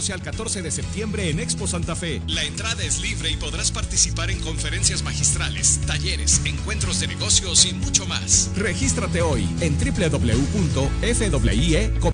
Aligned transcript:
12 0.00 0.14
al 0.14 0.22
14 0.22 0.62
de 0.62 0.70
septiembre 0.70 1.28
en 1.28 1.40
Expo 1.40 1.66
Santa 1.66 1.94
Fe. 1.94 2.22
La 2.26 2.42
entrada 2.42 2.82
es 2.82 3.00
libre 3.00 3.30
y 3.30 3.36
podrás 3.36 3.70
participar 3.70 4.30
en 4.30 4.40
conferencias 4.40 5.02
magistrales, 5.02 5.78
talleres, 5.86 6.40
encuentros 6.46 7.00
de 7.00 7.08
negocios 7.08 7.66
y 7.66 7.74
mucho 7.74 8.06
más. 8.06 8.48
Regístrate 8.56 9.20
hoy 9.20 9.46
en 9.60 9.76
www.fwie. 9.78 10.32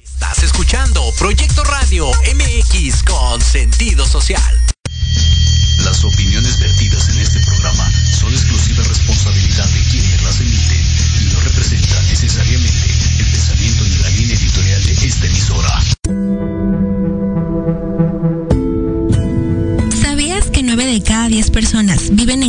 Estás 0.03 0.43
escuchando 0.43 1.01
Proyecto 1.17 1.62
Radio 1.62 2.11
MX 2.34 3.05
con 3.05 3.41
sentido 3.41 4.05
social. 4.05 4.43
Las 5.84 6.03
opiniones 6.05 6.59
vertidas 6.59 6.76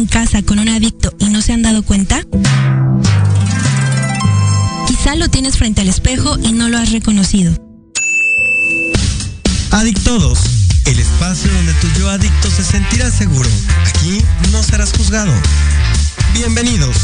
casa 0.08 0.42
con 0.42 0.60
un 0.60 0.70
adicto 0.70 1.14
y 1.20 1.26
no 1.26 1.42
se 1.42 1.54
han 1.54 1.62
dado 1.62 1.84
cuenta? 1.84 2.22
Quizá 4.88 5.16
lo 5.16 5.30
tienes 5.30 5.58
frente 5.58 5.82
al 5.82 5.90
espejo 5.90 6.38
y 6.42 6.54
no 6.54 6.70
lo 6.70 6.78
has 6.78 6.92
reconocido. 6.92 7.54
Adictodos, 9.72 10.40
el 10.86 11.00
espacio 11.00 11.52
donde 11.52 11.74
tu 11.76 11.88
yo 12.00 12.10
adicto 12.10 12.50
se 12.50 12.64
sentirá 12.64 13.12
seguro. 13.12 13.50
Aquí 13.86 14.22
no 14.52 14.64
serás 14.64 14.94
juzgado. 14.94 15.34
Bienvenidos. 16.34 16.96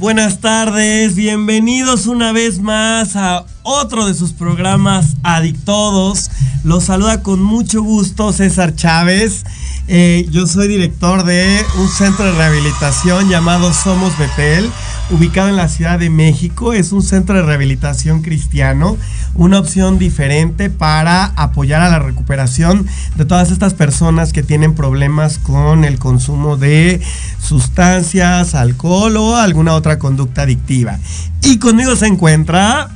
Buenas 0.00 0.40
tardes, 0.40 1.14
bienvenidos 1.14 2.06
una 2.06 2.32
vez 2.32 2.58
más 2.58 3.16
a 3.16 3.44
otro 3.62 4.06
de 4.06 4.14
sus 4.14 4.32
programas 4.32 5.18
Adictodos. 5.22 6.30
Los 6.64 6.84
saluda 6.84 7.22
con 7.22 7.42
mucho 7.42 7.82
gusto 7.82 8.32
César 8.32 8.74
Chávez. 8.74 9.44
Eh, 9.88 10.26
yo 10.30 10.46
soy 10.46 10.68
director 10.68 11.24
de 11.24 11.62
un 11.78 11.86
centro 11.86 12.24
de 12.24 12.32
rehabilitación 12.32 13.28
llamado 13.28 13.74
Somos 13.74 14.16
Betel, 14.16 14.70
ubicado 15.10 15.48
en 15.48 15.56
la 15.56 15.68
Ciudad 15.68 15.98
de 15.98 16.10
México. 16.10 16.72
Es 16.72 16.92
un 16.92 17.02
centro 17.02 17.36
de 17.36 17.42
rehabilitación 17.42 18.22
cristiano, 18.22 18.96
una 19.34 19.58
opción 19.58 19.98
diferente 19.98 20.70
para 20.70 21.26
apoyar 21.36 21.82
a 21.82 21.88
la 21.88 21.98
recuperación 21.98 22.86
de 23.16 23.24
todas 23.24 23.50
estas 23.50 23.74
personas 23.74 24.32
que 24.32 24.42
tienen 24.42 24.74
problemas 24.74 25.38
con 25.38 25.84
el 25.84 25.98
consumo 25.98 26.56
de 26.56 27.00
sustancias, 27.40 28.54
alcohol 28.54 29.16
o 29.16 29.36
alguna 29.36 29.74
otra 29.74 29.98
conducta 29.98 30.42
adictiva. 30.42 30.98
Y 31.42 31.58
conmigo 31.58 31.96
se 31.96 32.06
encuentra 32.06 32.90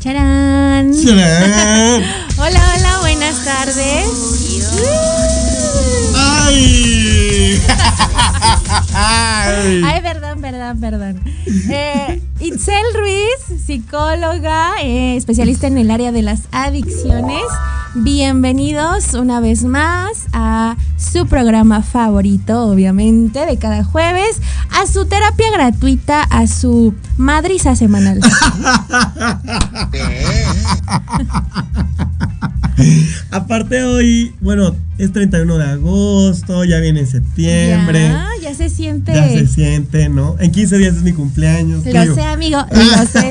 ¡Charán! 0.00 0.92
¡Charán! 0.94 2.02
hola, 2.38 2.60
hola, 2.76 2.98
buenas 3.00 3.44
tardes. 3.44 4.06
¡Ay! 6.14 6.97
Ay, 8.94 10.00
perdón, 10.02 10.40
perdón, 10.40 10.80
perdón. 10.80 11.20
Eh, 11.70 12.20
Itzel 12.40 12.84
Ruiz, 12.94 13.62
psicóloga, 13.66 14.74
eh, 14.82 15.16
especialista 15.16 15.66
en 15.66 15.76
el 15.76 15.90
área 15.90 16.12
de 16.12 16.22
las 16.22 16.42
adicciones. 16.52 17.42
Bienvenidos 17.96 19.14
una 19.14 19.40
vez 19.40 19.64
más 19.64 20.26
a 20.32 20.76
su 20.96 21.26
programa 21.26 21.82
favorito, 21.82 22.68
obviamente, 22.68 23.44
de 23.44 23.56
cada 23.56 23.82
jueves, 23.82 24.40
a 24.70 24.86
su 24.86 25.06
terapia 25.06 25.50
gratuita, 25.50 26.22
a 26.22 26.46
su 26.46 26.94
madriza 27.16 27.74
semanal. 27.74 28.20
Aparte 33.30 33.82
hoy, 33.82 34.32
bueno, 34.40 34.76
es 34.98 35.12
31 35.12 35.58
de 35.58 35.64
agosto, 35.64 36.64
ya 36.64 36.78
viene 36.78 37.06
septiembre. 37.06 38.08
Ya, 38.08 38.28
ya 38.42 38.54
se 38.54 38.68
siente. 38.68 39.12
Ya 39.12 39.28
se 39.28 39.46
siente, 39.46 40.08
¿no? 40.08 40.36
En 40.38 40.50
15 40.50 40.78
días 40.78 40.96
es 40.96 41.02
mi 41.02 41.12
cumpleaños. 41.12 41.84
Lo 41.84 42.14
sé, 42.14 42.22
amigo, 42.32 42.64
lo 42.70 43.06
sé. 43.06 43.30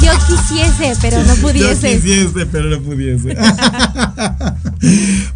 Yo 0.00 0.12
quisiese, 0.26 0.96
pero 1.00 1.24
no 1.24 1.34
pudiese. 1.36 1.94
Yo 1.94 2.00
quisiese, 2.00 2.46
pero 2.46 2.70
no 2.70 2.80
pudiese. 2.80 3.36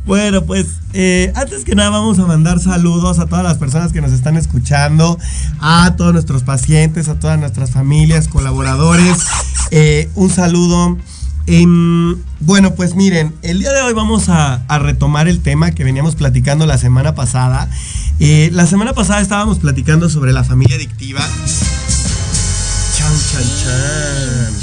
bueno, 0.06 0.42
pues 0.42 0.66
eh, 0.92 1.32
antes 1.34 1.64
que 1.64 1.74
nada 1.74 1.90
vamos 1.90 2.18
a 2.18 2.26
mandar 2.26 2.60
saludos 2.60 3.18
a 3.18 3.26
todas 3.26 3.44
las 3.44 3.58
personas 3.58 3.92
que 3.92 4.00
nos 4.00 4.12
están 4.12 4.36
escuchando, 4.36 5.18
a 5.60 5.94
todos 5.96 6.12
nuestros 6.12 6.42
pacientes, 6.42 7.08
a 7.08 7.18
todas 7.18 7.38
nuestras 7.38 7.70
familias, 7.70 8.28
colaboradores. 8.28 9.18
Eh, 9.70 10.10
un 10.14 10.30
saludo. 10.30 10.98
Em, 11.46 12.16
bueno, 12.40 12.74
pues 12.74 12.94
miren, 12.94 13.34
el 13.42 13.58
día 13.58 13.72
de 13.72 13.82
hoy 13.82 13.92
vamos 13.92 14.28
a, 14.28 14.62
a 14.68 14.78
retomar 14.78 15.28
el 15.28 15.40
tema 15.40 15.72
que 15.72 15.84
veníamos 15.84 16.14
platicando 16.14 16.66
la 16.66 16.78
semana 16.78 17.14
pasada. 17.14 17.68
Eh, 18.20 18.50
la 18.52 18.66
semana 18.66 18.92
pasada 18.92 19.20
estábamos 19.20 19.58
platicando 19.58 20.08
sobre 20.08 20.32
la 20.32 20.44
familia 20.44 20.76
adictiva. 20.76 21.20
Chan, 22.96 23.12
chan, 23.32 23.44
chan. 23.64 24.54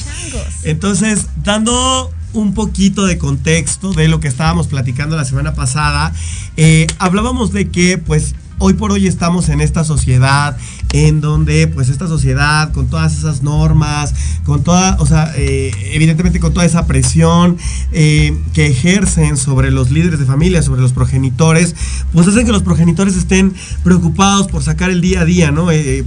Entonces, 0.64 1.28
dando 1.44 2.12
un 2.34 2.54
poquito 2.54 3.06
de 3.06 3.18
contexto 3.18 3.92
de 3.92 4.08
lo 4.08 4.20
que 4.20 4.28
estábamos 4.28 4.68
platicando 4.68 5.18
la 5.18 5.26
semana 5.26 5.56
pasada, 5.56 6.14
eh, 6.58 6.88
hablábamos 7.00 7.52
de 7.52 7.70
que, 7.70 7.98
pues, 7.98 8.36
hoy 8.60 8.74
por 8.74 8.92
hoy 8.92 9.08
estamos 9.08 9.50
en 9.50 9.62
esta 9.62 9.84
sociedad 9.84 10.58
en 10.92 11.22
donde 11.22 11.68
pues 11.68 11.90
esta 11.90 12.08
sociedad 12.08 12.72
con 12.72 12.88
todas 12.88 13.16
esas 13.16 13.44
normas, 13.44 14.14
con 14.44 14.64
toda, 14.64 14.98
o 15.00 15.06
sea, 15.06 15.32
eh, 15.36 15.72
evidentemente 15.94 16.40
con 16.40 16.54
toda 16.54 16.66
esa 16.66 16.88
presión 16.88 17.58
eh, 17.92 18.36
que 18.54 18.68
ejercen 18.68 19.38
sobre 19.38 19.70
los 19.70 19.92
líderes 19.92 20.20
de 20.20 20.26
familia, 20.26 20.64
sobre 20.64 20.82
los 20.82 20.94
progenitores, 20.94 21.76
pues 22.12 22.28
hacen 22.28 22.46
que 22.46 22.52
los 22.52 22.64
progenitores 22.64 23.16
estén 23.16 23.54
preocupados 23.84 24.48
por 24.48 24.64
sacar 24.64 24.90
el 24.90 25.02
día 25.02 25.22
a 25.22 25.26
día, 25.26 25.52
¿no? 25.52 25.72
Eh, 25.72 26.04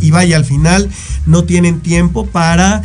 y 0.00 0.10
vaya, 0.10 0.36
al 0.36 0.44
final 0.44 0.88
no 1.26 1.44
tienen 1.44 1.80
tiempo 1.80 2.26
para 2.26 2.82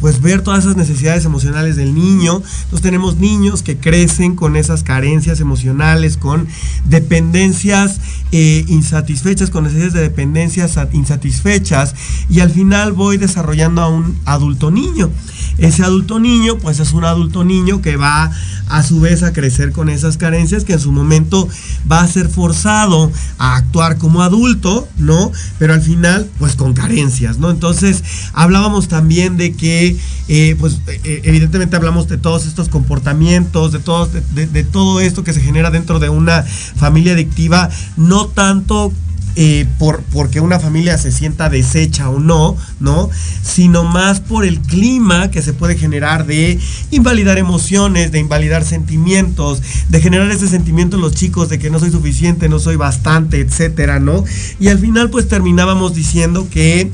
pues 0.00 0.20
ver 0.20 0.42
todas 0.42 0.64
esas 0.64 0.76
necesidades 0.76 1.24
emocionales 1.24 1.76
del 1.76 1.94
niño. 1.94 2.42
Entonces 2.64 2.82
tenemos 2.82 3.16
niños 3.16 3.62
que 3.62 3.76
crecen 3.76 4.36
con 4.36 4.56
esas 4.56 4.82
carencias 4.82 5.40
emocionales, 5.40 6.16
con 6.16 6.46
dependencias 6.84 8.00
insatisfechas, 8.32 9.50
con 9.50 9.64
necesidades 9.64 9.94
de 9.94 10.00
dependencias 10.00 10.55
sat- 10.62 10.94
insatisfechas 10.94 11.94
y 12.28 12.40
al 12.40 12.50
final 12.50 12.92
voy 12.92 13.16
desarrollando 13.16 13.82
a 13.82 13.88
un 13.88 14.16
adulto 14.24 14.70
niño. 14.70 15.10
Ese 15.58 15.82
adulto 15.84 16.18
niño 16.18 16.58
pues 16.58 16.80
es 16.80 16.92
un 16.92 17.04
adulto 17.04 17.44
niño 17.44 17.80
que 17.80 17.96
va 17.96 18.30
a 18.68 18.82
su 18.82 19.00
vez 19.00 19.22
a 19.22 19.32
crecer 19.32 19.72
con 19.72 19.88
esas 19.88 20.16
carencias 20.18 20.64
que 20.64 20.74
en 20.74 20.80
su 20.80 20.92
momento 20.92 21.48
va 21.90 22.00
a 22.00 22.08
ser 22.08 22.28
forzado 22.28 23.10
a 23.38 23.56
actuar 23.56 23.96
como 23.96 24.22
adulto, 24.22 24.86
¿no? 24.98 25.30
Pero 25.58 25.72
al 25.72 25.80
final 25.82 26.28
pues 26.38 26.56
con 26.56 26.74
carencias, 26.74 27.38
¿no? 27.38 27.50
Entonces 27.50 28.02
hablábamos 28.34 28.88
también 28.88 29.36
de 29.36 29.54
que 29.54 29.96
eh, 30.28 30.56
pues 30.58 30.80
eh, 30.88 31.20
evidentemente 31.24 31.76
hablamos 31.76 32.08
de 32.08 32.18
todos 32.18 32.46
estos 32.46 32.68
comportamientos, 32.68 33.72
de, 33.72 33.78
todos, 33.78 34.12
de, 34.12 34.20
de- 34.34 34.46
de 34.46 34.64
todo 34.64 35.00
esto 35.00 35.24
que 35.24 35.32
se 35.32 35.40
genera 35.40 35.70
dentro 35.70 35.98
de 36.00 36.08
una 36.08 36.42
familia 36.42 37.12
adictiva, 37.12 37.70
no 37.96 38.26
tanto 38.26 38.92
eh, 39.38 39.66
por, 39.78 40.02
porque 40.04 40.40
una 40.40 40.58
familia 40.58 40.96
se 40.96 41.12
sienta 41.12 41.50
deshecha 41.50 42.08
o 42.08 42.18
no, 42.18 42.56
¿no? 42.80 43.10
Sino 43.42 43.84
más 43.84 44.20
por 44.20 44.46
el 44.46 44.60
clima 44.60 45.30
que 45.30 45.42
se 45.42 45.52
puede 45.52 45.76
generar 45.76 46.24
de 46.24 46.58
invalidar 46.90 47.36
emociones, 47.36 48.12
de 48.12 48.18
invalidar 48.18 48.64
sentimientos, 48.64 49.62
de 49.90 50.00
generar 50.00 50.30
ese 50.30 50.48
sentimiento 50.48 50.96
en 50.96 51.02
los 51.02 51.14
chicos 51.14 51.50
de 51.50 51.58
que 51.58 51.68
no 51.68 51.78
soy 51.78 51.90
suficiente, 51.90 52.48
no 52.48 52.58
soy 52.58 52.76
bastante, 52.76 53.40
etcétera, 53.40 54.00
¿no? 54.00 54.24
Y 54.58 54.68
al 54.68 54.78
final 54.78 55.10
pues 55.10 55.28
terminábamos 55.28 55.94
diciendo 55.94 56.48
que 56.50 56.90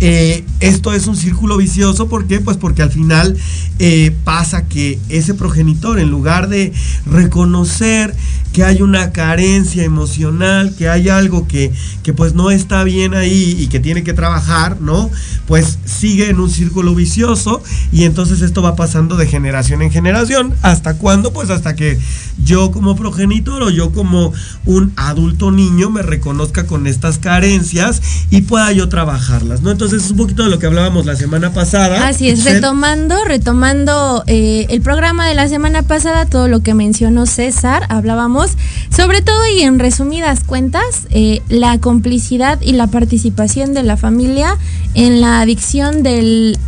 eh, 0.00 0.44
esto 0.60 0.92
es 0.92 1.06
un 1.06 1.16
círculo 1.16 1.58
vicioso. 1.58 2.08
¿Por 2.08 2.26
qué? 2.26 2.40
Pues 2.40 2.56
porque 2.56 2.82
al 2.82 2.90
final 2.90 3.36
eh, 3.78 4.14
pasa 4.24 4.66
que 4.66 4.98
ese 5.08 5.34
progenitor, 5.34 5.98
en 5.98 6.10
lugar 6.10 6.48
de 6.48 6.72
reconocer 7.06 8.14
que 8.52 8.64
hay 8.64 8.82
una 8.82 9.12
carencia 9.12 9.84
emocional, 9.84 10.74
que 10.76 10.88
hay 10.88 11.08
algo 11.08 11.46
que, 11.46 11.72
que 12.02 12.12
pues 12.12 12.34
no 12.34 12.50
está 12.50 12.82
bien 12.82 13.14
ahí 13.14 13.56
y 13.58 13.68
que 13.68 13.78
tiene 13.78 14.02
que 14.02 14.12
trabajar, 14.12 14.80
¿no? 14.80 15.10
Pues 15.46 15.78
sigue 15.84 16.30
en 16.30 16.40
un 16.40 16.50
círculo 16.50 16.94
vicioso 16.94 17.62
y 17.92 18.04
entonces 18.04 18.40
esto 18.42 18.60
va 18.62 18.74
pasando 18.74 19.16
de 19.16 19.26
generación 19.26 19.82
en 19.82 19.90
generación. 19.90 20.54
¿Hasta 20.62 20.94
cuándo? 20.94 21.32
Pues 21.32 21.50
hasta 21.50 21.76
que 21.76 21.98
yo 22.44 22.72
como 22.72 22.96
progenitor 22.96 23.62
o 23.62 23.70
yo 23.70 23.92
como 23.92 24.32
un 24.64 24.92
adulto 24.96 25.52
niño 25.52 25.90
me 25.90 26.02
reconozca 26.02 26.66
con 26.66 26.86
estas 26.86 27.18
carencias 27.18 28.02
y 28.30 28.42
pueda 28.42 28.72
yo 28.72 28.88
trabajarlas, 28.88 29.62
¿no? 29.62 29.70
Entonces 29.70 29.89
es 29.92 30.10
un 30.10 30.16
poquito 30.16 30.44
de 30.44 30.50
lo 30.50 30.58
que 30.58 30.66
hablábamos 30.66 31.06
la 31.06 31.16
semana 31.16 31.52
pasada. 31.52 32.06
Así 32.06 32.28
es, 32.28 32.44
retomando, 32.44 33.16
retomando 33.24 34.24
eh, 34.26 34.66
el 34.68 34.80
programa 34.80 35.26
de 35.26 35.34
la 35.34 35.48
semana 35.48 35.82
pasada, 35.82 36.26
todo 36.26 36.48
lo 36.48 36.60
que 36.60 36.74
mencionó 36.74 37.26
César, 37.26 37.84
hablábamos 37.88 38.52
sobre 38.94 39.22
todo 39.22 39.38
y 39.54 39.62
en 39.62 39.78
resumidas 39.78 40.44
cuentas, 40.44 41.06
eh, 41.10 41.42
la 41.48 41.78
complicidad 41.78 42.60
y 42.60 42.72
la 42.72 42.86
participación 42.86 43.74
de 43.74 43.82
la 43.82 43.96
familia 43.96 44.56
en 44.94 45.20
la 45.20 45.40
adicción 45.40 46.02
del 46.02 46.58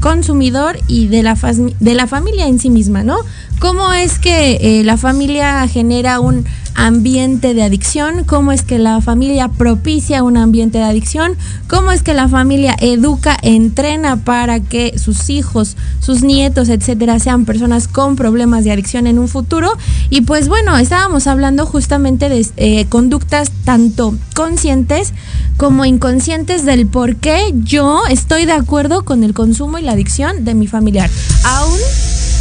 consumidor 0.00 0.78
y 0.86 1.06
de 1.06 1.22
la, 1.22 1.34
de 1.34 1.94
la 1.94 2.06
familia 2.06 2.46
en 2.46 2.58
sí 2.58 2.70
misma, 2.70 3.02
¿no? 3.02 3.16
¿Cómo 3.64 3.94
es 3.94 4.18
que 4.18 4.58
eh, 4.60 4.84
la 4.84 4.98
familia 4.98 5.66
genera 5.68 6.20
un 6.20 6.44
ambiente 6.74 7.54
de 7.54 7.62
adicción? 7.62 8.24
¿Cómo 8.24 8.52
es 8.52 8.60
que 8.60 8.78
la 8.78 9.00
familia 9.00 9.48
propicia 9.48 10.22
un 10.22 10.36
ambiente 10.36 10.76
de 10.76 10.84
adicción? 10.84 11.34
¿Cómo 11.66 11.90
es 11.90 12.02
que 12.02 12.12
la 12.12 12.28
familia 12.28 12.76
educa, 12.78 13.38
entrena 13.40 14.16
para 14.16 14.60
que 14.60 14.98
sus 14.98 15.30
hijos, 15.30 15.78
sus 15.98 16.22
nietos, 16.22 16.68
etcétera, 16.68 17.18
sean 17.20 17.46
personas 17.46 17.88
con 17.88 18.16
problemas 18.16 18.64
de 18.64 18.72
adicción 18.72 19.06
en 19.06 19.18
un 19.18 19.28
futuro? 19.28 19.72
Y 20.10 20.20
pues 20.20 20.48
bueno, 20.48 20.76
estábamos 20.76 21.26
hablando 21.26 21.64
justamente 21.64 22.28
de 22.28 22.46
eh, 22.58 22.84
conductas 22.90 23.50
tanto 23.64 24.14
conscientes 24.34 25.14
como 25.56 25.86
inconscientes 25.86 26.66
del 26.66 26.86
por 26.86 27.16
qué 27.16 27.54
yo 27.54 28.02
estoy 28.10 28.44
de 28.44 28.52
acuerdo 28.52 29.06
con 29.06 29.24
el 29.24 29.32
consumo 29.32 29.78
y 29.78 29.82
la 29.84 29.92
adicción 29.92 30.44
de 30.44 30.52
mi 30.52 30.66
familiar. 30.66 31.08
Aún, 31.44 31.78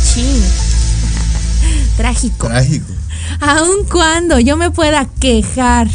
sí 0.03 0.72
Trágico. 1.97 2.47
Trágico. 2.47 2.91
Aun 3.39 3.85
cuando 3.89 4.39
yo 4.39 4.57
me 4.57 4.71
pueda 4.71 5.05
quejar 5.19 5.87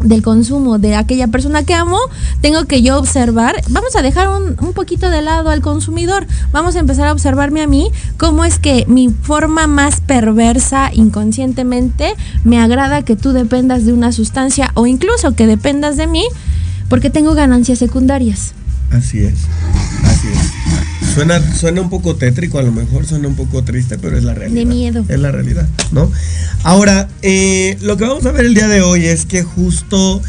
del 0.00 0.22
consumo 0.22 0.78
de 0.78 0.94
aquella 0.94 1.28
persona 1.28 1.62
que 1.64 1.74
amo, 1.74 1.98
tengo 2.40 2.66
que 2.66 2.82
yo 2.82 2.98
observar, 2.98 3.56
vamos 3.68 3.96
a 3.96 4.02
dejar 4.02 4.28
un, 4.28 4.56
un, 4.60 4.72
poquito 4.74 5.08
de 5.08 5.22
lado 5.22 5.50
al 5.50 5.62
consumidor, 5.62 6.26
vamos 6.52 6.76
a 6.76 6.80
empezar 6.80 7.08
a 7.08 7.12
observarme 7.12 7.62
a 7.62 7.66
mí 7.66 7.90
cómo 8.18 8.44
es 8.44 8.58
que 8.58 8.84
mi 8.86 9.08
forma 9.08 9.66
más 9.66 10.00
perversa 10.00 10.90
inconscientemente 10.92 12.14
me 12.44 12.60
agrada 12.60 13.02
que 13.02 13.16
tú 13.16 13.32
dependas 13.32 13.86
de 13.86 13.92
una 13.92 14.12
sustancia 14.12 14.70
o 14.74 14.86
incluso 14.86 15.34
que 15.34 15.46
dependas 15.46 15.96
de 15.96 16.06
mí 16.06 16.26
porque 16.88 17.10
tengo 17.10 17.34
ganancias 17.34 17.78
secundarias. 17.78 18.55
Así 18.90 19.24
es, 19.24 19.34
así 20.04 20.28
es. 20.28 21.14
Suena, 21.14 21.40
suena 21.54 21.80
un 21.80 21.90
poco 21.90 22.16
tétrico, 22.16 22.58
a 22.58 22.62
lo 22.62 22.72
mejor 22.72 23.06
suena 23.06 23.28
un 23.28 23.34
poco 23.34 23.62
triste, 23.64 23.98
pero 23.98 24.16
es 24.16 24.24
la 24.24 24.34
realidad. 24.34 24.60
De 24.60 24.66
miedo. 24.66 25.04
Es 25.08 25.18
la 25.18 25.32
realidad, 25.32 25.68
¿no? 25.92 26.10
Ahora, 26.62 27.08
eh, 27.22 27.76
lo 27.80 27.96
que 27.96 28.04
vamos 28.04 28.24
a 28.26 28.32
ver 28.32 28.46
el 28.46 28.54
día 28.54 28.68
de 28.68 28.82
hoy 28.82 29.06
es 29.06 29.26
que 29.26 29.42
justo 29.42 30.22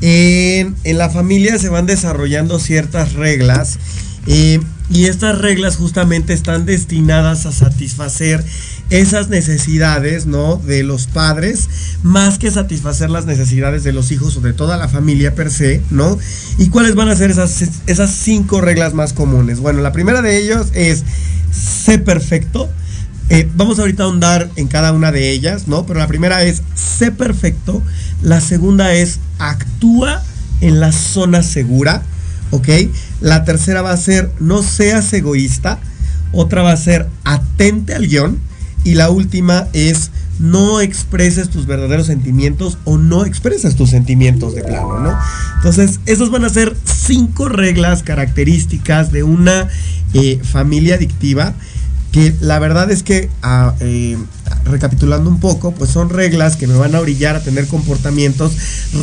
en, 0.00 0.74
en 0.84 0.98
la 0.98 1.10
familia 1.10 1.58
se 1.58 1.68
van 1.68 1.86
desarrollando 1.86 2.58
ciertas 2.58 3.14
reglas 3.14 3.78
eh, 4.26 4.60
y 4.90 5.06
estas 5.06 5.38
reglas 5.38 5.76
justamente 5.76 6.34
están 6.34 6.66
destinadas 6.66 7.46
a 7.46 7.52
satisfacer 7.52 8.44
esas 8.90 9.28
necesidades, 9.28 10.26
¿no? 10.26 10.56
De 10.56 10.82
los 10.82 11.06
padres, 11.06 11.68
más 12.02 12.38
que 12.38 12.50
satisfacer 12.50 13.08
las 13.08 13.24
necesidades 13.24 13.82
de 13.82 13.92
los 13.92 14.12
hijos 14.12 14.36
o 14.36 14.40
de 14.40 14.52
toda 14.52 14.76
la 14.76 14.88
familia 14.88 15.34
per 15.34 15.50
se, 15.50 15.82
¿no? 15.90 16.18
¿Y 16.58 16.68
cuáles 16.68 16.94
van 16.94 17.08
a 17.08 17.16
ser 17.16 17.30
esas, 17.30 17.64
esas 17.86 18.10
cinco 18.10 18.60
reglas 18.60 18.92
más 18.92 19.14
comunes? 19.14 19.60
Bueno, 19.60 19.80
la 19.80 19.92
primera 19.92 20.20
de 20.20 20.38
ellos 20.38 20.68
es 20.74 21.02
sé 21.50 21.98
perfecto. 21.98 22.70
Eh, 23.30 23.48
vamos 23.54 23.78
ahorita 23.78 24.02
a 24.02 24.06
ahondar 24.06 24.50
en 24.56 24.68
cada 24.68 24.92
una 24.92 25.10
de 25.12 25.30
ellas, 25.30 25.66
¿no? 25.66 25.86
Pero 25.86 25.98
la 25.98 26.08
primera 26.08 26.42
es 26.42 26.62
sé 26.74 27.10
perfecto. 27.10 27.82
La 28.22 28.42
segunda 28.42 28.92
es 28.92 29.18
actúa 29.38 30.22
en 30.60 30.80
la 30.80 30.92
zona 30.92 31.42
segura, 31.42 32.02
¿ok? 32.50 32.68
La 33.24 33.42
tercera 33.42 33.80
va 33.80 33.90
a 33.90 33.96
ser 33.96 34.30
no 34.38 34.62
seas 34.62 35.10
egoísta. 35.14 35.78
Otra 36.30 36.60
va 36.60 36.72
a 36.72 36.76
ser 36.76 37.08
atente 37.24 37.94
al 37.94 38.06
guion. 38.06 38.38
Y 38.84 38.96
la 38.96 39.08
última 39.08 39.66
es 39.72 40.10
no 40.38 40.82
expreses 40.82 41.48
tus 41.48 41.64
verdaderos 41.64 42.06
sentimientos 42.06 42.76
o 42.84 42.98
no 42.98 43.24
expreses 43.24 43.76
tus 43.76 43.88
sentimientos 43.88 44.54
de 44.54 44.62
plano, 44.62 45.00
¿no? 45.00 45.16
Entonces, 45.56 46.00
esas 46.04 46.28
van 46.28 46.44
a 46.44 46.50
ser 46.50 46.76
cinco 46.84 47.48
reglas 47.48 48.02
características 48.02 49.10
de 49.10 49.22
una 49.22 49.68
eh, 50.12 50.38
familia 50.42 50.96
adictiva 50.96 51.54
que 52.14 52.32
la 52.40 52.60
verdad 52.60 52.92
es 52.92 53.02
que, 53.02 53.28
ah, 53.42 53.74
eh, 53.80 54.16
recapitulando 54.66 55.28
un 55.28 55.40
poco, 55.40 55.72
pues 55.72 55.90
son 55.90 56.10
reglas 56.10 56.54
que 56.54 56.68
me 56.68 56.76
van 56.76 56.94
a 56.94 57.00
brillar 57.00 57.34
a 57.34 57.42
tener 57.42 57.66
comportamientos, 57.66 58.52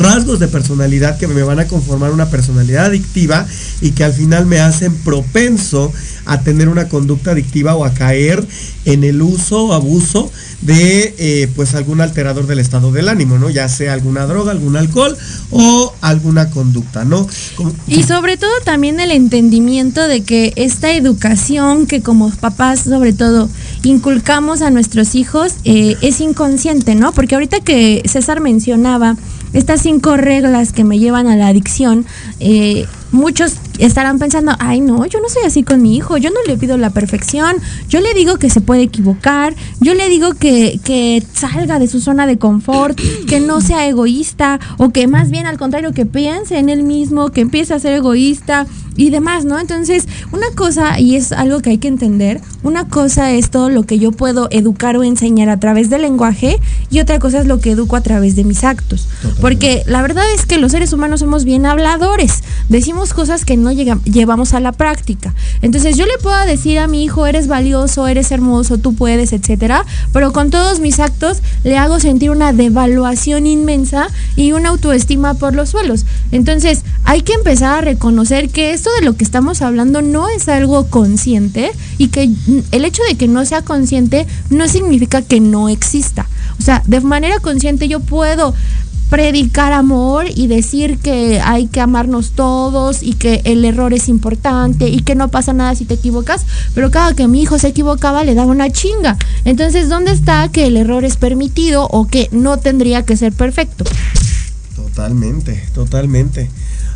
rasgos 0.00 0.40
de 0.40 0.48
personalidad 0.48 1.18
que 1.18 1.28
me 1.28 1.42
van 1.42 1.60
a 1.60 1.66
conformar 1.66 2.10
una 2.10 2.30
personalidad 2.30 2.86
adictiva 2.86 3.46
y 3.82 3.90
que 3.90 4.04
al 4.04 4.14
final 4.14 4.46
me 4.46 4.60
hacen 4.60 4.94
propenso 4.94 5.92
a 6.24 6.40
tener 6.40 6.68
una 6.68 6.88
conducta 6.88 7.32
adictiva 7.32 7.74
o 7.74 7.84
a 7.84 7.94
caer 7.94 8.46
en 8.84 9.04
el 9.04 9.22
uso 9.22 9.66
o 9.66 9.72
abuso 9.72 10.30
de 10.60 11.14
eh, 11.18 11.48
pues 11.54 11.74
algún 11.74 12.00
alterador 12.00 12.46
del 12.46 12.58
estado 12.58 12.92
del 12.92 13.08
ánimo, 13.08 13.38
¿no? 13.38 13.50
Ya 13.50 13.68
sea 13.68 13.92
alguna 13.92 14.26
droga, 14.26 14.52
algún 14.52 14.76
alcohol 14.76 15.16
o 15.50 15.92
alguna 16.00 16.50
conducta, 16.50 17.04
¿no? 17.04 17.26
Y 17.86 18.04
sobre 18.04 18.36
todo 18.36 18.52
también 18.64 19.00
el 19.00 19.10
entendimiento 19.10 20.06
de 20.06 20.22
que 20.22 20.52
esta 20.56 20.92
educación 20.92 21.86
que 21.86 22.02
como 22.02 22.30
papás 22.30 22.80
sobre 22.80 23.12
todo 23.12 23.48
inculcamos 23.82 24.62
a 24.62 24.70
nuestros 24.70 25.14
hijos 25.14 25.54
eh, 25.64 25.96
es 26.00 26.20
inconsciente, 26.20 26.94
¿no? 26.94 27.12
Porque 27.12 27.34
ahorita 27.34 27.60
que 27.60 28.02
César 28.06 28.40
mencionaba 28.40 29.16
estas 29.52 29.82
cinco 29.82 30.16
reglas 30.16 30.72
que 30.72 30.84
me 30.84 30.98
llevan 30.98 31.26
a 31.26 31.36
la 31.36 31.48
adicción, 31.48 32.06
eh, 32.40 32.86
muchos 33.12 33.56
estarán 33.78 34.18
pensando, 34.18 34.52
ay 34.58 34.80
no, 34.80 35.04
yo 35.06 35.20
no 35.20 35.28
soy 35.28 35.44
así 35.44 35.62
con 35.62 35.82
mi 35.82 35.96
hijo, 35.96 36.16
yo 36.16 36.30
no 36.30 36.40
le 36.46 36.56
pido 36.56 36.76
la 36.76 36.90
perfección, 36.90 37.56
yo 37.88 38.00
le 38.00 38.14
digo 38.14 38.38
que 38.38 38.50
se 38.50 38.60
puede 38.60 38.82
equivocar, 38.82 39.54
yo 39.80 39.94
le 39.94 40.08
digo 40.08 40.34
que, 40.34 40.80
que 40.84 41.22
salga 41.32 41.78
de 41.78 41.88
su 41.88 42.00
zona 42.00 42.26
de 42.26 42.38
confort, 42.38 42.98
que 43.28 43.40
no 43.40 43.60
sea 43.60 43.86
egoísta, 43.86 44.60
o 44.78 44.90
que 44.90 45.06
más 45.06 45.30
bien 45.30 45.46
al 45.46 45.58
contrario, 45.58 45.92
que 45.92 46.06
piense 46.06 46.58
en 46.58 46.68
él 46.68 46.82
mismo, 46.82 47.30
que 47.30 47.42
empiece 47.42 47.74
a 47.74 47.78
ser 47.78 47.94
egoísta 47.94 48.66
y 48.96 49.10
demás, 49.10 49.44
¿no? 49.44 49.58
Entonces, 49.58 50.06
una 50.32 50.50
cosa, 50.54 51.00
y 51.00 51.16
es 51.16 51.32
algo 51.32 51.60
que 51.60 51.70
hay 51.70 51.78
que 51.78 51.88
entender, 51.88 52.40
una 52.62 52.88
cosa 52.88 53.32
es 53.32 53.50
todo 53.50 53.70
lo 53.70 53.84
que 53.84 53.98
yo 53.98 54.12
puedo 54.12 54.48
educar 54.50 54.96
o 54.96 55.02
enseñar 55.02 55.48
a 55.48 55.58
través 55.58 55.90
del 55.90 56.02
lenguaje 56.02 56.58
y 56.90 57.00
otra 57.00 57.18
cosa 57.18 57.40
es 57.40 57.46
lo 57.46 57.60
que 57.60 57.70
educo 57.70 57.96
a 57.96 58.02
través 58.02 58.36
de 58.36 58.44
mis 58.44 58.64
actos. 58.64 59.08
Porque 59.40 59.82
la 59.86 60.02
verdad 60.02 60.24
es 60.34 60.46
que 60.46 60.58
los 60.58 60.72
seres 60.72 60.92
humanos 60.92 61.20
somos 61.20 61.44
bien 61.44 61.66
habladores, 61.66 62.42
decimos 62.68 63.01
cosas 63.10 63.44
que 63.44 63.56
no 63.56 63.72
llevamos 63.72 64.54
a 64.54 64.60
la 64.60 64.72
práctica. 64.72 65.34
Entonces 65.60 65.96
yo 65.96 66.06
le 66.06 66.18
puedo 66.22 66.38
decir 66.46 66.78
a 66.78 66.86
mi 66.86 67.04
hijo, 67.04 67.26
eres 67.26 67.48
valioso, 67.48 68.06
eres 68.06 68.30
hermoso, 68.30 68.78
tú 68.78 68.94
puedes, 68.94 69.32
etcétera, 69.32 69.84
pero 70.12 70.32
con 70.32 70.50
todos 70.50 70.80
mis 70.80 71.00
actos 71.00 71.42
le 71.64 71.76
hago 71.76 72.00
sentir 72.00 72.30
una 72.30 72.52
devaluación 72.52 73.46
inmensa 73.46 74.08
y 74.36 74.52
una 74.52 74.70
autoestima 74.70 75.34
por 75.34 75.54
los 75.54 75.70
suelos. 75.70 76.06
Entonces 76.30 76.82
hay 77.04 77.22
que 77.22 77.34
empezar 77.34 77.78
a 77.78 77.80
reconocer 77.82 78.48
que 78.48 78.72
esto 78.72 78.90
de 78.98 79.04
lo 79.04 79.16
que 79.16 79.24
estamos 79.24 79.62
hablando 79.62 80.02
no 80.02 80.28
es 80.28 80.48
algo 80.48 80.86
consciente 80.86 81.72
y 81.98 82.08
que 82.08 82.30
el 82.70 82.84
hecho 82.84 83.02
de 83.08 83.16
que 83.16 83.28
no 83.28 83.44
sea 83.44 83.62
consciente 83.62 84.26
no 84.50 84.68
significa 84.68 85.22
que 85.22 85.40
no 85.40 85.68
exista. 85.68 86.28
O 86.58 86.62
sea, 86.62 86.82
de 86.86 87.00
manera 87.00 87.38
consciente 87.40 87.88
yo 87.88 88.00
puedo 88.00 88.54
predicar 89.12 89.74
amor 89.74 90.24
y 90.34 90.46
decir 90.46 90.96
que 90.96 91.38
hay 91.44 91.66
que 91.66 91.82
amarnos 91.82 92.30
todos 92.30 93.02
y 93.02 93.12
que 93.12 93.42
el 93.44 93.62
error 93.66 93.92
es 93.92 94.08
importante 94.08 94.88
y 94.88 95.00
que 95.00 95.14
no 95.14 95.28
pasa 95.28 95.52
nada 95.52 95.74
si 95.74 95.84
te 95.84 95.92
equivocas, 95.92 96.46
pero 96.74 96.90
cada 96.90 97.14
que 97.14 97.28
mi 97.28 97.42
hijo 97.42 97.58
se 97.58 97.68
equivocaba 97.68 98.24
le 98.24 98.34
daba 98.34 98.50
una 98.50 98.70
chinga. 98.70 99.18
Entonces, 99.44 99.90
¿dónde 99.90 100.12
está 100.12 100.48
que 100.48 100.66
el 100.66 100.78
error 100.78 101.04
es 101.04 101.18
permitido 101.18 101.86
o 101.88 102.08
que 102.08 102.30
no 102.32 102.56
tendría 102.56 103.04
que 103.04 103.18
ser 103.18 103.34
perfecto? 103.34 103.84
Totalmente, 104.76 105.62
totalmente. 105.74 106.48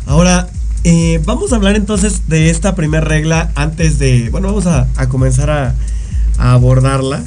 Ahora, 0.07 0.49
eh, 0.85 1.21
vamos 1.23 1.53
a 1.53 1.57
hablar 1.57 1.75
entonces 1.75 2.23
de 2.27 2.49
esta 2.49 2.73
primera 2.73 3.03
regla 3.03 3.51
antes 3.53 3.99
de, 3.99 4.31
bueno, 4.31 4.47
vamos 4.47 4.65
a, 4.65 4.87
comenzar 5.07 5.51
a 5.51 5.75
abordarla. 6.39 7.21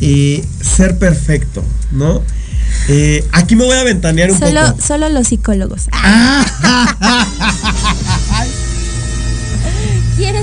Y 0.00 0.42
ser 0.62 0.96
perfecto, 0.96 1.62
¿no? 1.92 2.22
Eh, 2.88 3.24
aquí 3.32 3.56
me 3.56 3.64
voy 3.64 3.76
a 3.76 3.84
ventanear 3.84 4.30
un 4.30 4.38
solo, 4.38 4.60
poco. 4.66 4.82
Solo 4.82 5.08
los 5.08 5.28
psicólogos. 5.28 5.88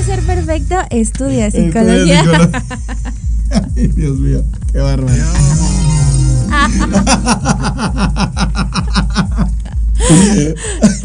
ser 0.07 0.21
perfecto, 0.21 0.75
estudia 0.89 1.51
psicología. 1.51 2.23
Ay, 3.75 3.87
Dios 3.87 4.17
mío, 4.19 4.41
qué 4.71 4.79
bárbaro. 4.79 5.13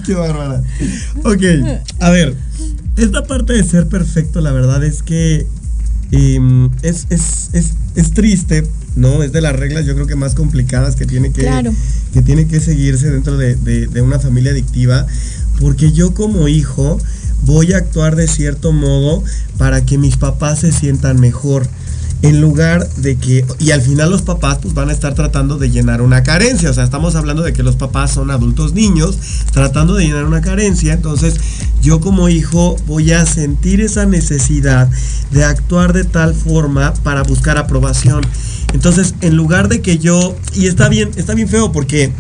qué 0.07 0.15
bárbara. 0.15 0.63
Ok, 1.25 1.43
a 1.99 2.11
ver, 2.11 2.37
esta 2.97 3.25
parte 3.25 3.55
de 3.55 3.65
ser 3.65 3.89
perfecto, 3.89 4.41
la 4.41 4.53
verdad 4.53 4.85
es 4.85 5.03
que 5.03 5.49
em, 6.13 6.71
es, 6.83 7.07
es, 7.11 7.49
es, 7.53 7.73
es 7.97 8.13
triste, 8.13 8.67
¿no? 8.97 9.23
Es 9.23 9.33
de 9.33 9.41
las 9.41 9.57
reglas, 9.57 9.85
yo 9.87 9.95
creo 9.95 10.07
que 10.07 10.15
más 10.17 10.35
complicadas 10.35 10.95
que 10.95 11.07
tiene 11.07 11.33
que, 11.33 11.43
Claro. 11.43 11.73
que, 12.13 12.23
tiene 12.23 12.47
que 12.47 12.61
seguirse 12.61 13.11
dentro 13.11 13.37
de, 13.37 13.57
de- 13.57 13.87
de 13.89 14.01
una 14.03 14.19
familia 14.21 14.53
adictiva, 14.53 15.07
porque 15.61 15.93
yo 15.93 16.15
como 16.15 16.49
hijo 16.49 16.99
voy 17.45 17.73
a 17.73 17.79
actuar 17.79 18.15
de 18.17 18.29
cierto 18.29 18.73
modo 18.73 19.25
para 19.59 19.85
que 19.85 19.99
mis 19.99 20.17
papás 20.17 20.61
se 20.61 20.71
sientan 20.73 21.19
mejor. 21.21 21.67
En 22.23 22.41
lugar 22.41 22.89
de 22.99 23.17
que, 23.17 23.45
y 23.59 23.73
al 23.73 23.83
final 23.83 24.11
los 24.11 24.23
papás 24.23 24.59
pues 24.63 24.75
van 24.75 24.91
a 24.91 24.93
estar 24.93 25.15
tratando 25.15 25.59
de 25.59 25.71
llenar 25.71 26.01
una 26.03 26.23
carencia, 26.23 26.71
o 26.71 26.73
sea, 26.73 26.85
estamos 26.85 27.17
hablando 27.17 27.43
de 27.43 27.53
que 27.53 27.65
los 27.65 27.75
papás 27.75 28.13
son 28.13 28.31
adultos 28.31 28.75
niños 28.75 29.19
tratando 29.53 29.95
de 29.95 30.05
llenar 30.05 30.25
una 30.25 30.41
carencia, 30.41 30.93
entonces 30.93 31.35
yo 31.83 31.99
como 32.01 32.29
hijo 32.29 32.77
voy 32.87 33.11
a 33.11 33.27
sentir 33.27 33.81
esa 33.81 34.07
necesidad 34.07 34.89
de 35.33 35.45
actuar 35.45 35.93
de 35.93 36.05
tal 36.05 36.33
forma 36.35 36.95
para 37.03 37.25
buscar 37.25 37.59
aprobación. 37.59 38.21
Entonces, 38.73 39.15
en 39.21 39.37
lugar 39.37 39.69
de 39.69 39.83
que 39.83 39.99
yo, 39.99 40.37
y 40.55 40.67
está 40.67 40.89
bien, 40.89 41.11
está 41.17 41.35
bien 41.35 41.49
feo 41.49 41.73
porque 41.73 42.13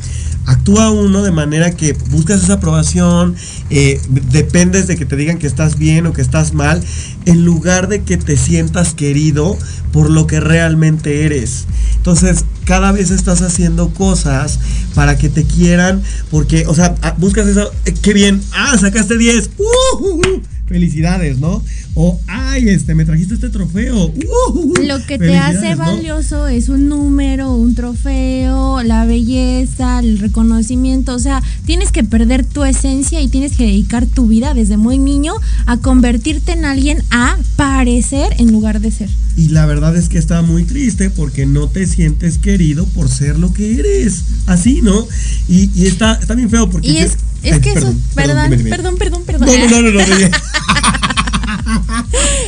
actúa 0.46 0.90
uno 0.90 1.22
de 1.22 1.30
manera 1.30 1.70
que 1.72 1.92
buscas 2.10 2.42
esa 2.42 2.54
aprobación, 2.54 3.34
eh, 3.70 4.00
dependes 4.30 4.86
de 4.86 4.96
que 4.96 5.06
te 5.06 5.16
digan 5.16 5.38
que 5.38 5.46
estás 5.46 5.78
bien 5.78 6.06
o 6.06 6.12
que 6.12 6.22
estás 6.22 6.52
mal, 6.52 6.82
en 7.26 7.44
lugar 7.44 7.88
de 7.88 8.02
que 8.02 8.16
te 8.16 8.36
sientas 8.36 8.94
querido 8.94 9.56
por 9.92 10.10
lo 10.10 10.26
que 10.26 10.40
realmente 10.40 11.24
eres. 11.24 11.66
Entonces, 11.96 12.44
cada 12.64 12.92
vez 12.92 13.10
estás 13.10 13.42
haciendo 13.42 13.90
cosas 13.94 14.58
para 14.94 15.16
que 15.16 15.28
te 15.28 15.44
quieran, 15.44 16.02
porque, 16.30 16.66
o 16.66 16.74
sea, 16.74 16.94
buscas 17.18 17.46
eso, 17.46 17.70
eh, 17.84 17.94
qué 18.02 18.12
bien, 18.12 18.42
ah, 18.52 18.76
sacaste 18.78 19.16
10, 19.16 19.50
¡uh! 19.58 19.96
uh, 19.98 20.14
uh, 20.14 20.42
felicidades, 20.72 21.38
¿no? 21.38 21.62
O, 21.94 22.18
ay, 22.26 22.70
este, 22.70 22.94
me 22.94 23.04
trajiste 23.04 23.34
este 23.34 23.50
trofeo, 23.50 24.06
¡uh! 24.06 24.72
Lo 24.82 25.04
que 25.06 25.18
te 25.18 25.36
hace 25.36 25.74
valioso 25.74 26.48
es 26.48 26.70
un 26.70 26.88
número, 26.88 27.54
un 27.54 27.74
trofeo, 27.74 28.82
la 28.82 29.04
belleza, 29.04 29.98
el 30.00 30.18
reconocimiento. 30.18 31.14
O 31.14 31.18
sea, 31.18 31.42
tienes 31.66 31.92
que 31.92 32.04
perder 32.04 32.46
tu 32.46 32.64
esencia 32.64 33.20
y 33.20 33.28
tienes 33.28 33.52
que 33.56 33.64
dedicar 33.64 34.06
tu 34.06 34.26
vida 34.26 34.54
desde 34.54 34.78
muy 34.78 34.96
niño 34.98 35.34
a 35.66 35.76
convertirte 35.76 36.52
en 36.52 36.64
alguien 36.64 37.02
a 37.10 37.36
parecer 37.56 38.34
en 38.38 38.50
lugar 38.52 38.80
de 38.80 38.90
ser. 38.90 39.10
Y 39.36 39.48
la 39.48 39.66
verdad 39.66 39.94
es 39.94 40.08
que 40.08 40.16
está 40.18 40.40
muy 40.40 40.64
triste 40.64 41.10
porque 41.10 41.44
no 41.44 41.68
te 41.68 41.86
sientes 41.86 42.38
querido 42.38 42.86
por 42.86 43.08
ser 43.10 43.38
lo 43.38 43.52
que 43.52 43.74
eres. 43.78 44.22
Así, 44.46 44.80
¿no? 44.82 45.06
Y, 45.48 45.70
y 45.74 45.86
está, 45.86 46.14
está 46.14 46.34
bien 46.34 46.48
feo 46.48 46.70
porque. 46.70 46.88
Y 46.88 46.94
yo- 47.00 47.06
es, 47.42 47.54
Ay, 47.54 47.60
que 47.60 47.72
eso, 47.72 47.92
perdón, 48.14 48.50
perdón, 48.68 48.96
perdón, 48.96 49.22
perdón. 49.24 49.48
No, 49.70 49.82
no, 49.82 49.90
no, 49.90 49.90
no. 49.90 50.02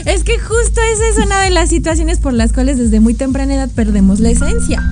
Es 0.04 0.22
que 0.22 0.38
justo 0.38 0.80
esa 0.92 1.08
es 1.08 1.24
una 1.24 1.40
de 1.40 1.50
las 1.50 1.70
situaciones 1.70 2.18
por 2.18 2.34
las 2.34 2.52
cuales 2.52 2.78
desde 2.78 3.00
muy 3.00 3.14
temprana 3.14 3.54
edad 3.54 3.70
perdemos 3.74 4.20
la 4.20 4.30
esencia. 4.30 4.82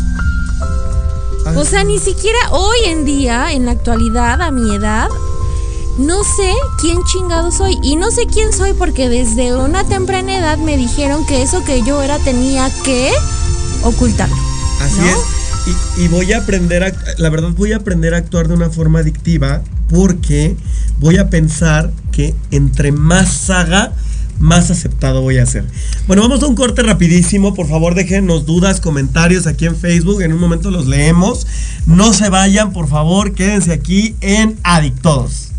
O 1.55 1.65
sea, 1.65 1.85
ni 1.85 1.99
siquiera 1.99 2.39
hoy 2.51 2.79
en 2.87 3.05
día, 3.05 3.53
en 3.53 3.67
la 3.67 3.73
actualidad, 3.73 4.41
a 4.41 4.51
mi 4.51 4.75
edad, 4.75 5.09
no 5.99 6.25
sé 6.25 6.53
quién 6.81 6.99
chingado 7.05 7.51
soy. 7.51 7.77
Y 7.83 7.97
no 7.97 8.11
sé 8.11 8.27
quién 8.27 8.53
soy 8.53 8.73
porque 8.73 9.09
desde 9.09 9.55
una 9.55 9.85
temprana 9.85 10.39
edad 10.39 10.59
me 10.59 10.77
dijeron 10.77 11.27
que 11.27 11.43
eso 11.43 11.65
que 11.65 11.83
yo 11.83 12.01
era 12.01 12.19
tenía 12.21 12.71
que 12.85 13.11
ocultarlo. 13.83 14.37
Así 14.81 15.01
¿no? 15.01 15.07
es. 15.07 15.99
Y, 15.99 16.05
y 16.05 16.09
voy 16.09 16.33
a 16.33 16.39
aprender 16.39 16.85
a, 16.85 16.93
la 17.19 17.31
verdad 17.31 17.51
voy 17.51 17.73
a 17.73 17.77
aprender 17.77 18.15
a 18.15 18.19
actuar 18.19 18.49
de 18.49 18.55
una 18.55 18.71
forma 18.71 19.01
adictiva 19.01 19.63
porque 19.93 20.57
voy 20.99 21.19
a 21.19 21.29
pensar 21.29 21.93
que 22.11 22.35
entre 22.51 22.93
más 22.93 23.51
haga, 23.51 23.93
más 24.39 24.71
aceptado 24.71 25.21
voy 25.21 25.39
a 25.39 25.47
ser. 25.47 25.65
Bueno, 26.07 26.23
vamos 26.23 26.43
a 26.43 26.47
un 26.47 26.55
corte 26.55 26.83
rapidísimo. 26.83 27.55
Por 27.55 27.69
favor, 27.69 27.95
déjenos 27.95 28.47
dudas, 28.47 28.81
comentarios 28.81 29.47
aquí 29.47 29.67
en 29.67 29.77
Facebook. 29.77 30.23
En 30.23 30.33
un 30.33 30.41
momento 30.41 30.71
los 30.71 30.87
leemos. 30.87 31.47
No 31.87 32.13
se 32.15 32.31
vayan, 32.31 32.73
por 32.73 32.89
favor, 32.89 33.35
quédense 33.35 33.73
aquí 33.73 34.17
en 34.21 34.59
Adictodos. 34.63 35.51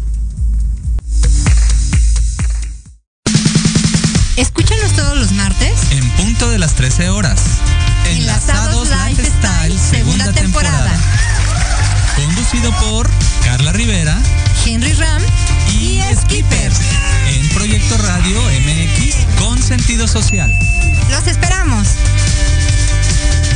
Escúchanos 4.35 4.93
todos 4.95 5.17
los 5.17 5.31
martes. 5.33 5.73
En 5.91 6.09
punto 6.11 6.49
de 6.49 6.57
las 6.57 6.73
13 6.73 7.09
horas. 7.09 7.39
Enlazados 8.09 8.89
Lifestyle, 8.89 9.77
segunda 9.77 10.31
temporada. 10.33 10.91
Conducido 12.15 12.71
por 12.79 13.09
Carla 13.43 13.71
Rivera 13.71 14.21
Henry 14.65 14.93
Ram 14.93 15.21
y 15.79 16.01
Skipper. 16.15 16.71
En 17.27 17.49
Proyecto 17.49 17.97
Radio 17.97 18.41
MX 18.41 19.15
con 19.39 19.61
sentido 19.61 20.07
social. 20.07 20.53
Los 21.09 21.27
esperamos. 21.27 21.87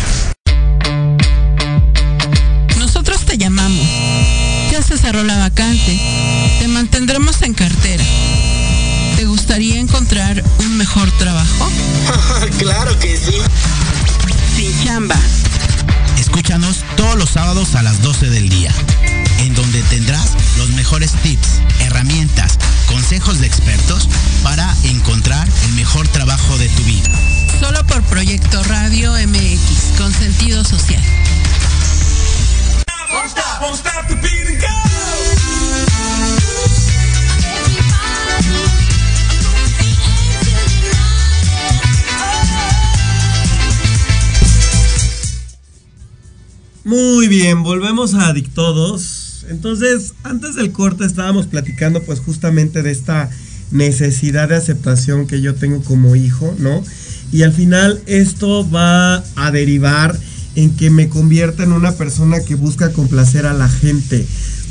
mejores 20.91 21.13
tips, 21.23 21.61
herramientas, 21.79 22.59
consejos 22.85 23.39
de 23.39 23.47
expertos 23.47 24.09
para 24.43 24.75
encontrar 24.83 25.47
el 25.63 25.71
mejor 25.75 26.05
trabajo 26.09 26.57
de 26.57 26.67
tu 26.67 26.83
vida. 26.83 27.09
Solo 27.61 27.87
por 27.87 28.03
Proyecto 28.03 28.61
Radio 28.65 29.13
MX, 29.13 29.97
con 29.97 30.11
sentido 30.11 30.65
social. 30.65 31.01
Muy 46.83 47.29
bien, 47.29 47.63
volvemos 47.63 48.13
a 48.13 48.27
Adictodos 48.27 49.20
entonces, 49.51 50.13
antes 50.23 50.55
del 50.55 50.71
corte 50.71 51.05
estábamos 51.05 51.45
platicando 51.45 52.01
pues 52.03 52.19
justamente 52.19 52.83
de 52.83 52.91
esta 52.91 53.29
necesidad 53.69 54.49
de 54.49 54.55
aceptación 54.55 55.27
que 55.27 55.41
yo 55.41 55.55
tengo 55.55 55.81
como 55.83 56.15
hijo, 56.15 56.55
¿no? 56.57 56.83
Y 57.33 57.43
al 57.43 57.51
final 57.51 58.01
esto 58.05 58.69
va 58.69 59.23
a 59.35 59.51
derivar 59.51 60.17
en 60.55 60.75
que 60.75 60.89
me 60.89 61.09
convierta 61.09 61.63
en 61.63 61.73
una 61.73 61.91
persona 61.93 62.39
que 62.39 62.55
busca 62.55 62.93
complacer 62.93 63.45
a 63.45 63.53
la 63.53 63.69
gente. 63.69 64.25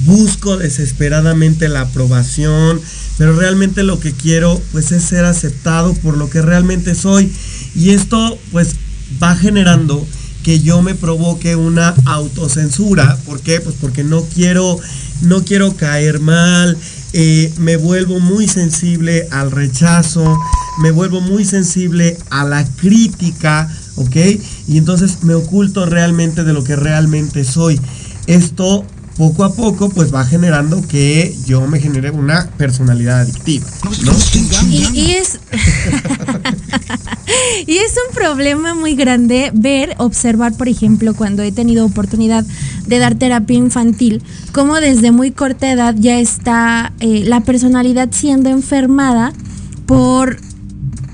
Busco 0.07 0.57
desesperadamente 0.57 1.69
la 1.69 1.83
aprobación, 1.83 2.81
pero 3.19 3.37
realmente 3.37 3.83
lo 3.83 4.01
que 4.01 4.13
quiero 4.13 4.61
pues 4.73 4.93
es 4.93 5.03
ser 5.03 5.27
aceptado 5.27 5.93
por 5.95 6.17
lo 6.17 6.31
que 6.31 6.41
realmente 6.41 6.95
soy. 6.95 7.31
Y 7.75 7.91
esto 7.91 8.39
pues 8.51 8.77
va 9.23 9.37
generando 9.37 10.07
que 10.43 10.61
yo 10.61 10.83
me 10.83 10.95
provoque 10.95 11.57
una 11.57 11.95
autocensura. 12.07 13.19
¿Por 13.27 13.41
qué? 13.41 13.61
Pues 13.61 13.77
porque 13.81 14.05
no 14.05 14.23
quiero, 14.23 14.79
no 15.23 15.45
quiero 15.45 15.77
caer 15.77 16.21
mal. 16.21 16.77
eh, 17.13 17.53
me 17.59 17.77
vuelvo 17.77 18.21
muy 18.21 18.47
sensible 18.47 19.27
al 19.33 19.51
rechazo, 19.51 20.39
me 20.81 20.93
vuelvo 20.93 21.21
muy 21.21 21.45
sensible 21.45 22.17
a 22.31 22.45
la 22.45 22.65
crítica, 22.65 23.69
¿ok? 23.97 24.17
Y 24.69 24.79
entonces 24.79 25.23
me 25.23 25.35
oculto 25.35 25.87
realmente 25.87 26.45
de 26.45 26.53
lo 26.53 26.63
que 26.63 26.77
realmente 26.77 27.45
soy. 27.45 27.81
Esto 28.27 28.85
poco 29.21 29.45
a 29.45 29.53
poco 29.53 29.91
pues 29.91 30.15
va 30.15 30.25
generando 30.25 30.81
que 30.89 31.37
yo 31.45 31.67
me 31.67 31.79
genere 31.79 32.11
una 32.11 32.49
personalidad 32.57 33.21
adictiva. 33.21 33.67
¿no? 34.03 34.13
Y, 34.71 34.89
y 34.99 35.11
es. 35.11 35.39
y 37.67 37.77
es 37.77 37.93
un 38.09 38.15
problema 38.15 38.73
muy 38.73 38.95
grande 38.95 39.51
ver, 39.53 39.95
observar, 39.99 40.55
por 40.55 40.69
ejemplo, 40.69 41.13
cuando 41.13 41.43
he 41.43 41.53
tenido 41.53 41.85
oportunidad 41.85 42.47
de 42.87 42.99
dar 42.99 43.15
terapia 43.15 43.59
infantil, 43.59 44.23
cómo 44.53 44.77
desde 44.77 45.13
muy 45.13 45.33
corta 45.33 45.71
edad 45.71 45.95
ya 45.99 46.19
está 46.19 46.95
eh, 47.01 47.23
la 47.27 47.43
personalidad 47.43 48.09
siendo 48.13 48.49
enfermada 48.49 49.35
por 49.85 50.39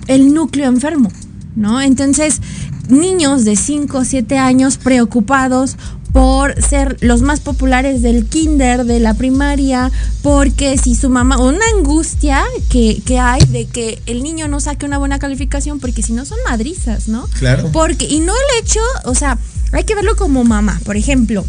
el 0.06 0.32
núcleo 0.32 0.68
enfermo, 0.68 1.10
¿no? 1.56 1.80
Entonces, 1.80 2.40
niños 2.88 3.44
de 3.44 3.56
5 3.56 3.98
o 3.98 4.04
7 4.04 4.38
años 4.38 4.76
preocupados 4.76 5.76
por 6.16 6.62
ser 6.62 6.96
los 7.00 7.20
más 7.20 7.40
populares 7.40 8.00
del 8.00 8.24
kinder, 8.24 8.86
de 8.86 9.00
la 9.00 9.12
primaria, 9.12 9.92
porque 10.22 10.78
si 10.78 10.94
su 10.94 11.10
mamá, 11.10 11.36
una 11.36 11.62
angustia 11.76 12.42
que, 12.70 13.02
que 13.04 13.18
hay 13.18 13.42
de 13.44 13.66
que 13.66 14.00
el 14.06 14.22
niño 14.22 14.48
no 14.48 14.58
saque 14.58 14.86
una 14.86 14.96
buena 14.96 15.18
calificación, 15.18 15.78
porque 15.78 16.02
si 16.02 16.14
no 16.14 16.24
son 16.24 16.38
madrizas, 16.48 17.08
¿no? 17.08 17.28
Claro. 17.38 17.68
Porque, 17.70 18.06
y 18.06 18.20
no 18.20 18.32
el 18.32 18.64
hecho, 18.64 18.80
o 19.04 19.14
sea, 19.14 19.36
hay 19.72 19.84
que 19.84 19.94
verlo 19.94 20.16
como 20.16 20.42
mamá, 20.42 20.80
por 20.86 20.96
ejemplo, 20.96 21.44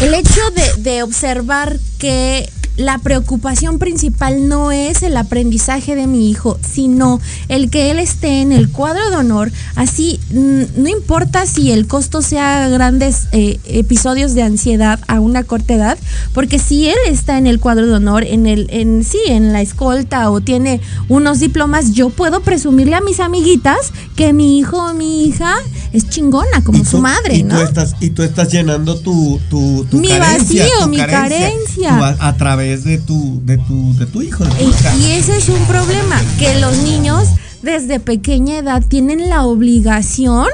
el 0.00 0.14
hecho 0.14 0.40
de, 0.54 0.82
de 0.82 1.02
observar 1.02 1.78
que 1.98 2.48
la 2.80 2.98
preocupación 2.98 3.78
principal 3.78 4.48
no 4.48 4.72
es 4.72 5.02
el 5.02 5.16
aprendizaje 5.16 5.94
de 5.96 6.06
mi 6.06 6.30
hijo, 6.30 6.58
sino 6.68 7.20
el 7.48 7.70
que 7.70 7.90
él 7.90 7.98
esté 7.98 8.40
en 8.40 8.52
el 8.52 8.70
cuadro 8.70 9.10
de 9.10 9.16
honor. 9.16 9.52
Así, 9.74 10.18
mm, 10.32 10.82
no 10.82 10.88
importa 10.88 11.46
si 11.46 11.72
el 11.72 11.86
costo 11.86 12.22
sea 12.22 12.68
grandes 12.68 13.28
eh, 13.32 13.58
episodios 13.66 14.34
de 14.34 14.42
ansiedad 14.42 14.98
a 15.08 15.20
una 15.20 15.44
corta 15.44 15.74
edad, 15.74 15.98
porque 16.32 16.58
si 16.58 16.88
él 16.88 16.96
está 17.08 17.36
en 17.38 17.46
el 17.46 17.60
cuadro 17.60 17.86
de 17.86 17.94
honor, 17.94 18.24
en 18.24 18.46
el, 18.46 18.66
en 18.70 19.04
sí, 19.04 19.18
en 19.28 19.52
la 19.52 19.60
escolta 19.60 20.30
o 20.30 20.40
tiene 20.40 20.80
unos 21.08 21.40
diplomas, 21.40 21.92
yo 21.92 22.10
puedo 22.10 22.40
presumirle 22.40 22.96
a 22.96 23.00
mis 23.00 23.20
amiguitas 23.20 23.92
que 24.16 24.32
mi 24.32 24.58
hijo 24.58 24.78
o 24.78 24.94
mi 24.94 25.24
hija 25.24 25.54
es 25.92 26.08
chingona 26.08 26.62
como 26.64 26.78
Y 26.78 26.84
su 26.84 26.92
tú- 26.96 27.02
madre, 27.02 27.36
y 27.36 27.42
¿no? 27.42 27.56
Tú 27.56 27.62
estás, 27.62 27.96
y 28.00 28.10
tú 28.10 28.22
estás 28.22 28.50
llenando 28.52 28.96
tu, 28.98 29.40
tu, 29.50 29.84
tu 29.90 29.98
Mi 29.98 30.08
carencia, 30.08 30.62
vacío, 30.64 30.84
tu 30.84 30.88
mi 30.88 30.96
carencia. 30.98 31.96
tu 31.98 32.04
a, 32.04 32.16
a 32.28 32.36
través 32.36 32.69
de 32.78 32.98
tu, 32.98 33.40
de 33.44 33.58
tu, 33.58 33.94
de 33.96 34.06
tu 34.06 34.22
hijo. 34.22 34.44
de 34.44 34.50
tu 34.50 34.68
hija. 34.68 34.94
Y, 34.96 35.12
ese 35.12 35.36
es 35.36 35.48
un 35.48 35.64
problema, 35.66 36.20
que 36.38 36.58
los 36.60 36.76
niños 36.78 37.28
desde 37.62 37.98
pequeña 37.98 38.58
edad 38.58 38.82
tienen 38.86 39.28
la 39.28 39.44
obligación 39.44 40.46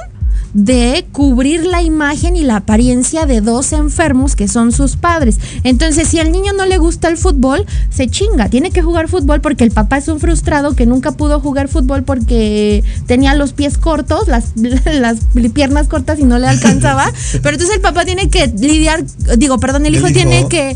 de 0.55 1.05
cubrir 1.13 1.67
la 1.67 1.83
imagen 1.83 2.35
y 2.35 2.43
la 2.43 2.57
apariencia 2.57 3.27
de 3.27 3.43
dos 3.43 3.75
enfermos 3.75 4.35
que 4.35 4.49
son 4.49 4.73
sus 4.73 4.97
padres. 4.97 5.39
Entonces, 5.65 6.09
si 6.09 6.19
al 6.19 6.33
niño 6.33 6.55
no 6.55 6.65
le 6.65 6.79
gusta 6.79 7.09
el 7.09 7.19
fútbol, 7.19 7.67
se 7.91 8.09
chinga, 8.09 8.49
tiene 8.49 8.71
que 8.71 8.81
jugar 8.81 9.09
fútbol 9.09 9.43
porque 9.43 9.65
el 9.65 9.71
papá 9.71 9.99
es 9.99 10.09
un 10.09 10.19
frustrado 10.19 10.75
que 10.75 10.87
nunca 10.87 11.13
pudo 11.13 11.41
jugar 11.41 11.69
fútbol 11.69 12.05
porque 12.05 12.83
tenía 13.07 13.35
los 13.35 13.53
pies 13.53 13.77
cortos, 13.77 14.29
las, 14.29 14.53
las 14.87 15.19
piernas 15.53 15.89
cortas 15.89 16.19
y 16.19 16.25
no 16.25 16.39
le 16.39 16.49
alcanzaba. 16.49 17.13
Pero 17.43 17.51
entonces 17.51 17.77
el 17.77 17.83
papá 17.83 18.07
tiene 18.07 18.31
que 18.31 18.47
lidiar, 18.47 19.05
digo, 19.37 19.59
perdón, 19.61 19.85
el 19.85 19.95
El 19.95 19.99
hijo 19.99 20.09
hijo. 20.09 20.15
tiene 20.15 20.49
que, 20.49 20.75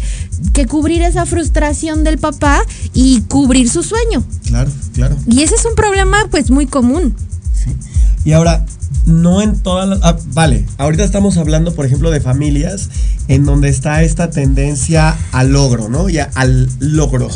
que 0.53 0.67
cubrir 0.67 1.03
esa 1.03 1.27
frustración 1.27 2.05
del 2.05 2.19
papá 2.19 2.63
y 2.95 3.23
cubrir 3.23 3.69
su 3.69 3.83
sueño. 3.83 4.25
Claro, 4.47 4.71
claro. 4.93 5.17
Y 5.27 5.43
ese 5.43 5.55
es 5.55 5.65
un 5.65 5.75
problema 5.75 6.27
pues 6.31 6.51
muy 6.51 6.67
común. 6.67 7.15
Y 8.25 8.33
ahora, 8.33 8.67
no 9.07 9.43
en 9.43 9.59
todas 9.61 9.89
las... 9.89 10.01
ah, 10.03 10.17
vale, 10.33 10.67
ahorita 10.79 11.05
estamos 11.05 11.37
hablando, 11.37 11.75
por 11.75 11.87
ejemplo, 11.87 12.11
de 12.11 12.21
familias 12.21 12.91
en 13.29 13.45
donde 13.45 13.69
está 13.69 14.03
esta 14.03 14.31
tendencia 14.31 15.17
al 15.33 15.53
logro, 15.53 15.89
¿no? 15.89 16.09
Y 16.09 16.19
al 16.19 16.69
logro 16.81 17.29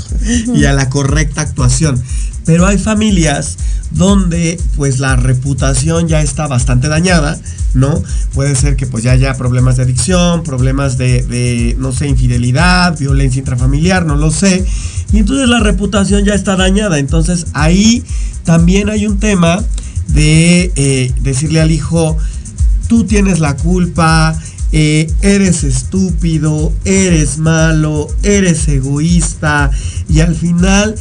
y 0.54 0.64
a 0.64 0.72
la 0.72 0.88
correcta 0.90 1.42
actuación. 1.42 2.02
Pero 2.44 2.66
hay 2.66 2.78
familias 2.78 3.56
donde 3.90 4.60
pues 4.76 4.98
la 4.98 5.16
reputación 5.16 6.08
ya 6.08 6.20
está 6.20 6.46
bastante 6.46 6.88
dañada, 6.88 7.38
¿no? 7.74 8.02
Puede 8.34 8.54
ser 8.54 8.76
que 8.76 8.86
pues 8.86 9.04
ya 9.04 9.12
haya 9.12 9.34
problemas 9.34 9.76
de 9.76 9.84
adicción, 9.84 10.42
problemas 10.42 10.98
de, 10.98 11.76
no 11.78 11.92
sé, 11.92 12.08
infidelidad, 12.08 12.98
violencia 12.98 13.38
intrafamiliar, 13.38 14.04
no 14.04 14.16
lo 14.16 14.30
sé. 14.30 14.64
Y 15.12 15.18
entonces 15.18 15.48
la 15.48 15.60
reputación 15.60 16.24
ya 16.24 16.34
está 16.34 16.56
dañada. 16.56 16.98
Entonces 16.98 17.46
ahí 17.52 18.04
también 18.44 18.90
hay 18.90 19.06
un 19.06 19.18
tema 19.18 19.62
de 20.14 20.72
eh, 20.76 21.12
decirle 21.22 21.60
al 21.60 21.70
hijo, 21.70 22.16
tú 22.88 23.04
tienes 23.04 23.40
la 23.40 23.56
culpa, 23.56 24.38
eh, 24.72 25.10
eres 25.22 25.62
estúpido, 25.64 26.72
eres 26.84 27.38
malo, 27.38 28.08
eres 28.22 28.66
egoísta 28.68 29.70
y 30.08 30.20
al 30.20 30.34
final, 30.34 30.94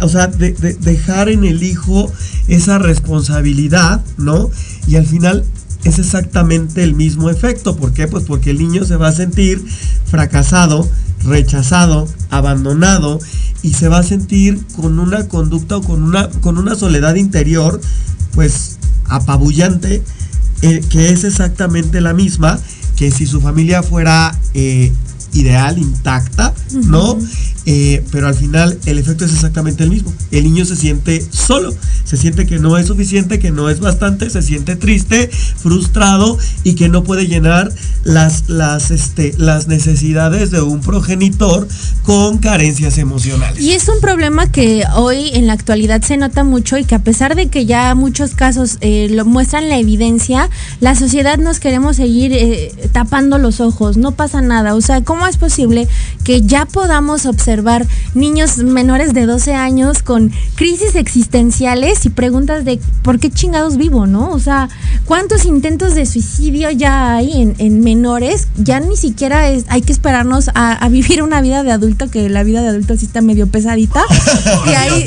o 0.00 0.08
sea, 0.08 0.26
de- 0.28 0.52
de- 0.52 0.74
dejar 0.74 1.28
en 1.28 1.44
el 1.44 1.62
hijo 1.62 2.12
esa 2.48 2.78
responsabilidad, 2.78 4.02
¿no? 4.16 4.50
Y 4.86 4.96
al 4.96 5.06
final 5.06 5.44
es 5.84 5.98
exactamente 5.98 6.82
el 6.82 6.94
mismo 6.94 7.30
efecto. 7.30 7.76
¿Por 7.76 7.92
qué? 7.92 8.08
Pues 8.08 8.24
porque 8.24 8.50
el 8.50 8.58
niño 8.58 8.84
se 8.84 8.96
va 8.96 9.08
a 9.08 9.12
sentir 9.12 9.64
fracasado, 10.06 10.88
rechazado, 11.24 12.08
abandonado 12.30 13.20
y 13.62 13.74
se 13.74 13.88
va 13.88 13.98
a 13.98 14.02
sentir 14.02 14.60
con 14.76 14.98
una 14.98 15.28
conducta 15.28 15.76
o 15.76 15.82
con 15.82 16.02
una, 16.02 16.28
con 16.40 16.58
una 16.58 16.74
soledad 16.74 17.14
interior, 17.14 17.80
pues 18.32 18.78
apabullante, 19.06 20.02
eh, 20.62 20.80
que 20.90 21.10
es 21.10 21.24
exactamente 21.24 22.00
la 22.00 22.14
misma 22.14 22.58
que 22.96 23.10
si 23.10 23.26
su 23.26 23.40
familia 23.40 23.82
fuera 23.82 24.36
eh, 24.54 24.92
ideal, 25.32 25.78
intacta, 25.78 26.54
¿no? 26.72 27.18
Eh, 27.70 28.02
pero 28.10 28.28
al 28.28 28.34
final 28.34 28.78
el 28.86 28.98
efecto 28.98 29.26
es 29.26 29.32
exactamente 29.34 29.84
el 29.84 29.90
mismo. 29.90 30.10
El 30.30 30.44
niño 30.44 30.64
se 30.64 30.74
siente 30.74 31.22
solo, 31.30 31.74
se 32.04 32.16
siente 32.16 32.46
que 32.46 32.58
no 32.58 32.78
es 32.78 32.86
suficiente, 32.86 33.38
que 33.38 33.50
no 33.50 33.68
es 33.68 33.80
bastante, 33.80 34.30
se 34.30 34.40
siente 34.40 34.74
triste, 34.74 35.28
frustrado 35.28 36.38
y 36.64 36.76
que 36.76 36.88
no 36.88 37.04
puede 37.04 37.26
llenar 37.26 37.70
las, 38.04 38.48
las, 38.48 38.90
este, 38.90 39.34
las 39.36 39.68
necesidades 39.68 40.50
de 40.50 40.62
un 40.62 40.80
progenitor 40.80 41.68
con 42.04 42.38
carencias 42.38 42.96
emocionales. 42.96 43.60
Y 43.60 43.72
es 43.72 43.86
un 43.88 44.00
problema 44.00 44.50
que 44.50 44.84
hoy 44.96 45.28
en 45.34 45.46
la 45.46 45.52
actualidad 45.52 46.00
se 46.00 46.16
nota 46.16 46.44
mucho 46.44 46.78
y 46.78 46.84
que 46.84 46.94
a 46.94 47.00
pesar 47.00 47.34
de 47.34 47.48
que 47.48 47.66
ya 47.66 47.94
muchos 47.94 48.34
casos 48.34 48.78
eh, 48.80 49.08
lo 49.10 49.26
muestran 49.26 49.68
la 49.68 49.76
evidencia, 49.76 50.48
la 50.80 50.94
sociedad 50.94 51.36
nos 51.36 51.60
queremos 51.60 51.96
seguir 51.96 52.32
eh, 52.32 52.72
tapando 52.92 53.36
los 53.36 53.60
ojos, 53.60 53.98
no 53.98 54.12
pasa 54.12 54.40
nada. 54.40 54.74
O 54.74 54.80
sea, 54.80 55.04
¿cómo 55.04 55.17
es 55.26 55.36
posible 55.36 55.88
que 56.24 56.42
ya 56.42 56.66
podamos 56.66 57.26
observar 57.26 57.86
niños 58.14 58.58
menores 58.58 59.14
de 59.14 59.26
12 59.26 59.54
años 59.54 60.02
con 60.02 60.30
crisis 60.54 60.94
existenciales 60.94 62.04
y 62.06 62.10
preguntas 62.10 62.64
de 62.64 62.80
por 63.02 63.18
qué 63.18 63.30
chingados 63.30 63.76
vivo, 63.76 64.06
¿no? 64.06 64.30
O 64.30 64.38
sea, 64.40 64.68
¿cuántos 65.04 65.44
intentos 65.44 65.94
de 65.94 66.06
suicidio 66.06 66.70
ya 66.70 67.14
hay 67.16 67.32
en, 67.42 67.54
en 67.58 67.80
menores? 67.80 68.48
Ya 68.56 68.80
ni 68.80 68.96
siquiera 68.96 69.48
es- 69.48 69.64
hay 69.68 69.82
que 69.82 69.92
esperarnos 69.92 70.48
a, 70.54 70.72
a 70.72 70.88
vivir 70.88 71.22
una 71.22 71.40
vida 71.40 71.62
de 71.62 71.72
adulto, 71.72 72.10
que 72.10 72.28
la 72.28 72.42
vida 72.42 72.62
de 72.62 72.68
adulto 72.68 72.96
sí 72.96 73.06
está 73.06 73.20
medio 73.20 73.46
pesadita. 73.46 74.02
Y 74.68 74.74
ahí, 74.74 75.04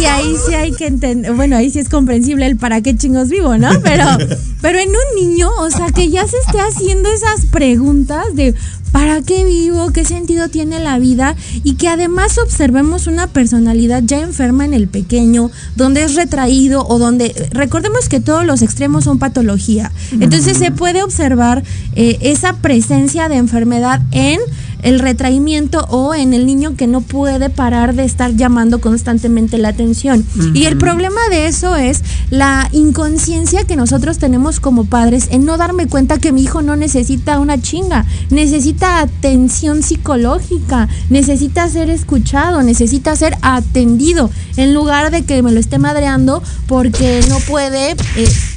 y 0.00 0.04
ahí 0.04 0.34
sí 0.46 0.54
hay 0.54 0.72
que 0.72 0.86
entender, 0.86 1.32
bueno, 1.34 1.56
ahí 1.56 1.70
sí 1.70 1.78
es 1.78 1.88
comprensible 1.88 2.46
el 2.46 2.56
para 2.56 2.80
qué 2.80 2.96
chingos 2.96 3.28
vivo, 3.28 3.56
¿no? 3.58 3.68
Pero, 3.82 4.04
pero 4.62 4.78
en 4.78 4.88
un 4.90 5.14
niño, 5.28 5.50
o 5.58 5.70
sea, 5.70 5.86
que 5.90 6.08
ya 6.10 6.26
se 6.26 6.36
esté 6.38 6.60
haciendo 6.60 7.10
esas 7.10 7.46
preguntas 7.46 8.24
de 8.34 8.54
¿para 8.92 9.22
qué 9.22 9.44
vivo? 9.44 9.90
¿Qué 9.90 10.04
sentido 10.04 10.48
tiene 10.48 10.78
la 10.78 10.98
vida? 10.98 11.34
Y 11.64 11.74
que 11.74 11.88
además 11.88 12.38
observemos 12.38 13.06
una 13.06 13.26
personalidad 13.26 14.02
ya 14.04 14.20
enferma 14.20 14.64
en 14.64 14.74
el 14.74 14.86
pequeño, 14.86 15.50
donde 15.74 16.04
es 16.04 16.14
retraído 16.14 16.86
o 16.86 16.98
donde, 16.98 17.34
recordemos 17.52 18.08
que 18.08 18.20
todos 18.20 18.44
los 18.44 18.62
extremos 18.62 19.04
son 19.04 19.18
patología. 19.18 19.90
Entonces 20.12 20.58
se 20.58 20.70
puede 20.70 21.02
observar 21.02 21.62
eh, 21.96 22.18
esa 22.20 22.54
presencia 22.54 23.28
de 23.28 23.36
enfermedad 23.36 24.00
en 24.12 24.38
el 24.82 24.98
retraimiento 24.98 25.86
o 25.88 26.14
en 26.14 26.34
el 26.34 26.46
niño 26.46 26.76
que 26.76 26.86
no 26.86 27.00
puede 27.00 27.50
parar 27.50 27.94
de 27.94 28.04
estar 28.04 28.34
llamando 28.36 28.80
constantemente 28.80 29.58
la 29.58 29.68
atención. 29.68 30.24
Y 30.54 30.64
el 30.64 30.76
problema 30.76 31.20
de 31.30 31.46
eso 31.46 31.76
es 31.76 32.02
la 32.30 32.68
inconsciencia 32.72 33.64
que 33.64 33.76
nosotros 33.76 34.18
tenemos 34.18 34.60
como 34.60 34.84
padres 34.84 35.28
en 35.30 35.44
no 35.44 35.56
darme 35.56 35.86
cuenta 35.86 36.18
que 36.18 36.32
mi 36.32 36.42
hijo 36.42 36.62
no 36.62 36.76
necesita 36.76 37.38
una 37.38 37.60
chinga, 37.60 38.04
necesita 38.30 39.00
atención 39.00 39.82
psicológica, 39.82 40.88
necesita 41.10 41.68
ser 41.68 41.90
escuchado, 41.90 42.62
necesita 42.62 43.14
ser 43.16 43.36
atendido, 43.42 44.30
en 44.56 44.74
lugar 44.74 45.10
de 45.10 45.22
que 45.22 45.42
me 45.42 45.52
lo 45.52 45.60
esté 45.60 45.78
madreando 45.78 46.42
porque 46.66 47.20
no 47.28 47.38
puede 47.40 47.92
eh, 47.92 47.96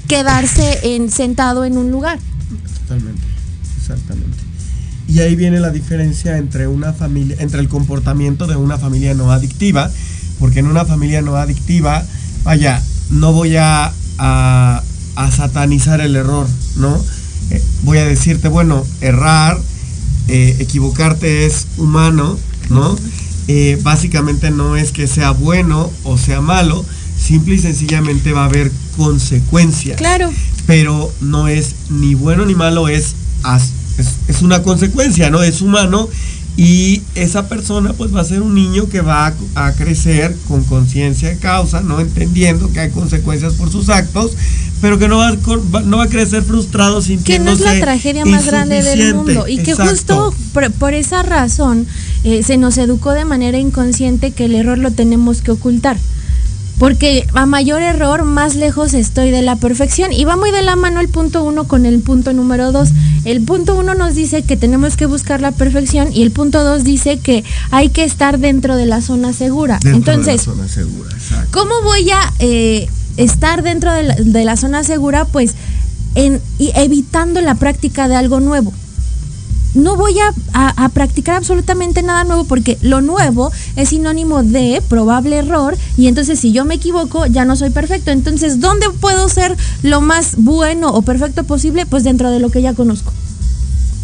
quedarse 0.07 0.95
en, 0.95 1.11
sentado 1.11 1.65
en 1.65 1.77
un 1.77 1.91
lugar. 1.91 2.19
Totalmente, 2.81 3.21
exactamente. 3.77 4.24
Y 5.07 5.19
ahí 5.19 5.35
viene 5.35 5.59
la 5.59 5.69
diferencia 5.69 6.37
entre 6.37 6.67
una 6.67 6.93
familia, 6.93 7.35
entre 7.39 7.59
el 7.59 7.67
comportamiento 7.69 8.47
de 8.47 8.55
una 8.55 8.77
familia 8.77 9.13
no 9.13 9.31
adictiva, 9.31 9.91
porque 10.39 10.59
en 10.59 10.67
una 10.67 10.85
familia 10.85 11.21
no 11.21 11.35
adictiva, 11.35 12.03
vaya, 12.43 12.81
no 13.11 13.31
voy 13.33 13.55
a, 13.55 13.93
a, 14.17 14.83
a 15.15 15.31
satanizar 15.31 16.01
el 16.01 16.15
error, 16.15 16.47
¿no? 16.77 16.99
Eh, 17.51 17.61
voy 17.83 17.99
a 17.99 18.05
decirte, 18.05 18.47
bueno, 18.47 18.83
errar, 19.01 19.59
eh, 20.27 20.55
equivocarte 20.59 21.45
es 21.45 21.67
humano, 21.77 22.37
¿no? 22.69 22.97
Eh, 23.47 23.79
básicamente 23.83 24.49
no 24.49 24.75
es 24.75 24.91
que 24.91 25.05
sea 25.05 25.29
bueno 25.29 25.91
o 26.03 26.17
sea 26.17 26.41
malo, 26.41 26.83
simple 27.15 27.53
y 27.55 27.59
sencillamente 27.59 28.33
va 28.33 28.41
a 28.41 28.45
haber 28.45 28.71
consecuencias. 28.97 29.97
Claro. 29.97 30.31
Pero 30.65 31.13
no 31.21 31.47
es 31.47 31.75
ni 31.91 32.15
bueno 32.15 32.43
ni 32.45 32.55
malo, 32.55 32.87
es, 32.87 33.13
as- 33.43 33.69
es, 33.97 34.07
es 34.27 34.41
una 34.41 34.63
consecuencia, 34.63 35.29
¿no? 35.29 35.43
Es 35.43 35.61
humano 35.61 36.09
y 36.57 37.01
esa 37.15 37.49
persona 37.49 37.91
pues 37.93 38.15
va 38.15 38.21
a 38.21 38.25
ser 38.25 38.41
un 38.41 38.55
niño 38.55 38.87
que 38.87 39.01
va 39.01 39.27
a, 39.27 39.67
a 39.67 39.73
crecer 39.73 40.35
con 40.47 40.63
conciencia 40.63 41.29
de 41.29 41.37
causa, 41.37 41.81
¿no? 41.81 41.99
Entendiendo 41.99 42.71
que 42.71 42.79
hay 42.79 42.91
consecuencias 42.91 43.53
por 43.53 43.69
sus 43.69 43.89
actos, 43.89 44.31
pero 44.79 44.97
que 44.97 45.07
no 45.07 45.17
va, 45.17 45.29
a 45.29 45.81
no 45.83 45.97
va 45.97 46.03
a 46.05 46.07
crecer 46.07 46.43
frustrado 46.43 46.95
que 46.95 46.99
no 46.99 47.07
sintiéndose 47.07 47.63
es 47.63 47.73
la 47.73 47.79
tragedia 47.81 48.25
más 48.25 48.45
grande 48.45 48.81
del 48.83 49.15
mundo 49.15 49.47
y 49.47 49.57
que 49.57 49.71
Exacto. 49.71 49.91
justo 49.91 50.35
por, 50.53 50.71
por 50.71 50.93
esa 50.93 51.23
razón 51.23 51.87
eh, 52.23 52.43
se 52.43 52.57
nos 52.57 52.77
educó 52.77 53.11
de 53.11 53.25
manera 53.25 53.57
inconsciente 53.57 54.31
que 54.31 54.45
el 54.45 54.55
error 54.55 54.77
lo 54.77 54.91
tenemos 54.91 55.41
que 55.41 55.51
ocultar. 55.51 55.97
Porque 56.77 57.25
a 57.33 57.45
mayor 57.45 57.81
error, 57.81 58.23
más 58.23 58.55
lejos 58.55 58.93
estoy 58.93 59.31
de 59.31 59.41
la 59.41 59.55
perfección. 59.55 60.11
Y 60.11 60.25
va 60.25 60.35
muy 60.35 60.51
de 60.51 60.61
la 60.61 60.75
mano 60.75 60.99
el 60.99 61.07
punto 61.07 61.43
uno 61.43 61.67
con 61.67 61.85
el 61.85 61.99
punto 62.01 62.33
número 62.33 62.71
dos. 62.71 62.89
El 63.23 63.41
punto 63.41 63.75
uno 63.75 63.93
nos 63.95 64.15
dice 64.15 64.43
que 64.43 64.57
tenemos 64.57 64.97
que 64.97 65.05
buscar 65.05 65.41
la 65.41 65.51
perfección 65.51 66.11
y 66.11 66.21
el 66.21 66.31
punto 66.31 66.63
dos 66.63 66.83
dice 66.83 67.17
que 67.19 67.43
hay 67.71 67.89
que 67.89 68.03
estar 68.03 68.39
dentro 68.39 68.75
de 68.75 68.85
la 68.85 69.01
zona 69.01 69.33
segura. 69.33 69.79
Dentro 69.81 70.13
Entonces, 70.13 70.45
de 70.45 70.51
la 70.51 70.57
zona 70.57 70.67
segura, 70.67 71.09
exacto. 71.11 71.49
¿Cómo 71.51 71.73
voy 71.83 72.09
a 72.11 72.33
eh, 72.39 72.89
estar 73.17 73.63
dentro 73.63 73.93
de 73.93 74.03
la, 74.03 74.15
de 74.15 74.45
la 74.45 74.57
zona 74.57 74.83
segura? 74.83 75.25
Pues 75.25 75.55
en, 76.15 76.41
y 76.59 76.71
evitando 76.75 77.41
la 77.41 77.55
práctica 77.55 78.07
de 78.07 78.15
algo 78.15 78.39
nuevo. 78.39 78.73
No 79.75 79.95
voy 79.97 80.15
a, 80.19 80.33
a- 80.83 80.89
practicar 80.89 81.35
absolutamente 81.35 82.01
nada 82.01 82.23
nuevo 82.23 82.45
porque 82.45 82.77
lo 82.81 83.01
nuevo 83.01 83.51
es 83.75 83.89
sinónimo 83.89 84.41
de 84.43 84.81
probable 84.87 85.35
error 85.37 85.77
y 85.97 86.07
entonces 86.07 86.39
si 86.39 86.51
yo 86.53 86.63
me 86.63 86.75
equivoco 86.75 87.25
ya 87.25 87.43
no 87.45 87.55
soy 87.55 87.69
perfecto. 87.69 88.11
Entonces, 88.11 88.59
¿dónde 88.61 88.87
puedo 89.01 89.27
ser 89.29 89.55
lo 89.83 89.99
más 90.01 90.35
bueno 90.37 90.89
o 90.91 91.01
perfecto 91.01 91.43
posible? 91.43 91.85
Pues 91.85 92.03
dentro 92.03 92.31
de 92.31 92.39
lo 92.39 92.49
que 92.49 92.61
ya 92.61 92.73
conozco. 92.73 93.11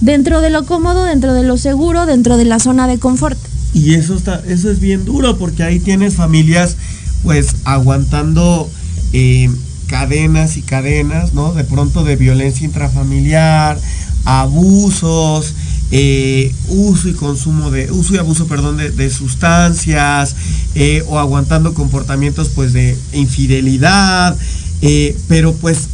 Dentro 0.02 0.42
de 0.42 0.50
lo 0.50 0.66
cómodo, 0.66 1.06
dentro 1.06 1.34
de 1.34 1.44
lo 1.44 1.58
seguro, 1.58 2.06
dentro 2.06 2.36
de 2.38 2.46
la 2.46 2.60
zona 2.60 2.88
de 2.88 2.98
confort. 3.00 3.38
Y 3.74 3.94
eso 3.94 4.16
está, 4.16 4.42
eso 4.48 4.70
es 4.70 4.80
bien 4.82 5.06
duro 5.06 5.38
porque 5.38 5.64
ahí 5.64 5.80
tienes 5.80 6.16
familias 6.16 6.76
pues 7.24 7.56
aguantando 7.64 8.70
eh, 9.14 9.50
cadenas 9.88 10.58
y 10.58 10.62
cadenas, 10.64 11.34
¿no? 11.34 11.54
De 11.54 11.64
pronto 11.64 12.04
de 12.04 12.16
violencia 12.18 12.66
intrafamiliar, 12.66 13.80
abusos, 14.26 15.54
eh, 15.92 16.54
uso 16.70 17.10
y 17.10 17.14
consumo 17.14 17.70
de, 17.70 17.92
uso 17.92 18.16
y 18.16 18.18
abuso, 18.18 18.48
perdón, 18.48 18.78
de, 18.78 18.92
de 18.92 19.10
sustancias, 19.10 20.36
eh, 20.76 21.04
o 21.08 21.20
aguantando 21.20 21.74
comportamientos 21.74 22.50
pues 22.56 22.72
de 22.74 22.98
infidelidad, 23.14 24.38
eh, 24.82 25.18
pero 25.28 25.54
pues 25.54 25.90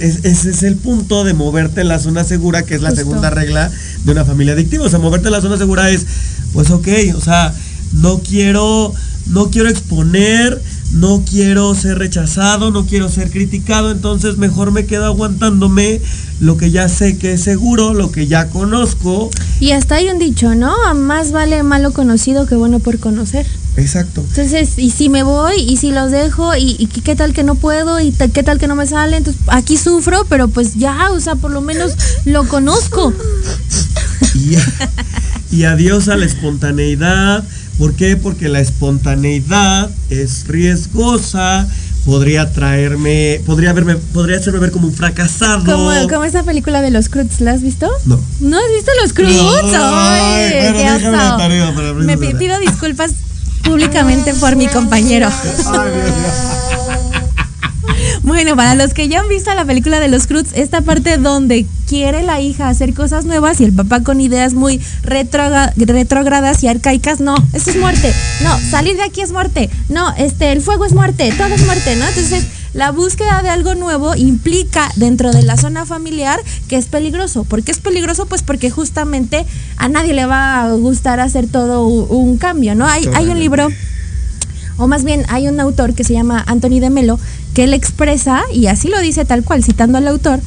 ese 0.00 0.50
es 0.50 0.62
el 0.62 0.76
punto 0.76 1.22
de 1.22 1.34
moverte 1.34 1.82
en 1.82 1.88
la 1.88 1.98
zona 1.98 2.24
segura, 2.24 2.62
que 2.62 2.74
es 2.74 2.82
la 2.82 2.90
Justo. 2.90 3.04
segunda 3.04 3.30
regla 3.30 3.70
de 4.04 4.12
una 4.12 4.24
familia 4.24 4.54
adictiva. 4.54 4.86
O 4.86 4.88
sea, 4.88 4.98
moverte 4.98 5.28
en 5.28 5.32
la 5.32 5.40
zona 5.40 5.58
segura 5.58 5.90
es, 5.90 6.06
pues 6.52 6.70
ok, 6.70 6.88
o 7.14 7.20
sea, 7.20 7.54
no 7.92 8.20
quiero, 8.20 8.94
no 9.26 9.50
quiero 9.50 9.68
exponer, 9.68 10.60
no 10.92 11.22
quiero 11.28 11.74
ser 11.74 11.98
rechazado, 11.98 12.70
no 12.70 12.86
quiero 12.86 13.08
ser 13.08 13.30
criticado, 13.30 13.90
entonces 13.90 14.38
mejor 14.38 14.72
me 14.72 14.86
quedo 14.86 15.04
aguantándome 15.04 16.00
lo 16.40 16.56
que 16.56 16.70
ya 16.70 16.88
sé 16.88 17.18
que 17.18 17.32
es 17.32 17.42
seguro, 17.42 17.94
lo 17.94 18.10
que 18.10 18.26
ya 18.26 18.48
conozco. 18.48 19.30
Y 19.60 19.72
hasta 19.72 19.96
hay 19.96 20.08
un 20.08 20.18
dicho, 20.18 20.54
¿no? 20.54 20.74
Más 20.94 21.32
vale 21.32 21.62
malo 21.62 21.92
conocido 21.92 22.46
que 22.46 22.54
bueno 22.54 22.78
por 22.78 22.98
conocer. 22.98 23.46
Exacto. 23.76 24.24
Entonces, 24.28 24.78
y 24.78 24.90
si 24.90 25.08
me 25.08 25.22
voy, 25.22 25.60
y 25.60 25.76
si 25.76 25.90
los 25.90 26.10
dejo, 26.10 26.56
y, 26.56 26.76
y 26.78 26.86
qué 26.86 27.14
tal 27.14 27.32
que 27.32 27.44
no 27.44 27.54
puedo, 27.54 28.00
y 28.00 28.12
qué 28.12 28.42
tal 28.42 28.58
que 28.58 28.66
no 28.66 28.74
me 28.74 28.86
sale, 28.86 29.16
entonces 29.16 29.40
aquí 29.48 29.76
sufro, 29.76 30.26
pero 30.28 30.48
pues 30.48 30.74
ya, 30.74 31.10
o 31.12 31.20
sea, 31.20 31.36
por 31.36 31.50
lo 31.50 31.60
menos 31.60 31.92
lo 32.24 32.46
conozco. 32.48 33.12
Y, 34.34 34.56
y 35.56 35.64
adiós 35.64 36.08
a 36.08 36.16
la 36.16 36.26
espontaneidad. 36.26 37.44
¿Por 37.78 37.94
qué? 37.94 38.16
Porque 38.16 38.48
la 38.48 38.60
espontaneidad 38.60 39.88
es 40.10 40.46
riesgosa, 40.48 41.68
podría 42.04 42.52
traerme, 42.52 43.40
podría 43.46 43.72
verme, 43.72 43.94
podría 43.96 44.38
hacerme 44.38 44.58
ver 44.58 44.72
como 44.72 44.88
un 44.88 44.92
fracasado. 44.94 45.64
Como, 45.64 46.08
como 46.08 46.24
esa 46.24 46.42
película 46.42 46.82
de 46.82 46.90
los 46.90 47.08
Cruz, 47.08 47.40
¿la 47.40 47.52
has 47.52 47.62
visto? 47.62 47.88
No. 48.04 48.20
¿No 48.40 48.56
has 48.58 48.72
visto 48.74 48.90
los 49.00 49.12
Cruz? 49.12 49.32
No, 49.32 49.52
Ay, 49.52 50.50
bueno, 50.52 50.76
qué 50.76 50.82
déjame 50.92 51.16
la 51.16 51.28
oso. 51.28 51.36
tarea 51.36 51.74
para 51.74 51.88
abrir 51.90 52.04
Me 52.06 52.16
pido 52.18 52.58
disculpas 52.58 53.12
públicamente 53.62 54.34
por 54.34 54.56
mi 54.56 54.66
compañero. 54.66 55.28
Bueno, 58.22 58.56
para 58.56 58.74
los 58.74 58.94
que 58.94 59.08
ya 59.08 59.20
han 59.20 59.28
visto 59.28 59.54
la 59.54 59.64
película 59.64 60.00
de 60.00 60.08
los 60.08 60.26
Cruz, 60.26 60.48
esta 60.54 60.80
parte 60.80 61.16
donde 61.18 61.66
quiere 61.86 62.22
la 62.22 62.40
hija 62.40 62.68
hacer 62.68 62.94
cosas 62.94 63.24
nuevas 63.24 63.60
y 63.60 63.64
el 63.64 63.72
papá 63.72 64.02
con 64.02 64.20
ideas 64.20 64.54
muy 64.54 64.80
retrógradas 65.02 66.62
y 66.62 66.68
arcaicas, 66.68 67.20
no, 67.20 67.34
eso 67.52 67.70
es 67.70 67.76
muerte. 67.76 68.12
No, 68.42 68.58
salir 68.70 68.96
de 68.96 69.02
aquí 69.02 69.20
es 69.20 69.32
muerte. 69.32 69.70
No, 69.88 70.14
este, 70.16 70.52
el 70.52 70.60
fuego 70.60 70.84
es 70.84 70.92
muerte, 70.92 71.32
todo 71.36 71.48
es 71.48 71.64
muerte, 71.64 71.96
¿no? 71.96 72.06
Entonces, 72.06 72.44
la 72.74 72.90
búsqueda 72.90 73.42
de 73.42 73.48
algo 73.48 73.74
nuevo 73.74 74.14
implica 74.14 74.90
dentro 74.96 75.32
de 75.32 75.42
la 75.42 75.56
zona 75.56 75.86
familiar 75.86 76.38
que 76.68 76.76
es 76.76 76.86
peligroso. 76.86 77.44
¿Por 77.44 77.62
qué 77.62 77.72
es 77.72 77.78
peligroso? 77.78 78.26
Pues 78.26 78.42
porque 78.42 78.70
justamente 78.70 79.46
a 79.78 79.88
nadie 79.88 80.12
le 80.12 80.26
va 80.26 80.62
a 80.62 80.72
gustar 80.72 81.20
hacer 81.20 81.46
todo 81.48 81.86
un 81.86 82.36
cambio, 82.36 82.74
¿no? 82.74 82.86
Hay, 82.86 83.08
hay 83.14 83.28
un 83.28 83.38
libro 83.38 83.68
o 84.78 84.86
más 84.86 85.04
bien 85.04 85.24
hay 85.28 85.48
un 85.48 85.58
autor 85.60 85.92
que 85.94 86.04
se 86.04 86.14
llama 86.14 86.42
Anthony 86.46 86.80
de 86.80 86.88
Melo, 86.88 87.18
que 87.58 87.64
él 87.64 87.74
expresa, 87.74 88.44
y 88.54 88.68
así 88.68 88.86
lo 88.86 89.00
dice 89.00 89.24
tal 89.24 89.42
cual, 89.42 89.64
citando 89.64 89.98
al 89.98 90.06
autor, 90.06 90.38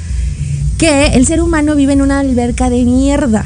que 0.78 1.08
el 1.08 1.28
ser 1.28 1.42
humano 1.42 1.76
vive 1.76 1.92
en 1.92 2.02
una 2.02 2.22
alberca 2.22 2.70
de 2.70 2.86
mierda. 2.86 3.44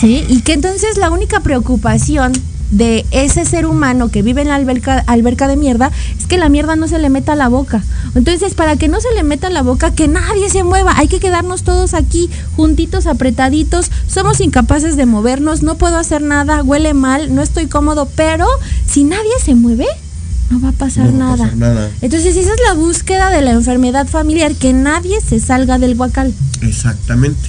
¿Sí? 0.00 0.24
Y 0.28 0.42
que 0.42 0.52
entonces 0.52 0.98
la 0.98 1.10
única 1.10 1.40
preocupación 1.40 2.32
de 2.70 3.04
ese 3.10 3.44
ser 3.44 3.66
humano 3.66 4.12
que 4.12 4.22
vive 4.22 4.42
en 4.42 4.48
la 4.48 4.54
alberca, 4.54 5.02
alberca 5.08 5.48
de 5.48 5.56
mierda 5.56 5.90
es 6.16 6.26
que 6.28 6.38
la 6.38 6.48
mierda 6.48 6.76
no 6.76 6.86
se 6.86 7.00
le 7.00 7.10
meta 7.10 7.32
a 7.32 7.34
la 7.34 7.48
boca. 7.48 7.82
Entonces, 8.14 8.54
para 8.54 8.76
que 8.76 8.86
no 8.86 9.00
se 9.00 9.12
le 9.16 9.24
meta 9.24 9.48
a 9.48 9.50
la 9.50 9.62
boca, 9.62 9.90
que 9.90 10.06
nadie 10.06 10.48
se 10.48 10.62
mueva, 10.62 10.96
hay 10.96 11.08
que 11.08 11.18
quedarnos 11.18 11.64
todos 11.64 11.92
aquí 11.92 12.30
juntitos, 12.54 13.08
apretaditos, 13.08 13.90
somos 14.06 14.40
incapaces 14.40 14.96
de 14.96 15.06
movernos, 15.06 15.64
no 15.64 15.74
puedo 15.74 15.96
hacer 15.96 16.22
nada, 16.22 16.62
huele 16.62 16.94
mal, 16.94 17.34
no 17.34 17.42
estoy 17.42 17.66
cómodo, 17.66 18.08
pero 18.14 18.46
si 18.86 19.02
nadie 19.02 19.32
se 19.44 19.56
mueve, 19.56 19.86
no 20.50 20.60
va 20.60 20.70
a 20.70 20.72
pasar 20.72 21.06
No 21.12 21.12
va 21.12 21.16
a 21.16 21.18
nada. 21.30 21.44
pasar 21.44 21.56
nada. 21.56 21.90
Entonces, 22.00 22.36
esa 22.36 22.50
es 22.52 22.60
la 22.66 22.74
búsqueda 22.74 23.30
de 23.30 23.42
la 23.42 23.52
enfermedad 23.52 24.06
familiar, 24.06 24.54
que 24.54 24.72
nadie 24.72 25.20
se 25.20 25.40
salga 25.40 25.78
del 25.78 25.94
guacal. 25.94 26.32
Exactamente. 26.62 27.48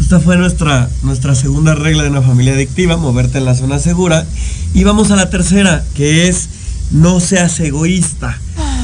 Esta 0.00 0.20
fue 0.20 0.36
nuestra, 0.36 0.90
nuestra 1.02 1.34
segunda 1.34 1.74
regla 1.74 2.02
de 2.02 2.10
una 2.10 2.20
familia 2.22 2.52
adictiva, 2.54 2.96
moverte 2.96 3.38
en 3.38 3.44
la 3.46 3.54
zona 3.54 3.78
segura. 3.78 4.26
Y 4.74 4.84
vamos 4.84 5.10
a 5.10 5.16
la 5.16 5.30
tercera, 5.30 5.82
que 5.94 6.28
es 6.28 6.48
no 6.90 7.20
seas 7.20 7.58
egoísta. 7.60 8.38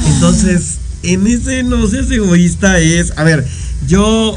Entonces, 0.07 0.77
en 1.03 1.27
ese 1.27 1.63
no 1.63 1.85
seas 1.87 2.09
egoísta 2.09 2.79
es, 2.79 3.13
a 3.17 3.23
ver, 3.23 3.45
yo 3.87 4.35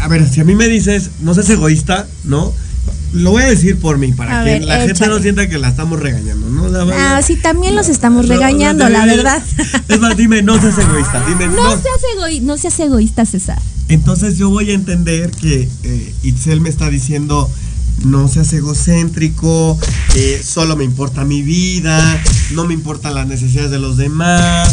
a 0.00 0.08
ver, 0.08 0.28
si 0.28 0.40
a 0.40 0.44
mí 0.44 0.54
me 0.54 0.66
dices, 0.68 1.10
no 1.20 1.34
seas 1.34 1.50
egoísta, 1.50 2.06
¿no? 2.24 2.52
Lo 3.12 3.30
voy 3.30 3.42
a 3.42 3.46
decir 3.46 3.78
por 3.78 3.96
mí, 3.98 4.12
para 4.12 4.40
A 4.40 4.44
que 4.44 4.50
ver, 4.50 4.64
la 4.64 4.80
gente 4.86 5.06
no 5.08 5.18
sienta 5.18 5.48
que 5.48 5.58
la 5.58 5.68
estamos 5.68 5.98
regañando, 5.98 6.46
¿no? 6.48 6.68
La 6.68 6.84
verdad- 6.84 7.16
Ah, 7.16 7.22
sí, 7.22 7.36
también 7.36 7.74
los 7.74 7.88
estamos 7.88 8.26
No, 8.26 8.34
regañando, 8.34 8.84
no, 8.84 8.90
la 8.90 9.06
verdad. 9.06 9.42
Es 9.88 9.98
más, 9.98 10.16
dime, 10.16 10.42
no 10.42 10.60
seas 10.60 10.76
egoísta, 10.78 11.24
dime, 11.26 11.46
No 11.46 11.54
no. 11.56 11.70
seas, 11.70 12.00
egoí- 12.16 12.42
no 12.42 12.58
seas 12.58 12.78
egoísta, 12.80 13.24
César. 13.24 13.58
Entonces 13.88 14.36
yo 14.36 14.50
voy 14.50 14.70
a 14.70 14.74
entender 14.74 15.30
que 15.30 15.68
eh, 15.84 16.14
Itzel 16.22 16.60
me 16.60 16.68
está 16.68 16.90
diciendo, 16.90 17.50
no 18.04 18.28
seas 18.28 18.52
egocéntrico, 18.52 19.78
eh, 20.14 20.42
solo 20.44 20.76
me 20.76 20.84
importa 20.84 21.24
mi 21.24 21.40
vida, 21.42 22.22
no 22.52 22.66
me 22.66 22.74
importan 22.74 23.14
las 23.14 23.26
necesidades 23.26 23.70
de 23.70 23.78
los 23.78 23.96
demás, 23.96 24.68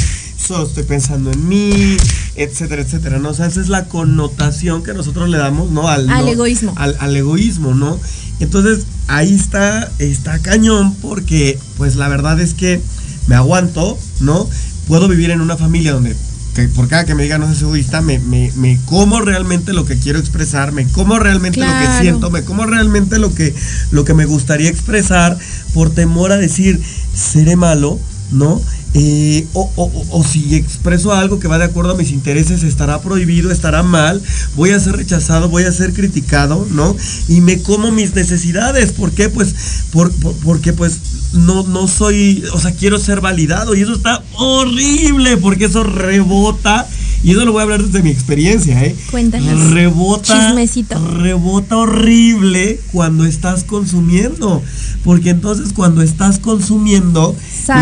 solo 0.45 0.65
estoy 0.67 0.83
pensando 0.83 1.31
en 1.31 1.47
mí, 1.47 1.97
etcétera, 2.35 2.81
etcétera, 2.81 3.19
¿no? 3.19 3.29
O 3.29 3.33
sea, 3.33 3.47
esa 3.47 3.61
es 3.61 3.69
la 3.69 3.85
connotación 3.85 4.83
que 4.83 4.93
nosotros 4.93 5.29
le 5.29 5.37
damos, 5.37 5.71
¿no? 5.71 5.87
Al, 5.87 6.09
Al 6.09 6.25
no- 6.25 6.31
egoísmo. 6.31 6.73
Al, 6.75 6.95
al 6.99 7.15
egoísmo, 7.15 7.73
¿no? 7.73 7.99
Entonces 8.39 8.85
ahí 9.07 9.33
está, 9.33 9.91
está 9.99 10.39
cañón 10.39 10.93
porque 10.95 11.57
pues 11.77 11.95
la 11.95 12.07
verdad 12.09 12.39
es 12.39 12.53
que 12.53 12.81
me 13.27 13.35
aguanto, 13.35 13.97
¿no? 14.19 14.47
Puedo 14.87 15.07
vivir 15.07 15.31
en 15.31 15.41
una 15.41 15.57
familia 15.57 15.93
donde 15.93 16.15
que 16.53 16.69
por 16.69 16.87
cada 16.87 17.03
que 17.03 17.15
me 17.15 17.23
digan 17.23 17.41
no 17.41 17.47
seas 17.47 17.63
egoísta, 17.63 18.01
me, 18.01 18.17
me, 18.19 18.49
me 18.55 18.79
como 18.85 19.19
realmente 19.19 19.73
lo 19.73 19.85
que 19.85 19.97
quiero 19.99 20.19
expresar, 20.19 20.71
me 20.71 20.85
como 20.87 21.19
realmente 21.19 21.59
lo 21.59 21.65
que 21.65 22.01
siento, 22.01 22.29
me 22.31 22.43
como 22.43 22.65
realmente 22.65 23.19
lo 23.19 23.33
que, 23.33 23.53
lo 23.91 24.05
que 24.05 24.13
me 24.13 24.23
gustaría 24.25 24.69
expresar 24.69 25.37
por 25.73 25.89
temor 25.89 26.31
a 26.31 26.37
decir, 26.37 26.81
seré 27.13 27.57
malo, 27.57 27.99
¿no? 28.31 28.61
Eh, 28.97 29.45
o, 29.53 30.23
si 30.23 30.55
expreso 30.55 31.11
algo 31.11 31.37
que 31.37 31.49
va 31.49 31.57
de 31.57 31.65
acuerdo 31.65 31.91
a 31.91 31.95
mis 31.97 32.11
intereses, 32.11 32.63
estará 32.63 33.01
prohibido, 33.01 33.51
estará 33.51 33.83
mal, 33.83 34.21
voy 34.55 34.69
a 34.69 34.79
ser 34.79 34.95
rechazado, 34.95 35.49
voy 35.49 35.63
a 35.63 35.71
ser 35.73 35.93
criticado, 35.93 36.65
¿no? 36.71 36.95
Y 37.27 37.41
me 37.41 37.61
como 37.61 37.91
mis 37.91 38.15
necesidades. 38.15 38.93
¿Por 38.93 39.11
qué? 39.11 39.27
Pues 39.27 39.53
por- 39.91 40.13
por- 40.13 40.33
porque 40.37 40.71
pues 40.71 40.99
no, 41.33 41.63
no 41.63 41.89
soy, 41.89 42.43
o 42.53 42.59
sea, 42.59 42.71
quiero 42.71 42.97
ser 42.97 43.19
validado 43.19 43.75
y 43.75 43.81
eso 43.81 43.93
está 43.93 44.23
horrible 44.37 45.35
porque 45.37 45.65
eso 45.65 45.83
rebota. 45.83 46.87
Y 47.25 47.31
eso 47.31 47.43
lo 47.43 47.53
voy 47.53 47.61
a 47.61 47.63
hablar 47.63 47.83
desde 47.83 48.03
mi 48.03 48.11
experiencia, 48.11 48.83
¿eh? 48.83 48.95
Cuéntanos. 49.09 49.71
Rebota. 49.71 50.47
Chismecito. 50.47 51.03
Rebota 51.17 51.75
horrible 51.75 52.79
cuando 52.91 53.25
estás 53.25 53.63
consumiendo. 53.63 54.61
Porque 55.03 55.31
entonces 55.31 55.73
cuando 55.73 56.03
estás 56.03 56.37
consumiendo. 56.37 57.35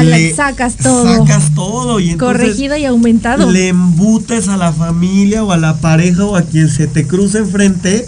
Le 0.05 0.33
sacas 0.33 0.77
todo. 0.77 1.17
Sacas 1.17 1.53
todo. 1.53 1.99
Y 1.99 2.11
entonces 2.11 2.37
Corregido 2.39 2.77
y 2.77 2.85
aumentado. 2.85 3.51
le 3.51 3.67
embutes 3.67 4.47
a 4.47 4.55
la 4.55 4.71
familia 4.71 5.43
o 5.43 5.51
a 5.51 5.57
la 5.57 5.75
pareja 5.75 6.23
o 6.23 6.37
a 6.37 6.43
quien 6.43 6.69
se 6.69 6.87
te 6.87 7.05
cruce 7.05 7.39
enfrente. 7.39 8.07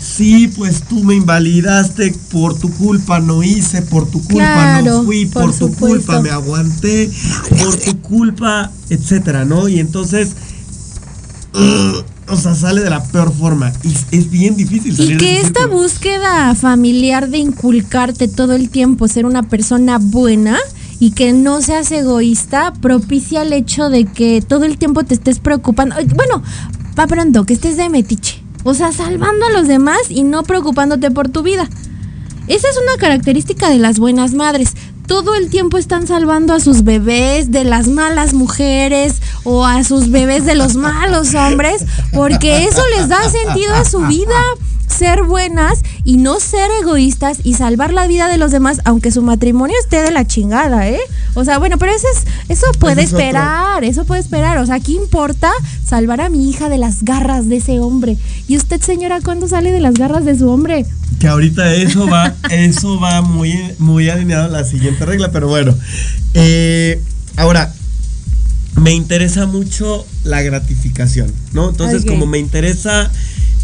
Sí, 0.00 0.48
pues 0.48 0.82
tú 0.82 1.02
me 1.02 1.14
invalidaste 1.14 2.14
por 2.30 2.58
tu 2.58 2.70
culpa, 2.70 3.20
no 3.20 3.42
hice, 3.42 3.82
por 3.82 4.08
tu 4.10 4.20
culpa 4.22 4.34
Claro, 4.34 4.84
no 4.98 5.04
fui, 5.04 5.24
por 5.26 5.44
por, 5.44 5.52
tu 5.52 5.58
supuesto. 5.68 5.86
culpa 6.06 6.20
me 6.20 6.30
aguanté, 6.30 7.10
por 7.58 7.74
tu 7.76 8.00
culpa, 8.02 8.70
etcétera, 8.90 9.44
¿no? 9.46 9.66
Y 9.66 9.80
entonces, 9.80 10.36
o 12.28 12.36
sea, 12.36 12.54
sale 12.54 12.82
de 12.82 12.90
la 12.90 13.02
peor 13.04 13.32
forma. 13.32 13.72
Y 13.82 14.16
es 14.16 14.30
bien 14.30 14.56
difícil 14.56 14.96
salir 14.96 15.12
Y 15.12 15.16
que 15.18 15.40
esta 15.40 15.60
círculo. 15.60 15.82
búsqueda 15.82 16.54
familiar 16.54 17.28
de 17.28 17.38
inculcarte 17.38 18.28
todo 18.28 18.54
el 18.54 18.70
tiempo 18.70 19.08
ser 19.08 19.26
una 19.26 19.42
persona 19.42 19.98
buena 19.98 20.58
y 21.00 21.10
que 21.12 21.32
no 21.32 21.60
seas 21.60 21.90
egoísta 21.92 22.72
propicia 22.80 23.42
el 23.42 23.52
hecho 23.52 23.90
de 23.90 24.04
que 24.04 24.42
todo 24.42 24.64
el 24.64 24.78
tiempo 24.78 25.04
te 25.04 25.14
estés 25.14 25.38
preocupando. 25.38 25.94
Ay, 25.96 26.06
Bueno, 26.14 26.42
va 26.98 27.06
pronto, 27.06 27.44
que 27.44 27.54
estés 27.54 27.76
de 27.76 27.88
metiche. 27.88 28.42
O 28.62 28.74
sea, 28.74 28.92
salvando 28.92 29.46
a 29.46 29.50
los 29.50 29.68
demás 29.68 29.98
y 30.08 30.22
no 30.22 30.42
preocupándote 30.42 31.10
por 31.10 31.28
tu 31.28 31.42
vida. 31.42 31.68
Esa 32.46 32.68
es 32.68 32.76
una 32.82 32.96
característica 32.98 33.68
de 33.68 33.78
las 33.78 33.98
buenas 33.98 34.34
madres. 34.34 34.74
Todo 35.06 35.34
el 35.34 35.50
tiempo 35.50 35.76
están 35.76 36.06
salvando 36.06 36.54
a 36.54 36.60
sus 36.60 36.82
bebés 36.82 37.50
de 37.50 37.64
las 37.64 37.88
malas 37.88 38.32
mujeres 38.32 39.20
o 39.44 39.66
a 39.66 39.84
sus 39.84 40.10
bebés 40.10 40.46
de 40.46 40.54
los 40.54 40.76
malos 40.76 41.34
hombres, 41.34 41.84
porque 42.12 42.64
eso 42.64 42.82
les 42.96 43.08
da 43.08 43.28
sentido 43.28 43.74
a 43.74 43.84
su 43.84 44.00
vida. 44.00 44.34
Ser 44.98 45.24
buenas 45.24 45.80
y 46.04 46.18
no 46.18 46.38
ser 46.38 46.70
egoístas 46.80 47.38
y 47.42 47.54
salvar 47.54 47.92
la 47.92 48.06
vida 48.06 48.28
de 48.28 48.38
los 48.38 48.52
demás, 48.52 48.80
aunque 48.84 49.10
su 49.10 49.22
matrimonio 49.22 49.74
esté 49.82 50.02
de 50.02 50.10
la 50.12 50.26
chingada, 50.26 50.88
¿eh? 50.88 51.00
O 51.34 51.44
sea, 51.44 51.58
bueno, 51.58 51.78
pero 51.78 51.92
eso 51.92 52.06
es, 52.14 52.24
eso 52.48 52.66
puede 52.78 53.02
Ese 53.02 53.02
es 53.02 53.08
otro. 53.08 53.18
esperar, 53.18 53.84
eso 53.84 54.04
puede 54.04 54.20
esperar. 54.20 54.58
O 54.58 54.66
sea, 54.66 54.78
¿qué 54.78 54.92
importa 54.92 55.50
salvar 55.84 56.20
a 56.20 56.28
mi 56.28 56.48
hija 56.48 56.68
de 56.68 56.78
las 56.78 57.02
garras 57.02 57.48
de 57.48 57.56
ese 57.56 57.80
hombre? 57.80 58.16
¿Y 58.46 58.56
usted, 58.56 58.80
señora, 58.80 59.20
cuándo 59.20 59.48
sale 59.48 59.72
de 59.72 59.80
las 59.80 59.94
garras 59.94 60.24
de 60.24 60.38
su 60.38 60.48
hombre? 60.48 60.86
Que 61.18 61.26
ahorita 61.26 61.74
eso 61.74 62.06
va, 62.06 62.34
eso 62.50 63.00
va 63.00 63.20
muy, 63.22 63.52
muy 63.78 64.08
alineado 64.10 64.44
a 64.44 64.48
la 64.48 64.64
siguiente 64.64 65.04
regla, 65.04 65.32
pero 65.32 65.48
bueno. 65.48 65.74
Eh, 66.34 67.00
ahora, 67.36 67.72
me 68.80 68.92
interesa 68.92 69.46
mucho 69.46 70.06
la 70.24 70.42
gratificación, 70.42 71.32
¿no? 71.52 71.70
Entonces, 71.70 72.04
como 72.04 72.26
me 72.26 72.38
interesa 72.38 73.10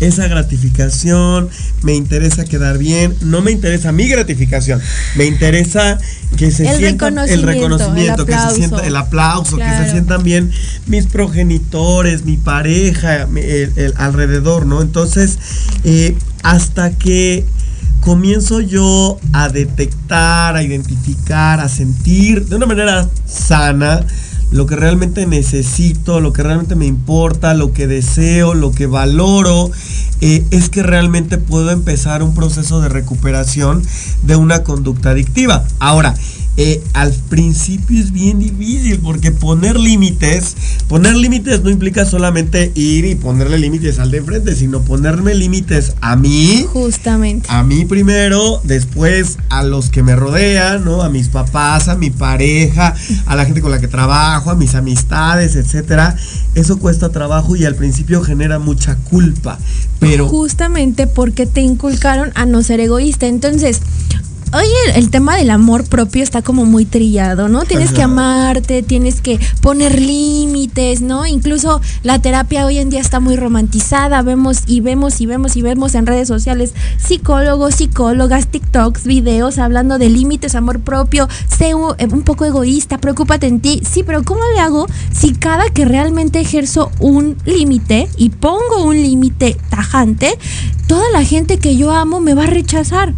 esa 0.00 0.26
gratificación, 0.28 1.48
me 1.82 1.94
interesa 1.94 2.44
quedar 2.44 2.78
bien, 2.78 3.14
no 3.20 3.42
me 3.42 3.52
interesa 3.52 3.92
mi 3.92 4.08
gratificación, 4.08 4.80
me 5.16 5.26
interesa 5.26 5.98
que 6.36 6.50
se 6.50 6.68
El 6.68 6.78
sienta 6.78 7.08
el 7.08 7.42
reconocimiento, 7.42 8.22
el 8.22 8.28
que 8.28 8.38
se 8.38 8.54
sienta 8.54 8.86
el 8.86 8.96
aplauso, 8.96 9.56
que 9.56 9.70
se 9.70 9.90
sientan 9.90 10.22
bien 10.22 10.50
mis 10.86 11.06
progenitores, 11.06 12.24
mi 12.24 12.36
pareja, 12.36 13.28
el 13.36 13.94
alrededor, 13.96 14.66
¿no? 14.66 14.82
Entonces, 14.82 15.38
eh, 15.84 16.16
hasta 16.42 16.90
que 16.90 17.44
comienzo 18.00 18.60
yo 18.60 19.20
a 19.32 19.48
detectar, 19.48 20.56
a 20.56 20.62
identificar, 20.62 21.60
a 21.60 21.68
sentir 21.68 22.46
de 22.46 22.56
una 22.56 22.66
manera 22.66 23.08
sana 23.26 24.04
lo 24.50 24.66
que 24.66 24.76
realmente 24.76 25.26
necesito, 25.26 26.20
lo 26.20 26.32
que 26.32 26.42
realmente 26.42 26.74
me 26.74 26.86
importa, 26.86 27.54
lo 27.54 27.72
que 27.72 27.86
deseo, 27.86 28.54
lo 28.54 28.72
que 28.72 28.86
valoro, 28.86 29.70
eh, 30.20 30.44
es 30.50 30.68
que 30.68 30.82
realmente 30.82 31.38
puedo 31.38 31.70
empezar 31.70 32.22
un 32.22 32.34
proceso 32.34 32.80
de 32.80 32.88
recuperación 32.88 33.82
de 34.22 34.36
una 34.36 34.62
conducta 34.64 35.10
adictiva. 35.10 35.64
Ahora, 35.78 36.14
eh, 36.56 36.82
al 36.92 37.12
principio 37.28 37.98
es 37.98 38.12
bien 38.12 38.38
difícil 38.38 38.98
porque 38.98 39.30
poner 39.30 39.78
límites, 39.78 40.56
poner 40.88 41.16
límites 41.16 41.62
no 41.62 41.70
implica 41.70 42.04
solamente 42.04 42.72
ir 42.74 43.04
y 43.06 43.14
ponerle 43.14 43.58
límites 43.58 43.98
al 43.98 44.10
de 44.10 44.18
enfrente, 44.18 44.54
sino 44.54 44.82
ponerme 44.82 45.34
límites 45.34 45.94
a 46.00 46.16
mí, 46.16 46.66
Justamente. 46.72 47.46
a 47.50 47.62
mí 47.62 47.84
primero, 47.84 48.60
después 48.64 49.38
a 49.48 49.62
los 49.62 49.90
que 49.90 50.02
me 50.02 50.16
rodean, 50.16 50.84
¿no? 50.84 51.02
A 51.02 51.08
mis 51.08 51.28
papás, 51.28 51.88
a 51.88 51.96
mi 51.96 52.10
pareja, 52.10 52.94
a 53.26 53.36
la 53.36 53.44
gente 53.46 53.60
con 53.62 53.70
la 53.70 53.78
que 53.78 53.88
trabajo, 53.88 54.50
a 54.50 54.54
mis 54.54 54.74
amistades, 54.74 55.56
etcétera. 55.56 56.16
Eso 56.54 56.78
cuesta 56.78 57.10
trabajo 57.10 57.56
y 57.56 57.64
al 57.64 57.76
principio 57.76 58.22
genera 58.22 58.58
mucha 58.58 58.96
culpa, 58.96 59.58
pero 59.98 60.28
Justamente 60.28 61.06
porque 61.06 61.46
te 61.46 61.60
inculcaron 61.60 62.32
a 62.34 62.44
no 62.44 62.62
ser 62.62 62.80
egoísta. 62.80 63.26
Entonces, 63.26 63.80
Oye, 64.52 64.98
el 64.98 65.10
tema 65.10 65.36
del 65.36 65.48
amor 65.50 65.88
propio 65.88 66.24
está 66.24 66.42
como 66.42 66.64
muy 66.64 66.84
trillado, 66.84 67.48
¿no? 67.48 67.64
Tienes 67.66 67.92
que 67.92 68.02
amarte, 68.02 68.82
tienes 68.82 69.20
que 69.20 69.38
poner 69.60 70.00
límites, 70.00 71.02
¿no? 71.02 71.24
Incluso 71.24 71.80
la 72.02 72.20
terapia 72.20 72.66
hoy 72.66 72.78
en 72.78 72.90
día 72.90 73.00
está 73.00 73.20
muy 73.20 73.36
romantizada, 73.36 74.22
vemos 74.22 74.64
y 74.66 74.80
vemos 74.80 75.20
y 75.20 75.26
vemos 75.26 75.54
y 75.54 75.62
vemos 75.62 75.94
en 75.94 76.04
redes 76.04 76.26
sociales 76.26 76.74
psicólogos, 76.98 77.76
psicólogas, 77.76 78.48
TikToks, 78.48 79.04
videos 79.04 79.58
hablando 79.58 79.98
de 79.98 80.10
límites, 80.10 80.56
amor 80.56 80.80
propio, 80.80 81.28
sé 81.46 81.76
un, 81.76 81.94
eh, 81.98 82.08
un 82.10 82.22
poco 82.22 82.44
egoísta, 82.44 82.98
preocúpate 82.98 83.46
en 83.46 83.60
ti. 83.60 83.82
Sí, 83.88 84.02
pero 84.02 84.24
¿cómo 84.24 84.40
le 84.52 84.58
hago 84.58 84.88
si 85.12 85.32
cada 85.32 85.70
que 85.70 85.84
realmente 85.84 86.40
ejerzo 86.40 86.90
un 86.98 87.36
límite 87.44 88.08
y 88.16 88.30
pongo 88.30 88.82
un 88.82 89.00
límite 89.00 89.56
tajante, 89.70 90.36
toda 90.88 91.08
la 91.12 91.22
gente 91.22 91.58
que 91.58 91.76
yo 91.76 91.92
amo 91.92 92.18
me 92.18 92.34
va 92.34 92.44
a 92.44 92.48
rechazar? 92.48 93.14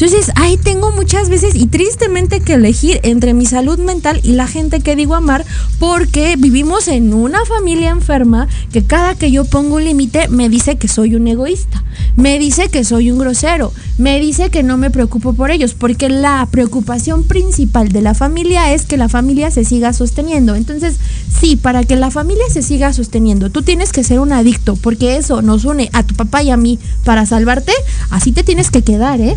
Entonces, 0.00 0.32
ahí 0.36 0.56
tengo 0.56 0.92
muchas 0.92 1.28
veces 1.28 1.54
y 1.54 1.66
tristemente 1.66 2.40
que 2.40 2.54
elegir 2.54 3.00
entre 3.02 3.34
mi 3.34 3.44
salud 3.44 3.78
mental 3.78 4.18
y 4.24 4.32
la 4.32 4.46
gente 4.46 4.80
que 4.80 4.96
digo 4.96 5.14
amar, 5.14 5.44
porque 5.78 6.36
vivimos 6.38 6.88
en 6.88 7.12
una 7.12 7.44
familia 7.44 7.90
enferma 7.90 8.48
que 8.72 8.82
cada 8.82 9.14
que 9.14 9.30
yo 9.30 9.44
pongo 9.44 9.76
un 9.76 9.84
límite 9.84 10.28
me 10.28 10.48
dice 10.48 10.78
que 10.78 10.88
soy 10.88 11.16
un 11.16 11.28
egoísta, 11.28 11.84
me 12.16 12.38
dice 12.38 12.70
que 12.70 12.82
soy 12.82 13.10
un 13.10 13.18
grosero, 13.18 13.74
me 13.98 14.18
dice 14.20 14.48
que 14.48 14.62
no 14.62 14.78
me 14.78 14.88
preocupo 14.90 15.34
por 15.34 15.50
ellos, 15.50 15.74
porque 15.74 16.08
la 16.08 16.48
preocupación 16.50 17.24
principal 17.24 17.90
de 17.90 18.00
la 18.00 18.14
familia 18.14 18.72
es 18.72 18.86
que 18.86 18.96
la 18.96 19.10
familia 19.10 19.50
se 19.50 19.66
siga 19.66 19.92
sosteniendo. 19.92 20.54
Entonces, 20.54 20.96
sí, 21.42 21.56
para 21.56 21.84
que 21.84 21.96
la 21.96 22.10
familia 22.10 22.44
se 22.50 22.62
siga 22.62 22.94
sosteniendo, 22.94 23.50
tú 23.50 23.60
tienes 23.60 23.92
que 23.92 24.02
ser 24.02 24.20
un 24.20 24.32
adicto, 24.32 24.76
porque 24.76 25.18
eso 25.18 25.42
nos 25.42 25.66
une 25.66 25.90
a 25.92 26.04
tu 26.04 26.14
papá 26.14 26.42
y 26.42 26.48
a 26.48 26.56
mí 26.56 26.78
para 27.04 27.26
salvarte, 27.26 27.72
así 28.08 28.32
te 28.32 28.44
tienes 28.44 28.70
que 28.70 28.80
quedar, 28.80 29.20
¿eh? 29.20 29.36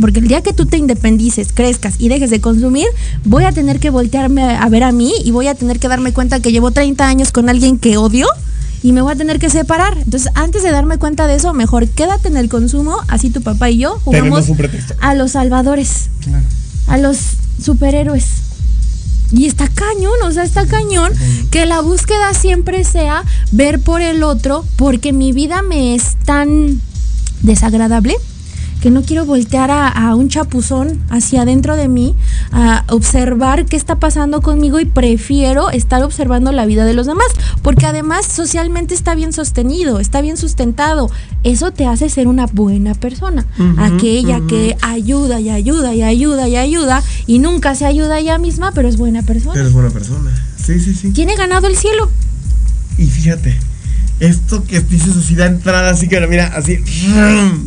Porque 0.00 0.18
el 0.20 0.28
día 0.28 0.42
que 0.42 0.52
tú 0.52 0.66
te 0.66 0.76
independices, 0.76 1.52
crezcas 1.52 1.94
y 1.98 2.08
dejes 2.08 2.30
de 2.30 2.40
consumir, 2.40 2.86
voy 3.24 3.44
a 3.44 3.52
tener 3.52 3.78
que 3.78 3.90
voltearme 3.90 4.42
a 4.56 4.68
ver 4.68 4.82
a 4.82 4.92
mí 4.92 5.12
y 5.24 5.30
voy 5.30 5.46
a 5.46 5.54
tener 5.54 5.78
que 5.78 5.88
darme 5.88 6.12
cuenta 6.12 6.40
que 6.40 6.50
llevo 6.52 6.70
30 6.72 7.06
años 7.06 7.30
con 7.32 7.48
alguien 7.48 7.78
que 7.78 7.96
odio 7.96 8.26
y 8.82 8.92
me 8.92 9.00
voy 9.02 9.12
a 9.12 9.16
tener 9.16 9.38
que 9.38 9.48
separar. 9.50 9.96
Entonces, 9.96 10.30
antes 10.34 10.62
de 10.62 10.70
darme 10.70 10.98
cuenta 10.98 11.26
de 11.26 11.36
eso, 11.36 11.54
mejor 11.54 11.88
quédate 11.88 12.28
en 12.28 12.36
el 12.36 12.48
consumo, 12.48 12.96
así 13.08 13.30
tu 13.30 13.40
papá 13.40 13.70
y 13.70 13.78
yo 13.78 14.00
jugamos 14.04 14.46
a 15.00 15.14
los 15.14 15.32
salvadores, 15.32 16.10
Claro. 16.22 16.44
a 16.88 16.98
los 16.98 17.16
superhéroes. 17.62 18.26
Y 19.32 19.46
está 19.46 19.68
cañón, 19.68 20.12
o 20.24 20.30
sea, 20.32 20.42
está 20.44 20.66
cañón 20.66 21.12
que 21.50 21.66
la 21.66 21.80
búsqueda 21.80 22.34
siempre 22.34 22.84
sea 22.84 23.24
ver 23.52 23.80
por 23.80 24.00
el 24.02 24.22
otro, 24.22 24.64
porque 24.76 25.12
mi 25.12 25.32
vida 25.32 25.62
me 25.62 25.94
es 25.94 26.16
tan 26.24 26.80
desagradable 27.42 28.16
que 28.84 28.90
no 28.90 29.00
quiero 29.00 29.24
voltear 29.24 29.70
a, 29.70 29.88
a 29.88 30.14
un 30.14 30.28
chapuzón 30.28 31.00
hacia 31.08 31.40
adentro 31.40 31.74
de 31.74 31.88
mí, 31.88 32.14
a 32.52 32.84
observar 32.90 33.64
qué 33.64 33.76
está 33.76 33.98
pasando 33.98 34.42
conmigo 34.42 34.78
y 34.78 34.84
prefiero 34.84 35.70
estar 35.70 36.02
observando 36.02 36.52
la 36.52 36.66
vida 36.66 36.84
de 36.84 36.92
los 36.92 37.06
demás, 37.06 37.28
porque 37.62 37.86
además 37.86 38.26
socialmente 38.26 38.94
está 38.94 39.14
bien 39.14 39.32
sostenido, 39.32 40.00
está 40.00 40.20
bien 40.20 40.36
sustentado. 40.36 41.10
Eso 41.44 41.70
te 41.70 41.86
hace 41.86 42.10
ser 42.10 42.28
una 42.28 42.44
buena 42.44 42.92
persona, 42.92 43.46
aquella 43.78 44.42
que 44.46 44.76
ayuda 44.82 45.40
y 45.40 45.48
ayuda 45.48 45.94
y 45.94 46.02
ayuda 46.02 46.46
y 46.46 46.56
ayuda 46.56 47.02
y 47.26 47.38
nunca 47.38 47.74
se 47.74 47.86
ayuda 47.86 48.16
a 48.16 48.18
ella 48.18 48.36
misma, 48.36 48.72
pero 48.72 48.86
es 48.86 48.98
buena 48.98 49.22
persona. 49.22 49.58
Eres 49.58 49.72
buena 49.72 49.88
persona. 49.88 50.30
Sí, 50.62 50.78
sí, 50.78 50.92
sí. 50.92 51.10
Tiene 51.12 51.36
ganado 51.36 51.68
el 51.68 51.76
cielo. 51.78 52.10
Y 52.98 53.06
fíjate, 53.06 53.58
esto 54.20 54.64
que 54.64 54.80
dices 54.80 55.16
así 55.16 55.34
da 55.34 55.46
entrada, 55.46 55.90
así 55.90 56.08
que 56.08 56.24
mira, 56.26 56.52
así, 56.54 56.82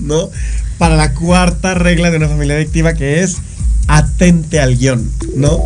¿no? 0.03 0.29
Para 0.77 0.95
la 0.95 1.13
cuarta 1.13 1.73
regla 1.73 2.12
de 2.12 2.17
una 2.17 2.27
familia 2.27 2.55
adictiva 2.55 2.93
que 2.93 3.23
es 3.23 3.38
atente 3.88 4.60
al 4.60 4.77
guion, 4.77 5.10
¿no? 5.36 5.63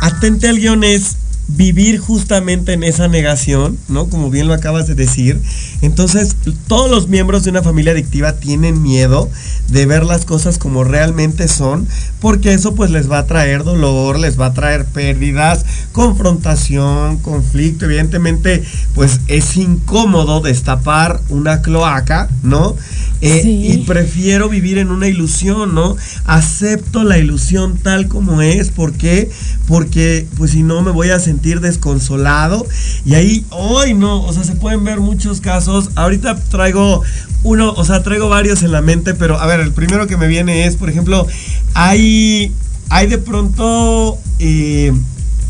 Atente 0.00 0.48
al 0.48 0.58
guion 0.58 0.84
es 0.84 1.16
vivir 1.48 1.98
justamente 1.98 2.72
en 2.72 2.82
esa 2.82 3.06
negación, 3.06 3.78
¿no? 3.88 4.08
Como 4.08 4.30
bien 4.30 4.48
lo 4.48 4.54
acabas 4.54 4.86
de 4.88 4.94
decir. 4.94 5.40
Entonces, 5.80 6.36
todos 6.66 6.90
los 6.90 7.08
miembros 7.08 7.44
de 7.44 7.50
una 7.50 7.62
familia 7.62 7.92
adictiva 7.92 8.32
tienen 8.32 8.82
miedo 8.82 9.30
de 9.68 9.86
ver 9.86 10.04
las 10.04 10.24
cosas 10.24 10.58
como 10.58 10.84
realmente 10.84 11.48
son, 11.48 11.86
porque 12.20 12.52
eso 12.52 12.74
pues 12.74 12.90
les 12.90 13.10
va 13.10 13.18
a 13.18 13.26
traer 13.26 13.62
dolor, 13.64 14.18
les 14.18 14.38
va 14.40 14.46
a 14.46 14.54
traer 14.54 14.86
pérdidas, 14.86 15.64
confrontación, 15.92 17.18
conflicto. 17.18 17.84
Evidentemente, 17.84 18.64
pues 18.94 19.20
es 19.28 19.56
incómodo 19.56 20.40
destapar 20.40 21.20
una 21.28 21.62
cloaca, 21.62 22.28
¿no? 22.42 22.76
Eh, 23.20 23.40
Sí. 23.42 23.68
Y 23.72 23.78
prefiero 23.78 24.48
vivir 24.48 24.78
en 24.78 24.90
una 24.90 25.08
ilusión, 25.08 25.74
¿no? 25.74 25.96
Acepto 26.24 27.04
la 27.04 27.18
ilusión 27.18 27.76
tal 27.78 28.08
como 28.08 28.42
es. 28.42 28.70
¿Por 28.70 28.92
qué? 28.92 29.30
Porque, 29.66 30.26
pues 30.36 30.52
si 30.52 30.62
no, 30.62 30.82
me 30.82 30.90
voy 30.90 31.10
a 31.10 31.20
sentir 31.20 31.35
desconsolado. 31.40 32.66
Y 33.04 33.14
ahí, 33.14 33.46
hoy 33.50 33.94
no, 33.94 34.22
o 34.22 34.32
sea, 34.32 34.44
se 34.44 34.56
pueden 34.56 34.84
ver 34.84 35.00
muchos 35.00 35.40
casos. 35.40 35.90
Ahorita 35.94 36.36
traigo 36.36 37.02
uno, 37.42 37.72
o 37.72 37.84
sea, 37.84 38.02
traigo 38.02 38.28
varios 38.28 38.62
en 38.62 38.72
la 38.72 38.82
mente, 38.82 39.14
pero 39.14 39.38
a 39.38 39.46
ver, 39.46 39.60
el 39.60 39.72
primero 39.72 40.06
que 40.06 40.16
me 40.16 40.26
viene 40.26 40.66
es, 40.66 40.76
por 40.76 40.90
ejemplo, 40.90 41.26
hay, 41.74 42.52
hay 42.88 43.06
de 43.06 43.18
pronto 43.18 44.18
eh, 44.38 44.92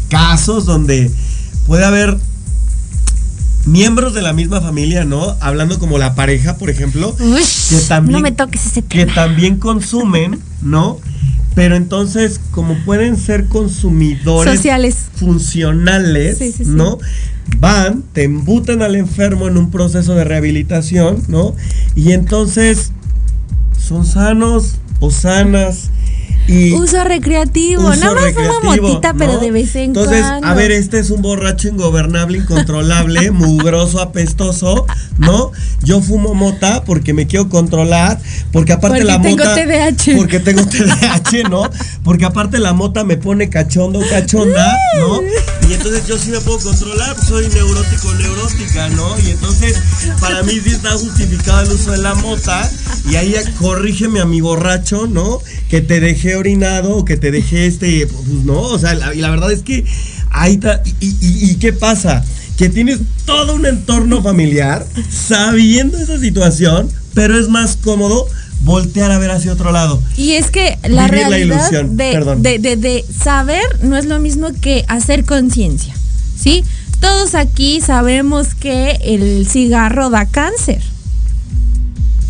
casos 0.09 0.67
donde 0.67 1.11
puede 1.67 1.85
haber 1.85 2.19
miembros 3.67 4.15
de 4.15 4.23
la 4.23 4.33
misma 4.33 4.61
familia, 4.61 5.05
¿no? 5.05 5.37
Hablando 5.41 5.79
como 5.79 5.99
la 5.99 6.15
pareja, 6.15 6.57
por 6.57 6.71
ejemplo, 6.71 7.15
que 7.17 7.81
también 7.89 8.13
no 8.13 8.21
me 8.21 8.33
toques 8.33 8.67
ese 8.67 8.83
que 8.83 9.07
también 9.07 9.57
consumen, 9.59 10.41
¿no? 10.63 11.01
Pero 11.57 11.75
entonces, 11.75 12.39
como 12.51 12.77
pueden 12.85 13.17
ser 13.17 13.47
consumidores 13.47 14.57
Sociales. 14.57 15.07
funcionales, 15.15 16.37
Sí, 16.37 16.53
sí, 16.53 16.65
sí. 16.67 16.71
¿no? 16.71 16.99
Van, 17.59 18.03
te 18.13 18.25
embutan 18.25 18.83
al 18.83 18.95
enfermo 18.95 19.49
en 19.49 19.57
un 19.57 19.71
proceso 19.71 20.15
de 20.15 20.25
rehabilitación, 20.25 21.23
¿no? 21.29 21.57
Y 21.95 22.13
entonces 22.13 22.93
son 23.79 24.05
sanos 24.05 24.77
o 25.01 25.11
sanas 25.11 25.91
y 26.49 26.73
Uso 26.75 27.03
recreativo, 27.03 27.83
uso 27.83 27.97
nada 27.97 28.15
más 28.15 28.23
una 28.23 28.27
recreativo, 28.27 28.89
motita, 28.89 29.15
pero 29.15 29.33
¿no? 29.35 29.39
de 29.41 29.51
vez 29.51 29.75
en 29.75 29.83
Entonces, 29.87 30.21
cuando. 30.25 30.47
a 30.47 30.55
ver, 30.55 30.71
este 30.71 31.01
es 31.01 31.11
un 31.11 31.21
borracho 31.23 31.69
ingobernable, 31.69 32.39
incontrolable, 32.39 33.31
mugroso, 33.33 34.01
apestoso, 34.01 34.87
¿no? 35.19 35.51
Yo 35.83 36.01
fumo 36.01 36.35
mota 36.35 36.85
porque 36.85 37.13
me 37.15 37.27
quiero 37.27 37.49
controlar, 37.49 38.21
porque 38.53 38.73
aparte 38.73 38.99
Porque 38.99 39.05
la 39.13 39.21
tengo 39.21 39.39
mota 39.45 39.55
TDAH. 39.55 40.17
porque 40.17 40.41
tengo 40.41 40.65
TDAH, 40.69 41.49
¿no? 41.51 41.69
Porque 42.05 42.25
aparte 42.25 42.59
la 42.59 42.73
mota 42.73 43.03
me 43.05 43.17
pone 43.17 43.49
cachondo, 43.51 44.01
cachonda, 44.09 44.77
¿no? 44.99 45.21
Y 45.69 45.73
entonces 45.75 46.07
yo 46.07 46.17
sí 46.17 46.31
me 46.31 46.41
puedo 46.41 46.61
controlar, 46.61 47.17
soy 47.25 47.49
neurótico, 47.49 48.15
neurótica, 48.15 48.89
¿no? 48.91 49.19
Y 49.27 49.31
entonces 49.31 49.77
para 50.21 50.43
mí 50.45 50.53
sí 50.63 50.71
está 50.71 50.93
justificado 50.93 51.63
el 51.63 51.73
uso 51.73 51.91
de 51.91 51.99
la 51.99 52.15
mota 52.15 52.71
y 53.11 53.17
ahí 53.17 53.35
corrígeme 53.59 54.21
a 54.21 54.25
mi 54.27 54.41
borracho, 54.41 55.09
¿no? 55.09 55.41
Que 55.69 55.81
te 55.81 55.99
dejé 55.99 56.16
orinado 56.37 56.97
o 56.97 57.05
que 57.05 57.17
te 57.17 57.31
dejé 57.31 57.67
este, 57.67 58.07
pues 58.07 58.27
no, 58.45 58.61
o 58.61 58.79
sea, 58.79 58.95
la, 58.95 59.15
y 59.15 59.19
la 59.21 59.31
verdad 59.31 59.53
es 59.53 59.63
que 59.63 59.85
ahí 60.31 60.55
está, 60.55 60.83
y, 61.01 61.07
y- 61.07 61.51
y 61.51 61.55
qué 61.57 61.73
pasa? 61.73 62.25
Que 62.57 62.69
tienes 62.71 62.99
todo 63.27 63.55
un 63.55 63.67
entorno 63.67 64.23
familiar 64.23 64.87
sabiendo 65.11 65.99
esa 65.99 66.19
situación, 66.19 66.89
pero 67.15 67.39
es 67.39 67.49
más 67.49 67.77
cómodo 67.77 68.27
voltear 68.63 69.11
a 69.11 69.19
ver 69.19 69.31
hacia 69.31 69.53
otro 69.53 69.71
lado. 69.73 70.03
Y 70.17 70.33
es 70.33 70.51
que 70.51 70.79
la 70.89 71.05
Vivir 71.07 71.23
la 71.23 71.29
realidad 71.29 71.57
ilusión, 71.59 71.97
de, 71.97 72.13
perdón. 72.13 72.43
de- 72.43 72.59
de- 72.59 72.77
de 72.77 73.05
saber 73.23 73.63
no 73.83 73.97
es 73.97 74.07
lo 74.07 74.19
mismo 74.21 74.49
que 74.61 74.85
hacer 74.89 75.25
conciencia, 75.25 75.95
¿sí? 76.39 76.65
Todos 77.01 77.35
aquí 77.35 77.81
sabemos 77.83 78.55
que 78.55 78.93
el 79.03 79.47
cigarro 79.47 80.09
da 80.09 80.25
cáncer. 80.27 80.81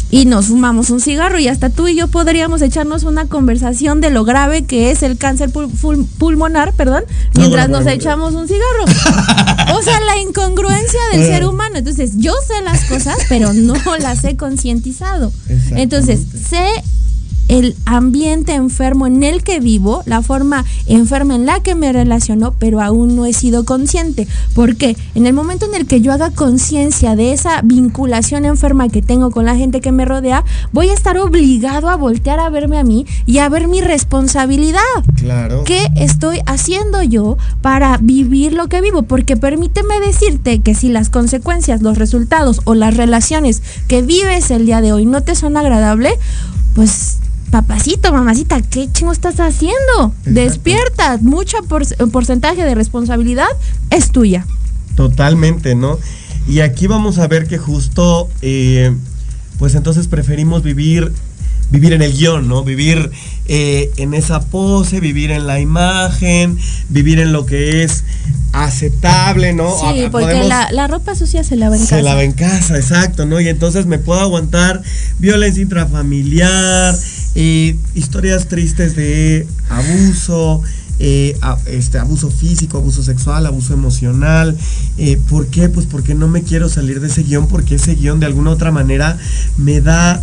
Y 0.08 0.24
nos 0.24 0.46
fumamos 0.46 0.90
un 0.90 1.00
cigarro 1.00 1.38
y 1.40 1.48
hasta 1.48 1.68
tú 1.68 1.88
y 1.88 1.96
yo 1.96 2.06
podríamos 2.06 2.62
echarnos 2.62 3.02
una 3.02 3.26
conversación 3.26 4.00
de 4.00 4.10
lo 4.10 4.24
grave 4.24 4.64
que 4.64 4.90
es 4.92 5.02
el 5.02 5.18
cáncer 5.18 5.50
pul- 5.52 5.68
pul- 5.68 6.06
pulmonar, 6.18 6.72
perdón, 6.74 7.02
mientras 7.34 7.68
no, 7.68 7.72
no, 7.72 7.78
nos 7.78 7.86
no. 7.86 7.90
echamos 7.90 8.34
un 8.34 8.46
cigarro. 8.46 8.84
o 9.76 9.82
sea, 9.82 10.00
la 10.00 10.18
incongruencia 10.20 11.00
del 11.12 11.24
ser 11.26 11.44
humano. 11.44 11.76
Entonces, 11.78 12.12
yo 12.18 12.32
sé 12.46 12.62
las 12.62 12.84
cosas, 12.84 13.16
pero 13.28 13.52
no 13.52 13.74
las 14.00 14.22
he 14.24 14.36
concientizado. 14.36 15.32
Entonces, 15.72 16.20
sé 16.48 16.66
el 17.48 17.76
ambiente 17.84 18.54
enfermo 18.54 19.06
en 19.06 19.22
el 19.22 19.42
que 19.42 19.60
vivo, 19.60 20.02
la 20.06 20.22
forma 20.22 20.64
enferma 20.86 21.34
en 21.34 21.46
la 21.46 21.60
que 21.60 21.74
me 21.74 21.92
relaciono, 21.92 22.54
pero 22.58 22.80
aún 22.80 23.16
no 23.16 23.26
he 23.26 23.32
sido 23.32 23.64
consciente. 23.64 24.26
Porque 24.54 24.96
en 25.14 25.26
el 25.26 25.32
momento 25.32 25.66
en 25.66 25.74
el 25.74 25.86
que 25.86 26.00
yo 26.00 26.12
haga 26.12 26.30
conciencia 26.30 27.16
de 27.16 27.32
esa 27.32 27.60
vinculación 27.62 28.44
enferma 28.44 28.88
que 28.88 29.02
tengo 29.02 29.30
con 29.30 29.44
la 29.46 29.56
gente 29.56 29.80
que 29.80 29.92
me 29.92 30.04
rodea, 30.04 30.44
voy 30.72 30.88
a 30.88 30.94
estar 30.94 31.18
obligado 31.18 31.88
a 31.88 31.96
voltear 31.96 32.40
a 32.40 32.50
verme 32.50 32.78
a 32.78 32.84
mí 32.84 33.06
y 33.26 33.38
a 33.38 33.48
ver 33.48 33.68
mi 33.68 33.80
responsabilidad. 33.80 34.80
Claro. 35.16 35.64
¿Qué 35.64 35.88
estoy 35.96 36.40
haciendo 36.46 37.02
yo 37.02 37.36
para 37.62 37.98
vivir 37.98 38.52
lo 38.52 38.68
que 38.68 38.80
vivo? 38.80 39.02
Porque 39.02 39.36
permíteme 39.36 40.00
decirte 40.00 40.60
que 40.60 40.74
si 40.74 40.88
las 40.88 41.10
consecuencias, 41.10 41.82
los 41.82 41.98
resultados 41.98 42.60
o 42.64 42.74
las 42.74 42.96
relaciones 42.96 43.62
que 43.88 44.02
vives 44.02 44.50
el 44.50 44.66
día 44.66 44.80
de 44.80 44.92
hoy 44.92 45.06
no 45.06 45.22
te 45.22 45.34
son 45.34 45.56
agradables, 45.56 46.14
pues 46.74 47.18
papacito, 47.50 48.12
mamacita, 48.12 48.60
¿qué 48.62 48.90
chingo 48.92 49.12
estás 49.12 49.40
haciendo? 49.40 50.12
Despierta, 50.24 51.18
mucho 51.20 51.58
por- 51.68 51.86
porcentaje 52.10 52.64
de 52.64 52.74
responsabilidad 52.74 53.46
es 53.90 54.10
tuya. 54.10 54.46
Totalmente, 54.94 55.74
¿no? 55.74 55.98
Y 56.48 56.60
aquí 56.60 56.86
vamos 56.86 57.18
a 57.18 57.26
ver 57.28 57.46
que 57.46 57.58
justo, 57.58 58.28
eh, 58.42 58.94
pues 59.58 59.74
entonces 59.74 60.06
preferimos 60.06 60.62
vivir, 60.62 61.12
vivir 61.70 61.92
en 61.92 62.02
el 62.02 62.12
guion, 62.12 62.48
¿no? 62.48 62.62
Vivir 62.62 63.10
eh, 63.48 63.90
en 63.96 64.14
esa 64.14 64.40
pose, 64.40 65.00
vivir 65.00 65.30
en 65.30 65.46
la 65.46 65.60
imagen, 65.60 66.58
vivir 66.88 67.18
en 67.20 67.32
lo 67.32 67.46
que 67.46 67.82
es 67.82 68.04
aceptable, 68.52 69.52
¿no? 69.52 69.70
Sí, 69.70 70.06
porque 70.10 70.26
podemos- 70.28 70.48
la, 70.48 70.70
la 70.72 70.86
ropa 70.86 71.14
sucia 71.14 71.44
se 71.44 71.56
lava 71.56 71.76
en 71.76 71.82
se 71.82 71.90
casa. 71.90 72.02
lava 72.02 72.22
en 72.22 72.32
casa, 72.32 72.76
exacto, 72.76 73.26
¿no? 73.26 73.40
Y 73.40 73.48
entonces 73.48 73.86
me 73.86 73.98
puedo 73.98 74.20
aguantar 74.20 74.82
violencia 75.18 75.62
intrafamiliar, 75.62 76.96
eh, 77.38 77.76
historias 77.94 78.48
tristes 78.48 78.96
de 78.96 79.46
abuso, 79.68 80.62
eh, 80.98 81.36
a- 81.42 81.58
este, 81.66 81.98
abuso 81.98 82.30
físico, 82.30 82.78
abuso 82.78 83.02
sexual, 83.02 83.44
abuso 83.44 83.74
emocional. 83.74 84.56
Eh, 84.96 85.18
¿Por 85.28 85.48
qué? 85.48 85.68
Pues 85.68 85.84
porque 85.86 86.14
no 86.14 86.26
me 86.28 86.42
quiero 86.42 86.68
salir 86.70 87.00
de 87.00 87.08
ese 87.08 87.22
guion, 87.22 87.46
porque 87.46 87.74
ese 87.74 87.94
guion 87.94 88.18
de 88.20 88.26
alguna 88.26 88.50
otra 88.50 88.70
manera 88.72 89.18
me 89.58 89.82
da, 89.82 90.22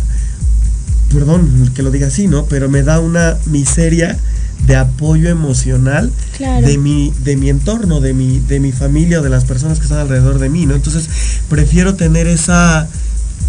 perdón 1.12 1.70
que 1.74 1.82
lo 1.82 1.90
diga 1.92 2.08
así, 2.08 2.26
¿no? 2.26 2.46
Pero 2.46 2.68
me 2.68 2.82
da 2.82 2.98
una 3.00 3.36
miseria 3.46 4.18
de 4.66 4.76
apoyo 4.76 5.28
emocional 5.28 6.10
Claro. 6.36 6.66
de 6.66 6.78
mi 6.78 7.12
de 7.22 7.36
mi 7.36 7.50
entorno, 7.50 8.00
de 8.00 8.14
mi 8.14 8.40
de 8.40 8.58
mi 8.60 8.72
familia 8.72 9.20
o 9.20 9.22
de 9.22 9.28
las 9.30 9.44
personas 9.44 9.78
que 9.78 9.84
están 9.84 9.98
alrededor 9.98 10.38
de 10.38 10.48
mí, 10.48 10.66
¿no? 10.66 10.74
Entonces, 10.74 11.08
prefiero 11.48 11.94
tener 11.94 12.26
esa 12.26 12.88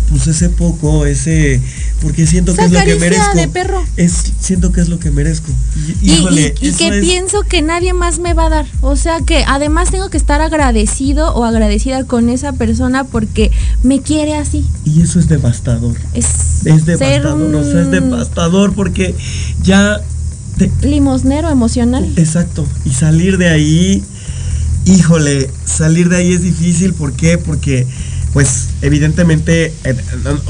pues 0.09 0.27
ese 0.27 0.49
poco, 0.49 1.05
ese, 1.07 1.59
porque 2.01 2.27
siento 2.27 2.53
que 2.55 2.63
es 2.65 2.71
lo 2.71 2.79
que 2.83 2.95
merezco. 2.95 3.35
de 3.37 3.47
perro. 3.47 3.83
Es, 3.97 4.13
siento 4.39 4.71
que 4.71 4.81
es 4.81 4.87
lo 4.89 4.99
que 4.99 5.09
merezco. 5.11 5.51
Y, 6.01 6.11
Y, 6.11 6.13
híjole, 6.13 6.53
y- 6.61 6.65
y 6.65 6.69
eso 6.69 6.77
que 6.77 6.87
es- 6.99 7.01
pienso 7.05 7.41
que 7.41 7.61
nadie 7.63 7.93
más 7.93 8.19
me 8.19 8.33
va 8.35 8.45
a 8.45 8.49
dar. 8.49 8.65
O 8.81 8.95
sea 8.95 9.21
que 9.21 9.43
además 9.47 9.89
tengo 9.91 10.09
que 10.09 10.17
estar 10.17 10.41
agradecido 10.41 11.33
o 11.33 11.43
agradecida 11.43 12.03
con 12.05 12.29
esa 12.29 12.53
persona 12.53 13.03
porque 13.03 13.51
me 13.83 14.01
quiere 14.01 14.35
así. 14.35 14.63
Y 14.85 15.01
eso 15.01 15.19
es 15.19 15.27
devastador. 15.27 15.95
Es, 16.13 16.25
Es 16.65 16.85
devastador, 16.85 17.55
o 17.55 17.63
sea, 17.63 17.81
es 17.81 17.85
un 17.87 17.91
devastador 17.91 18.73
porque 18.75 19.15
ya 19.63 19.99
te- 20.57 20.71
limosnero 20.87 21.49
emocional. 21.49 22.07
Exacto. 22.15 22.65
Y 22.85 22.91
salir 22.91 23.37
de 23.39 23.49
ahí, 23.49 24.03
híjole, 24.85 25.49
salir 25.65 26.09
de 26.09 26.17
ahí 26.17 26.33
es 26.33 26.41
difícil. 26.41 26.93
¿Por 26.93 27.13
qué? 27.13 27.37
Porque, 27.37 27.87
pues, 28.35 28.67
evidentemente, 28.81 29.71
eh, 29.85 29.95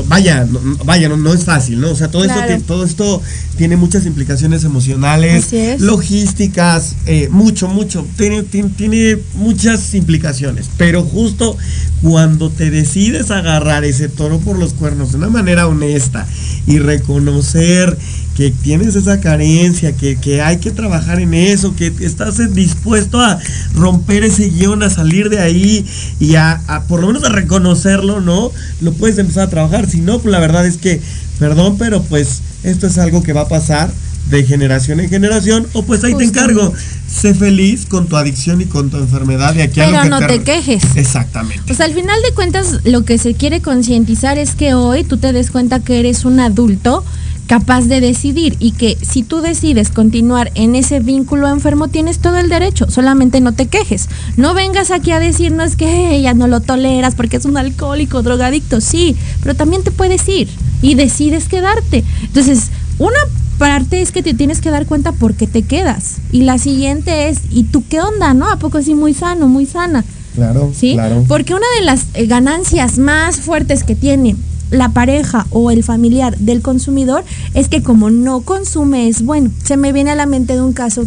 vaya, 0.08 0.44
no, 0.44 0.60
vaya, 0.86 1.08
no, 1.08 1.18
no 1.18 1.32
es 1.36 1.44
fácil, 1.44 1.80
¿no? 1.80 1.92
O 1.92 1.96
sea, 1.96 2.10
todo 2.10 2.24
esto, 2.24 2.34
Claro. 2.34 2.64
todo 2.66 2.84
esto 2.84 3.22
tiene 3.58 3.78
muchas 3.78 4.08
implicaciones 4.08 4.64
emocionales, 4.64 5.52
logísticas, 5.82 6.96
eh, 7.06 7.30
mucho, 7.30 7.68
mucho. 7.68 8.04
Tiene, 8.18 8.42
tiene, 8.42 8.70
tiene 8.70 9.20
muchas 9.36 9.94
implicaciones. 9.94 10.68
Pero 10.78 11.04
justo 11.04 11.58
cuando 12.02 12.50
te 12.50 12.72
decides 12.72 13.30
agarrar 13.30 13.84
ese 13.86 14.10
toro 14.10 14.40
por 14.40 14.58
los 14.58 14.74
cuernos 14.74 15.12
de 15.12 15.20
una 15.20 15.30
manera 15.30 15.68
honesta 15.68 16.26
y 16.66 16.80
reconocer 16.80 17.96
que 18.36 18.52
tienes 18.52 18.96
esa 18.96 19.22
carencia, 19.22 19.96
que, 19.96 20.18
que 20.18 20.42
hay 20.42 20.58
que 20.58 20.72
trabajar 20.72 21.20
en 21.20 21.34
eso, 21.34 21.76
que 21.76 21.94
estás 22.02 22.54
dispuesto 22.54 23.20
a 23.22 23.40
romper 23.74 24.26
ese 24.26 24.50
guion, 24.50 24.84
a 24.84 24.90
salir 24.90 25.30
de 25.30 25.40
ahí 25.40 25.86
y 26.20 26.36
a, 26.36 26.62
a 26.68 26.84
por 26.84 27.00
lo 27.00 27.08
menos 27.08 27.24
a 27.24 27.30
reconocerlo, 27.30 28.20
¿no? 28.20 28.52
Lo 28.82 28.94
puedes 28.94 29.18
empezar 29.18 29.44
a 29.48 29.50
trabajar. 29.50 29.90
Si 29.90 30.02
no, 30.02 30.20
pues 30.20 30.32
la 30.32 30.40
verdad 30.40 30.68
es 30.68 30.78
que, 30.78 31.02
perdón, 31.40 31.78
pero 31.78 32.04
pues 32.04 32.42
esto 32.64 32.88
es 32.88 32.98
algo 32.98 33.24
que 33.24 33.32
va 33.32 33.42
a 33.42 33.48
pasar 33.48 33.90
de 34.30 34.44
generación 34.44 35.00
en 35.00 35.10
generación, 35.10 35.68
o 35.74 35.84
pues 35.84 36.04
ahí 36.04 36.16
te 36.16 36.24
encargo. 36.24 36.74
Sé 37.08 37.34
feliz 37.34 37.86
con 37.86 38.08
tu 38.08 38.18
adicción 38.18 38.60
y 38.60 38.66
con 38.66 38.90
tu 38.90 38.98
enfermedad 38.98 39.54
de 39.54 39.64
aquí 39.64 39.80
a 39.80 39.86
lo 39.86 39.92
Pero 39.92 40.04
que 40.04 40.10
no 40.10 40.28
te 40.28 40.44
quejes. 40.44 40.84
Exactamente. 40.96 41.74
Sea, 41.74 41.86
al 41.86 41.94
final 41.94 42.20
de 42.28 42.34
cuentas, 42.34 42.80
lo 42.84 43.06
que 43.06 43.18
se 43.18 43.36
quiere 43.36 43.62
concientizar 43.62 44.38
es 44.38 44.56
que 44.56 44.74
hoy 44.74 45.04
tú 45.04 45.18
te 45.18 45.32
des 45.32 45.52
cuenta 45.52 45.80
que 45.80 46.00
eres 46.00 46.26
un 46.26 46.40
adulto 46.40 47.06
capaz 47.48 47.86
de 47.86 48.02
decidir 48.02 48.56
y 48.60 48.72
que 48.72 48.98
si 49.02 49.24
tú 49.24 49.42
decides 49.42 49.90
continuar 49.90 50.52
en 50.56 50.76
ese 50.76 51.00
vínculo 51.00 51.48
enfermo 51.50 51.88
tienes 51.88 52.20
todo 52.20 52.38
el 52.38 52.50
derecho, 52.50 52.90
solamente 52.90 53.42
no 53.42 53.54
te 53.54 53.68
quejes. 53.68 54.10
No 54.38 54.54
vengas 54.54 54.92
aquí 54.92 55.12
a 55.12 55.20
decirnos 55.20 55.76
que 55.76 56.16
ella 56.16 56.34
no 56.34 56.48
lo 56.48 56.62
toleras 56.62 57.16
porque 57.16 57.38
es 57.38 57.46
un 57.46 57.58
alcohólico, 57.58 58.22
drogadicto, 58.22 58.82
sí, 58.82 59.16
pero 59.42 59.56
también 59.56 59.84
te 59.84 59.92
puedes 59.92 60.28
ir 60.28 60.48
y 60.82 60.96
decides 60.96 61.48
quedarte. 61.48 62.04
Entonces, 62.24 62.70
una 63.00 63.20
parte 63.58 64.02
es 64.02 64.12
que 64.12 64.24
te 64.24 64.34
tienes 64.34 64.62
que 64.62 64.72
dar 64.72 64.86
cuenta 64.86 65.12
por 65.12 65.36
qué 65.36 65.48
te 65.48 65.64
quedas 65.64 66.18
y 66.32 66.42
la 66.42 66.58
siguiente 66.58 67.30
es, 67.30 67.40
¿y 67.52 67.64
tú 67.66 67.84
qué 67.88 68.02
onda, 68.02 68.34
no? 68.34 68.50
¿A 68.50 68.58
poco 68.58 68.80
así 68.80 68.96
muy 68.96 69.14
sano, 69.14 69.48
muy 69.48 69.66
sana? 69.66 70.04
Claro, 70.36 70.72
¿sí? 70.76 70.94
claro. 70.94 71.24
Porque 71.28 71.54
una 71.54 71.66
de 71.80 71.86
las 71.86 72.08
eh, 72.14 72.26
ganancias 72.26 72.98
más 72.98 73.38
fuertes 73.38 73.84
que 73.84 73.96
tiene 73.96 74.36
la 74.72 74.90
pareja 74.90 75.46
o 75.50 75.72
el 75.72 75.84
familiar 75.84 76.38
del 76.38 76.62
consumidor 76.62 77.24
es 77.54 77.70
que 77.70 77.84
como 77.84 78.10
no 78.10 78.42
consume 78.42 79.08
es 79.08 79.24
bueno. 79.24 79.52
Se 79.64 79.78
me 79.78 79.94
viene 79.94 80.12
a 80.12 80.16
la 80.16 80.26
mente 80.26 80.54
de 80.54 80.62
un 80.62 80.74
caso 80.74 81.06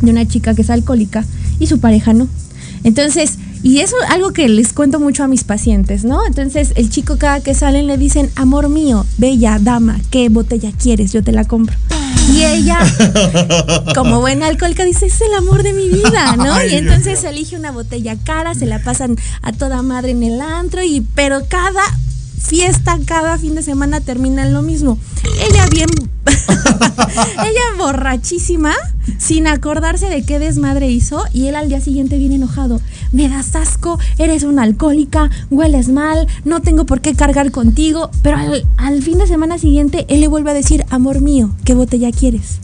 de 0.00 0.10
una 0.10 0.26
chica 0.26 0.54
que 0.54 0.62
es 0.62 0.70
alcohólica 0.70 1.24
y 1.58 1.66
su 1.66 1.80
pareja 1.80 2.12
no. 2.12 2.28
Entonces, 2.82 3.38
y 3.62 3.80
eso 3.80 3.94
es 4.02 4.10
algo 4.10 4.32
que 4.32 4.48
les 4.48 4.72
cuento 4.72 4.98
mucho 5.00 5.22
a 5.22 5.28
mis 5.28 5.44
pacientes, 5.44 6.04
¿no? 6.04 6.24
Entonces, 6.26 6.72
el 6.76 6.88
chico 6.88 7.18
cada 7.18 7.40
que 7.40 7.54
salen 7.54 7.86
le 7.86 7.98
dicen, 7.98 8.30
amor 8.34 8.70
mío, 8.70 9.04
bella 9.18 9.58
dama, 9.60 10.00
¿qué 10.10 10.30
botella 10.30 10.72
quieres? 10.72 11.12
Yo 11.12 11.22
te 11.22 11.32
la 11.32 11.44
compro. 11.44 11.76
Y 12.32 12.42
ella, 12.42 12.78
como 13.94 14.20
buena 14.20 14.46
alcohólica, 14.46 14.84
dice, 14.84 15.06
es 15.06 15.20
el 15.20 15.34
amor 15.34 15.62
de 15.62 15.74
mi 15.74 15.88
vida, 15.88 16.36
¿no? 16.36 16.52
Ay, 16.54 16.68
y 16.68 16.70
Dios 16.70 16.82
entonces 16.82 17.22
elige 17.24 17.56
una 17.56 17.70
botella 17.70 18.16
cara, 18.24 18.54
se 18.54 18.64
la 18.64 18.82
pasan 18.82 19.16
a 19.42 19.52
toda 19.52 19.82
madre 19.82 20.12
en 20.12 20.22
el 20.22 20.40
antro, 20.40 20.82
y 20.82 21.02
pero 21.14 21.42
cada 21.46 21.82
fiesta, 22.40 22.98
cada 23.04 23.38
fin 23.38 23.54
de 23.54 23.62
semana 23.62 24.00
termina 24.00 24.42
en 24.42 24.52
lo 24.52 24.62
mismo. 24.62 24.98
Ella 25.48 25.66
bien, 25.70 25.88
ella 26.26 27.60
borrachísima, 27.78 28.74
sin 29.18 29.46
acordarse 29.46 30.08
de 30.08 30.24
qué 30.24 30.38
desmadre 30.38 30.90
hizo, 30.90 31.22
y 31.32 31.46
él 31.46 31.54
al 31.54 31.68
día 31.68 31.80
siguiente 31.80 32.18
viene 32.18 32.36
enojado. 32.36 32.80
Me 33.12 33.28
das 33.28 33.54
asco, 33.54 33.98
eres 34.18 34.42
una 34.42 34.62
alcohólica, 34.62 35.30
hueles 35.50 35.88
mal, 35.88 36.26
no 36.44 36.60
tengo 36.60 36.86
por 36.86 37.00
qué 37.00 37.14
cargar 37.14 37.50
contigo, 37.50 38.10
pero 38.22 38.36
al, 38.36 38.66
al 38.76 39.02
fin 39.02 39.18
de 39.18 39.26
semana 39.26 39.58
siguiente 39.58 40.06
él 40.08 40.20
le 40.20 40.28
vuelve 40.28 40.50
a 40.50 40.54
decir, 40.54 40.84
amor 40.90 41.20
mío, 41.20 41.50
¿qué 41.64 41.74
botella 41.74 42.10
quieres? 42.10 42.58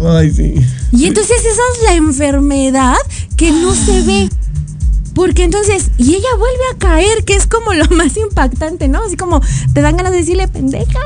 Ay, 0.00 0.30
sí. 0.30 0.54
Y 0.92 1.06
entonces 1.06 1.38
esa 1.40 1.62
es 1.74 1.82
la 1.84 1.94
enfermedad 1.94 2.96
que 3.36 3.50
no 3.50 3.74
se 3.74 4.02
ve. 4.02 4.28
Porque 5.18 5.42
entonces, 5.42 5.90
y 5.98 6.14
ella 6.14 6.28
vuelve 6.38 6.62
a 6.72 6.78
caer, 6.78 7.24
que 7.24 7.34
es 7.34 7.48
como 7.48 7.74
lo 7.74 7.84
más 7.90 8.16
impactante, 8.16 8.86
¿no? 8.86 9.02
Así 9.02 9.16
como 9.16 9.40
te 9.74 9.80
dan 9.80 9.96
ganas 9.96 10.12
de 10.12 10.18
decirle, 10.18 10.46
pendeja, 10.46 11.00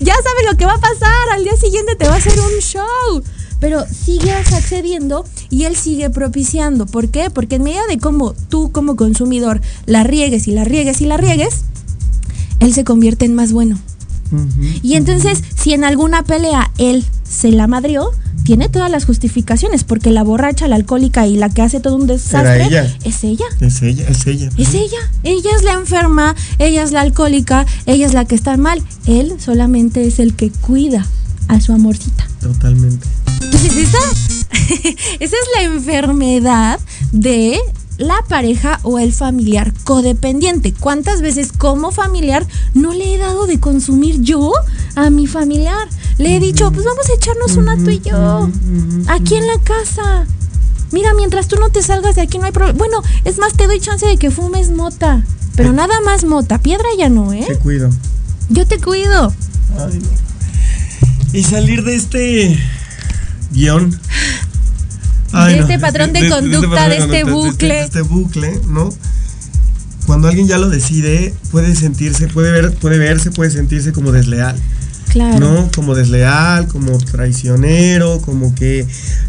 ya 0.00 0.14
sabes 0.14 0.44
lo 0.50 0.56
que 0.58 0.66
va 0.66 0.72
a 0.72 0.80
pasar, 0.80 1.28
al 1.32 1.44
día 1.44 1.54
siguiente 1.54 1.94
te 1.94 2.08
va 2.08 2.14
a 2.14 2.16
hacer 2.16 2.36
un 2.40 2.60
show. 2.60 3.22
Pero 3.60 3.84
sigues 3.86 4.52
accediendo 4.52 5.24
y 5.50 5.64
él 5.66 5.76
sigue 5.76 6.10
propiciando. 6.10 6.86
¿Por 6.86 7.10
qué? 7.10 7.30
Porque 7.30 7.56
en 7.56 7.62
medida 7.62 7.86
de 7.88 7.98
cómo 7.98 8.34
tú 8.48 8.72
como 8.72 8.96
consumidor 8.96 9.60
la 9.86 10.02
riegues 10.02 10.48
y 10.48 10.50
la 10.50 10.64
riegues 10.64 11.00
y 11.00 11.06
la 11.06 11.16
riegues, 11.16 11.60
él 12.58 12.74
se 12.74 12.82
convierte 12.82 13.24
en 13.24 13.36
más 13.36 13.52
bueno. 13.52 13.78
Y 14.82 14.96
entonces, 14.96 15.44
si 15.56 15.74
en 15.74 15.84
alguna 15.84 16.24
pelea 16.24 16.72
él 16.76 17.04
se 17.22 17.52
la 17.52 17.68
madrió, 17.68 18.10
tiene 18.48 18.70
todas 18.70 18.90
las 18.90 19.04
justificaciones, 19.04 19.84
porque 19.84 20.10
la 20.10 20.22
borracha, 20.22 20.68
la 20.68 20.76
alcohólica 20.76 21.26
y 21.26 21.36
la 21.36 21.50
que 21.50 21.60
hace 21.60 21.80
todo 21.80 21.96
un 21.96 22.06
desastre 22.06 22.64
ella. 22.64 22.96
es 23.04 23.22
ella. 23.22 23.44
Es 23.60 23.82
ella, 23.82 24.08
es 24.08 24.26
ella. 24.26 24.48
Es 24.56 24.72
ella. 24.72 24.96
Ella 25.22 25.50
es 25.54 25.64
la 25.64 25.74
enferma, 25.74 26.34
ella 26.58 26.82
es 26.82 26.90
la 26.90 27.02
alcohólica, 27.02 27.66
ella 27.84 28.06
es 28.06 28.14
la 28.14 28.24
que 28.24 28.34
está 28.34 28.56
mal. 28.56 28.82
Él 29.04 29.34
solamente 29.38 30.06
es 30.06 30.18
el 30.18 30.32
que 30.32 30.48
cuida 30.48 31.06
a 31.48 31.60
su 31.60 31.74
amorcita. 31.74 32.26
Totalmente. 32.40 33.06
Entonces, 33.42 33.76
esa, 33.76 33.98
esa 35.20 35.36
es 35.36 35.48
la 35.54 35.64
enfermedad 35.64 36.80
de 37.12 37.60
la 37.98 38.24
pareja 38.28 38.80
o 38.84 38.98
el 38.98 39.12
familiar 39.12 39.74
codependiente. 39.84 40.72
¿Cuántas 40.72 41.20
veces 41.20 41.52
como 41.52 41.90
familiar 41.90 42.46
no 42.72 42.94
le 42.94 43.14
he 43.14 43.18
dado 43.18 43.46
de 43.46 43.60
consumir 43.60 44.20
yo 44.22 44.52
a 44.94 45.10
mi 45.10 45.26
familiar? 45.26 45.88
Le 46.16 46.36
he 46.36 46.40
dicho, 46.40 46.70
pues 46.72 46.86
vamos 46.86 47.10
a 47.10 47.14
echarnos 47.14 47.56
una 47.56 47.76
tú 47.76 47.90
y 47.90 48.00
yo, 48.00 48.48
aquí 49.08 49.36
en 49.36 49.46
la 49.46 49.58
casa. 49.58 50.26
Mira, 50.90 51.12
mientras 51.14 51.48
tú 51.48 51.56
no 51.56 51.68
te 51.68 51.82
salgas 51.82 52.14
de 52.14 52.22
aquí 52.22 52.38
no 52.38 52.46
hay 52.46 52.52
problema. 52.52 52.78
Bueno, 52.78 53.02
es 53.24 53.38
más, 53.38 53.52
te 53.52 53.66
doy 53.66 53.78
chance 53.78 54.06
de 54.06 54.16
que 54.16 54.30
fumes 54.30 54.70
mota. 54.70 55.22
Pero 55.54 55.72
nada 55.72 56.00
más 56.00 56.24
mota, 56.24 56.58
piedra 56.58 56.86
ya 56.96 57.08
no, 57.08 57.32
¿eh? 57.32 57.44
Te 57.46 57.58
cuido. 57.58 57.90
Yo 58.48 58.66
te 58.66 58.80
cuido. 58.80 59.32
Ay. 59.76 60.00
Y 61.32 61.42
salir 61.42 61.84
de 61.84 61.96
este 61.96 62.58
guion. 63.52 64.00
De 65.32 65.58
este 65.58 65.78
patrón 65.78 66.12
de 66.12 66.28
conducta, 66.28 66.88
de 66.88 66.98
este 66.98 67.22
conducta, 67.22 67.50
bucle. 67.50 67.74
De 67.74 67.80
este 67.82 68.02
bucle, 68.02 68.60
¿no? 68.68 68.88
Cuando 70.06 70.28
alguien 70.28 70.48
ya 70.48 70.56
lo 70.58 70.70
decide, 70.70 71.34
puede 71.50 71.76
sentirse, 71.76 72.28
puede 72.28 72.50
ver, 72.50 72.74
puede 72.74 72.98
verse, 72.98 73.30
puede 73.30 73.50
sentirse 73.50 73.92
como 73.92 74.10
desleal. 74.10 74.56
Claro. 75.10 75.40
¿no? 75.40 75.70
Como 75.74 75.94
desleal, 75.94 76.68
como 76.68 76.96
traicionero, 76.98 78.20
como 78.20 78.54
que... 78.54 78.86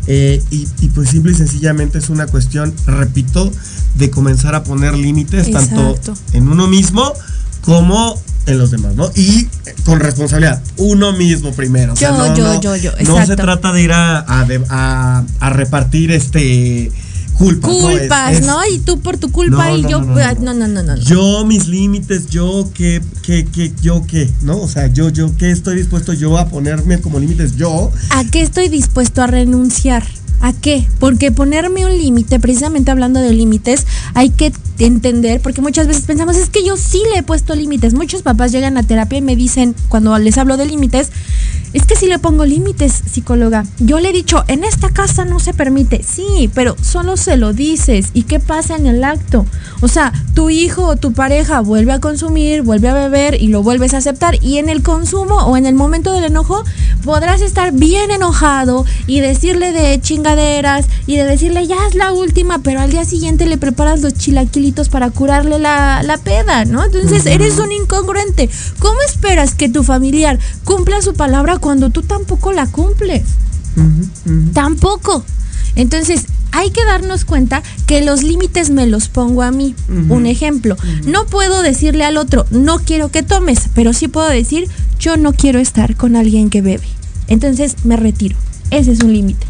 eh, 0.08 0.42
y, 0.52 0.68
y 0.82 0.90
pues 0.90 1.10
simple 1.10 1.32
y 1.32 1.36
sencillamente 1.36 1.98
es 1.98 2.10
una 2.10 2.28
cuestión, 2.28 2.74
repito, 2.86 3.52
de 3.96 4.10
comenzar 4.10 4.56
a 4.56 4.64
poner 4.64 4.96
límites 4.96 5.52
tanto 5.52 5.98
en 6.34 6.48
uno 6.48 6.68
mismo 6.68 7.14
como 7.62 8.20
en 8.50 8.58
los 8.58 8.72
demás, 8.72 8.96
¿no? 8.96 9.10
Y 9.16 9.48
eh, 9.66 9.76
con 9.86 10.00
responsabilidad, 10.00 10.62
uno 10.78 11.14
mismo 11.14 11.52
primero. 11.54 11.94
o 11.94 11.96
sea, 11.96 12.10
Yo, 12.10 12.18
no, 12.18 12.36
yo, 12.36 12.44
no- 12.54 12.62
yo, 12.62 12.76
yo, 12.76 12.92
No 13.06 13.26
se 13.26 13.36
trata 13.36 13.72
de 13.72 13.82
ir 13.84 13.92
a, 13.92 14.20
a, 14.20 14.46
a- 14.70 15.24
a 15.40 15.50
repartir 15.52 16.12
este 16.12 16.92
culpas. 17.38 17.72
¿no? 17.72 17.90
Es- 17.90 18.00
Culpas, 18.00 18.34
es- 18.34 18.46
¿no? 18.46 18.58
Y 18.66 18.80
tú 18.80 19.00
por 19.00 19.18
tu 19.18 19.32
culpa 19.32 19.70
No, 19.70 19.78
y 19.78 19.82
no, 19.84 19.90
yo... 19.90 20.02
no, 20.02 20.54
no, 20.54 20.68
no. 20.68 20.84
no. 20.84 20.96
Yo, 20.98 21.46
mis 21.46 21.68
límites, 21.68 22.28
yo 22.28 22.70
qué, 22.74 23.02
qué, 23.24 23.46
qué, 23.46 23.72
yo 23.82 24.06
qué, 24.06 24.30
¿no? 24.42 24.60
O 24.60 24.68
sea, 24.68 24.88
yo, 24.88 25.08
yo 25.10 25.36
qué 25.38 25.50
estoy 25.52 25.78
dispuesto 25.78 26.12
yo 26.14 26.38
a 26.38 26.50
ponerme 26.50 27.00
como 27.00 27.18
límites 27.20 27.56
yo. 27.56 27.92
¿A 28.10 28.26
qué 28.26 28.42
estoy 28.42 28.68
dispuesto 28.68 29.22
a 29.22 29.28
renunciar? 29.28 30.04
¿A 30.42 30.54
qué? 30.54 30.88
Porque 31.00 31.32
ponerme 31.32 31.86
un 31.86 31.98
límite, 31.98 32.40
precisamente 32.40 32.92
hablando 32.92 33.20
de 33.20 33.34
límites, 33.34 33.86
hay 34.14 34.30
que 34.30 34.54
entender, 34.80 35.42
porque 35.42 35.62
muchas 35.62 35.88
veces 35.88 36.04
pensamos, 36.04 36.38
es 36.38 36.50
que 36.50 36.66
yo 36.66 36.78
sí 36.78 37.02
le 37.12 37.20
he 37.20 37.24
puesto 37.24 37.56
límites. 37.56 37.94
Muchos 37.94 38.22
papás 38.22 38.52
llegan 38.52 38.78
a 38.78 38.84
terapia 38.84 39.18
y 39.18 39.22
me 39.22 39.36
dicen, 39.36 39.76
cuando 39.90 40.18
les 40.18 40.38
hablo 40.38 40.56
de 40.56 40.66
límites, 40.66 41.12
Es 41.72 41.86
que 41.86 41.96
si 41.96 42.08
le 42.08 42.18
pongo 42.18 42.46
límites, 42.46 43.04
psicóloga. 43.12 43.64
Yo 43.78 44.00
le 44.00 44.10
he 44.10 44.14
dicho, 44.14 44.44
en 44.48 44.64
esta 44.64 44.90
casa 44.90 45.24
no 45.24 45.40
se 45.40 45.54
permite. 45.54 46.02
Sí, 46.02 46.50
pero 46.56 46.76
solo 46.82 47.16
se 47.16 47.38
lo 47.38 47.54
dices. 47.54 48.10
¿Y 48.16 48.24
qué 48.24 48.40
pasa 48.40 48.76
en 48.76 48.88
el 48.88 49.04
acto? 49.04 49.46
O 49.82 49.88
sea, 49.88 50.12
tu 50.34 50.50
hijo 50.50 50.88
o 50.88 50.96
tu 50.96 51.14
pareja 51.14 51.60
vuelve 51.60 51.92
a 51.92 52.00
consumir, 52.00 52.64
vuelve 52.64 52.90
a 52.90 52.96
beber 52.96 53.40
y 53.40 53.50
lo 53.50 53.62
vuelves 53.62 53.94
a 53.94 53.98
aceptar. 53.98 54.44
Y 54.44 54.58
en 54.58 54.68
el 54.68 54.82
consumo 54.82 55.36
o 55.46 55.58
en 55.58 55.68
el 55.68 55.76
momento 55.76 56.12
del 56.12 56.24
enojo 56.24 56.64
podrás 57.04 57.42
estar 57.42 57.72
bien 57.72 58.10
enojado 58.10 58.84
y 59.06 59.20
decirle 59.20 59.72
de 59.72 59.94
chingaderas 60.30 60.86
y 61.08 61.18
de 61.18 61.26
decirle 61.26 61.68
ya 61.68 61.88
es 61.88 61.96
la 61.96 62.14
última, 62.14 62.60
pero 62.60 62.82
al 62.82 62.92
día 62.92 63.06
siguiente 63.06 63.46
le 63.46 63.58
preparas 63.58 64.02
los 64.02 64.14
chilaquilitos 64.14 64.90
para 64.90 65.10
curarle 65.10 65.60
la, 65.60 66.04
la 66.04 66.18
peda, 66.18 66.66
¿no? 66.66 66.84
Entonces 66.84 67.26
eres 67.26 67.58
un 67.60 67.72
incongruente. 67.72 68.50
¿Cómo 68.80 68.98
esperas 69.08 69.56
que 69.56 69.70
tu 69.70 69.84
familiar 69.84 70.40
cumpla 70.64 71.02
su 71.02 71.14
palabra 71.14 71.58
cuando 71.58 71.90
tú 71.90 72.02
tampoco 72.04 72.52
la 72.52 72.68
cumples? 72.68 73.24
Tampoco. 74.54 75.24
Entonces, 75.76 76.26
hay 76.52 76.72
que 76.72 76.84
darnos 76.84 77.26
cuenta 77.26 77.64
que 77.86 78.02
los 78.02 78.24
límites 78.24 78.70
me 78.70 78.88
los 78.88 79.08
pongo 79.08 79.44
a 79.44 79.52
mí. 79.52 79.76
Un 80.10 80.26
ejemplo, 80.26 80.76
no 81.06 81.26
puedo 81.26 81.62
decirle 81.62 82.04
al 82.04 82.18
otro, 82.18 82.46
no 82.52 82.80
quiero 82.80 83.10
que 83.10 83.24
tomes, 83.24 83.70
pero 83.74 83.94
sí 83.94 84.08
puedo 84.08 84.28
decir, 84.28 84.68
yo 85.00 85.16
no 85.18 85.34
quiero 85.34 85.60
estar 85.60 85.96
con 85.96 86.16
alguien 86.16 86.50
que 86.50 86.62
bebe. 86.62 86.88
Entonces 87.28 87.76
me 87.84 87.96
retiro. 87.96 88.36
Ese 88.72 88.92
es 88.92 89.00
un 89.02 89.14
límite. 89.14 89.49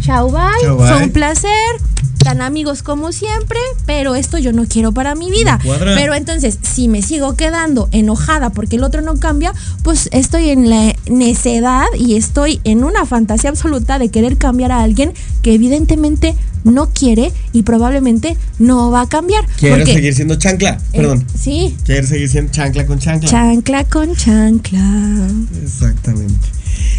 Chao, 0.00 0.30
bye. 0.30 0.40
Chao, 0.62 0.76
bye. 0.76 0.88
Fue 0.88 1.02
un 1.04 1.10
placer. 1.10 1.50
Tan 2.18 2.42
amigos 2.42 2.82
como 2.82 3.12
siempre, 3.12 3.58
pero 3.86 4.14
esto 4.14 4.36
yo 4.36 4.52
no 4.52 4.66
quiero 4.66 4.92
para 4.92 5.14
mi 5.14 5.30
vida. 5.30 5.58
Pero 5.62 6.12
entonces, 6.12 6.58
si 6.60 6.86
me 6.86 7.00
sigo 7.00 7.34
quedando 7.34 7.88
enojada 7.92 8.50
porque 8.50 8.76
el 8.76 8.84
otro 8.84 9.00
no 9.00 9.16
cambia, 9.16 9.54
pues 9.82 10.10
estoy 10.12 10.50
en 10.50 10.68
la 10.68 10.94
necedad 11.08 11.86
y 11.98 12.16
estoy 12.16 12.60
en 12.64 12.84
una 12.84 13.06
fantasía 13.06 13.48
absoluta 13.48 13.98
de 13.98 14.10
querer 14.10 14.36
cambiar 14.36 14.70
a 14.70 14.82
alguien 14.82 15.14
que 15.40 15.54
evidentemente 15.54 16.36
no 16.64 16.90
quiere 16.92 17.32
y 17.52 17.62
probablemente 17.62 18.36
no 18.58 18.90
va 18.90 19.02
a 19.02 19.08
cambiar. 19.08 19.46
Porque, 19.60 19.86
seguir 19.86 20.14
siendo 20.14 20.36
chancla. 20.36 20.78
eh, 20.92 20.96
Perdón. 20.98 21.24
sí, 21.38 21.76
Quieres 21.84 22.08
seguir 22.08 22.28
siendo 22.28 22.52
chancla 22.52 22.86
con 22.86 22.98
chancla. 22.98 23.28
chancla 23.30 23.84
con 23.84 24.14
chancla. 24.16 25.28
Exactamente. 25.62 26.48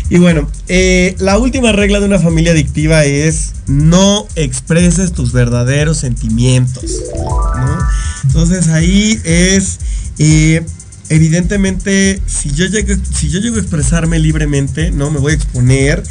Y 0.09 0.17
bueno, 0.17 0.49
eh, 0.67 1.15
la 1.19 1.37
última 1.37 1.71
regla 1.71 1.99
de 2.01 2.05
una 2.05 2.19
familia 2.19 2.51
adictiva 2.51 3.05
es 3.05 3.53
no 3.67 4.27
expreses 4.35 5.13
tus 5.13 5.31
verdaderos 5.31 5.97
sentimientos. 5.97 6.83
¿no? 7.15 7.77
Entonces 8.25 8.67
ahí 8.67 9.19
es, 9.23 9.79
eh, 10.19 10.65
evidentemente, 11.09 12.21
si 12.27 12.51
yo, 12.51 12.65
llego, 12.65 12.93
si 13.17 13.29
yo 13.29 13.39
llego 13.39 13.55
a 13.55 13.59
expresarme 13.59 14.19
libremente, 14.19 14.91
no 14.91 15.11
me 15.11 15.19
voy 15.19 15.31
a 15.33 15.35
exponer. 15.35 16.03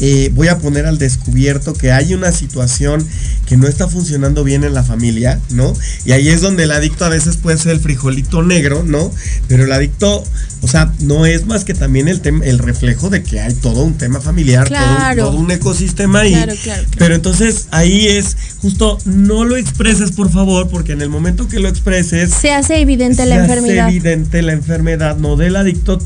Eh, 0.00 0.30
voy 0.34 0.48
a 0.48 0.58
poner 0.58 0.86
al 0.86 0.98
descubierto 0.98 1.72
que 1.74 1.92
hay 1.92 2.14
una 2.14 2.32
situación 2.32 3.06
que 3.46 3.56
no 3.56 3.66
está 3.68 3.88
funcionando 3.88 4.44
bien 4.44 4.64
en 4.64 4.74
la 4.74 4.82
familia, 4.82 5.40
¿no? 5.50 5.72
Y 6.04 6.12
ahí 6.12 6.28
es 6.28 6.40
donde 6.40 6.64
el 6.64 6.72
adicto 6.72 7.04
a 7.04 7.08
veces 7.08 7.36
puede 7.36 7.56
ser 7.58 7.72
el 7.72 7.80
frijolito 7.80 8.42
negro, 8.42 8.82
¿no? 8.84 9.10
Pero 9.48 9.64
el 9.64 9.72
adicto, 9.72 10.24
o 10.62 10.68
sea, 10.68 10.92
no 11.00 11.26
es 11.26 11.46
más 11.46 11.64
que 11.64 11.72
también 11.74 12.08
el, 12.08 12.20
el 12.44 12.58
reflejo 12.58 13.08
de 13.08 13.22
que 13.22 13.40
hay 13.40 13.54
todo 13.54 13.84
un 13.84 13.94
tema 13.94 14.20
familiar, 14.20 14.68
todo 14.68 14.78
un- 14.78 14.96
Claro. 14.96 15.24
todo, 15.26 15.36
un 15.38 15.50
ecosistema 15.50 16.20
ahí. 16.20 16.32
Claro, 16.32 16.54
claro. 16.62 16.82
Pero 16.98 17.14
entonces 17.14 17.68
ahí 17.70 18.06
es 18.08 18.36
justo, 18.60 18.98
no 19.04 19.44
lo 19.44 19.56
expreses, 19.56 20.10
por 20.12 20.30
favor, 20.30 20.68
porque 20.68 20.92
en 20.92 21.02
el 21.02 21.08
momento 21.08 21.46
que 21.48 21.60
lo 21.60 21.68
expreses, 21.68 22.30
Se 22.32 22.52
hace 22.52 22.80
evidente 22.80 23.24
la 23.26 23.36
se 23.36 23.40
hace 23.42 23.52
enfermedad. 23.54 23.88
evidente 23.88 24.42
la 24.42 24.52
enfermedad, 24.52 25.16
no 25.18 25.36
del 25.36 25.54
adicto, 25.56 25.98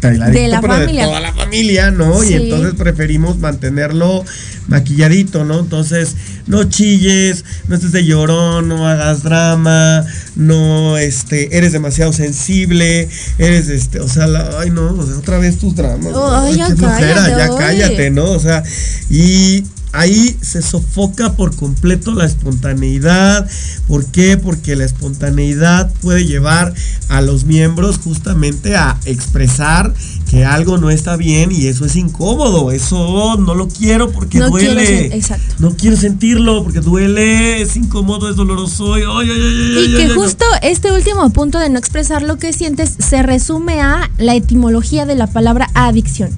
del 0.00 0.22
adicto, 0.22 0.40
De 0.40 0.48
la 0.48 0.60
pero 0.60 0.72
familia. 0.74 1.02
de 1.02 1.08
toda 1.08 1.20
la 1.20 1.32
familia, 1.32 1.90
¿no? 1.92 2.20
Sí. 2.22 2.30
Y 2.30 2.32
entonces 2.34 2.74
preferimos 2.74 3.37
mantenerlo 3.38 4.24
maquilladito, 4.68 5.44
¿no? 5.44 5.60
Entonces, 5.60 6.14
no 6.46 6.64
chilles, 6.64 7.44
no 7.68 7.74
estés 7.76 7.92
de 7.92 8.04
llorón, 8.04 8.68
no 8.68 8.86
hagas 8.86 9.22
drama, 9.22 10.04
no, 10.36 10.96
este, 10.98 11.56
eres 11.56 11.72
demasiado 11.72 12.12
sensible, 12.12 13.08
eres, 13.38 13.68
este, 13.68 14.00
o 14.00 14.08
sea, 14.08 14.26
la- 14.26 14.58
ay, 14.60 14.70
no, 14.70 14.92
o 14.94 15.06
sea, 15.06 15.16
otra 15.16 15.38
vez 15.38 15.58
tus 15.58 15.74
dramas. 15.74 16.12
Oh, 16.14 16.30
ay, 16.36 16.56
ya 16.56 16.66
flojera, 16.74 17.14
cállate, 17.14 17.30
ya 17.38 17.56
cállate, 17.56 18.10
¿no? 18.10 18.24
O 18.30 18.38
sea, 18.40 18.62
y 19.10 19.64
ahí 19.92 20.36
se 20.40 20.62
sofoca 20.62 21.32
por 21.34 21.54
completo 21.56 22.12
la 22.12 22.24
espontaneidad. 22.26 23.48
¿Por 23.86 24.04
qué? 24.06 24.36
Porque 24.36 24.76
la 24.76 24.84
espontaneidad 24.84 25.90
puede 26.00 26.26
llevar 26.26 26.74
a 27.08 27.20
los 27.22 27.44
miembros 27.44 27.98
justamente 27.98 28.76
a 28.76 28.98
expresar 29.06 29.94
que 30.30 30.44
algo 30.44 30.76
no 30.76 30.90
está 30.90 31.16
bien 31.16 31.50
y 31.52 31.66
eso 31.68 31.86
es 31.86 31.96
incómodo. 31.96 32.70
Eso 32.70 33.36
no 33.38 33.54
lo 33.54 33.68
quiero 33.68 34.10
porque 34.12 34.38
No 34.38 34.50
duele. 34.50 35.06
exacto. 35.16 35.54
No 35.58 35.74
quiero 35.74 35.96
sentirlo 35.96 36.62
porque 36.64 36.80
duele, 36.80 37.62
es 37.62 37.76
incómodo, 37.76 38.28
es 38.28 38.36
doloroso. 38.36 38.98
y- 38.98 39.02
ay, 39.02 39.06
ay, 39.08 39.30
ay, 39.30 39.30
ay, 39.30 39.92
Y 39.92 39.96
ay, 39.96 40.08
que 40.08 40.14
justo 40.14 40.44
este 40.62 40.92
último 40.92 41.30
punto 41.30 41.58
de 41.58 41.70
no 41.70 41.78
expresar 41.78 42.22
lo 42.22 42.36
que 42.38 42.52
sientes 42.52 42.94
se 42.98 43.22
resume 43.22 43.80
a 43.80 44.10
la 44.18 44.34
etimología 44.34 45.06
de 45.06 45.14
la 45.14 45.26
palabra 45.26 45.70
adicción. 45.74 46.30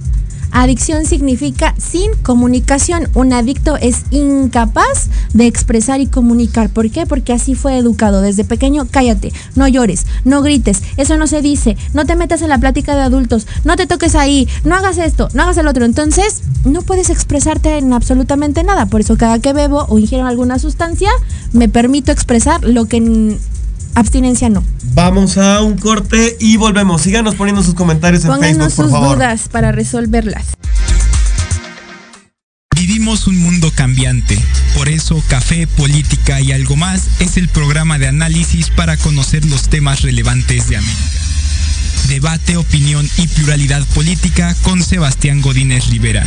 Adicción 0.53 1.07
significa 1.07 1.75
sin 1.79 2.13
comunicación. 2.23 3.09
Un 3.15 3.33
adicto 3.33 3.77
es 3.77 4.05
incapaz 4.11 5.09
de 5.33 5.47
expresar 5.47 6.01
y 6.01 6.07
comunicar. 6.07 6.71
¿Por 6.71 6.91
qué? 6.91 7.07
Porque 7.07 7.33
así 7.33 7.55
fue 7.55 7.79
educado. 7.79 8.21
Desde 8.21 8.45
pequeño, 8.45 8.87
cállate, 8.91 9.33
no 9.55 9.69
llores, 9.69 10.07
no 10.25 10.43
grites, 10.43 10.83
eso 10.97 11.17
no 11.17 11.27
se 11.27 11.43
dice, 11.43 11.77
no 11.95 12.05
te 12.05 12.17
metas 12.17 12.43
en 12.43 12.49
la 12.49 12.59
plática 12.59 12.95
de 12.95 13.03
adultos, 13.03 13.47
no 13.65 13.77
te 13.77 13.87
toques 13.87 14.15
ahí, 14.15 14.49
no 14.65 14.75
hagas 14.75 14.99
esto, 14.99 15.29
no 15.35 15.43
hagas 15.43 15.57
el 15.59 15.69
otro. 15.69 15.85
Entonces, 15.85 16.43
no 16.65 16.83
puedes 16.83 17.11
expresarte 17.11 17.79
en 17.79 17.93
absolutamente 17.93 18.63
nada. 18.65 18.87
Por 18.87 19.01
eso 19.01 19.17
cada 19.17 19.39
que 19.39 19.53
bebo 19.53 19.87
o 19.89 19.99
ingiero 19.99 20.27
alguna 20.27 20.59
sustancia, 20.59 21.11
me 21.53 21.69
permito 21.69 22.13
expresar 22.13 22.65
lo 22.65 22.87
que 22.87 23.39
abstinencia 23.95 24.49
no. 24.49 24.65
Vamos 24.95 25.39
a 25.39 25.63
un 25.63 25.77
corte 25.77 26.37
y 26.41 26.57
volvemos. 26.57 27.03
Síganos 27.03 27.35
poniendo 27.35 27.63
sus 27.63 27.75
comentarios 27.75 28.25
en 28.25 28.31
Pónganos 28.31 28.57
Facebook, 28.57 28.77
por 28.77 28.85
sus 28.87 28.93
favor. 28.93 29.17
dudas 29.17 29.49
para 29.49 29.73
resolverlas. 29.73 30.45
Vivimos 32.75 33.27
un 33.27 33.39
mundo 33.39 33.71
cambiante. 33.75 34.39
Por 34.75 34.89
eso 34.89 35.23
Café, 35.29 35.67
Política 35.67 36.41
y 36.41 36.53
algo 36.53 36.77
más 36.77 37.09
es 37.21 37.37
el 37.37 37.49
programa 37.49 37.99
de 37.99 38.09
análisis 38.09 38.71
para 38.71 38.97
conocer 38.97 39.45
los 39.45 39.69
temas 39.69 40.03
relevantes 40.03 40.69
de 40.69 40.77
América. 40.77 41.21
Debate, 42.09 42.57
opinión 42.57 43.09
y 43.19 43.29
pluralidad 43.29 43.85
política 43.95 44.57
con 44.63 44.83
Sebastián 44.83 45.43
Godínez 45.43 45.87
Rivera. 45.89 46.27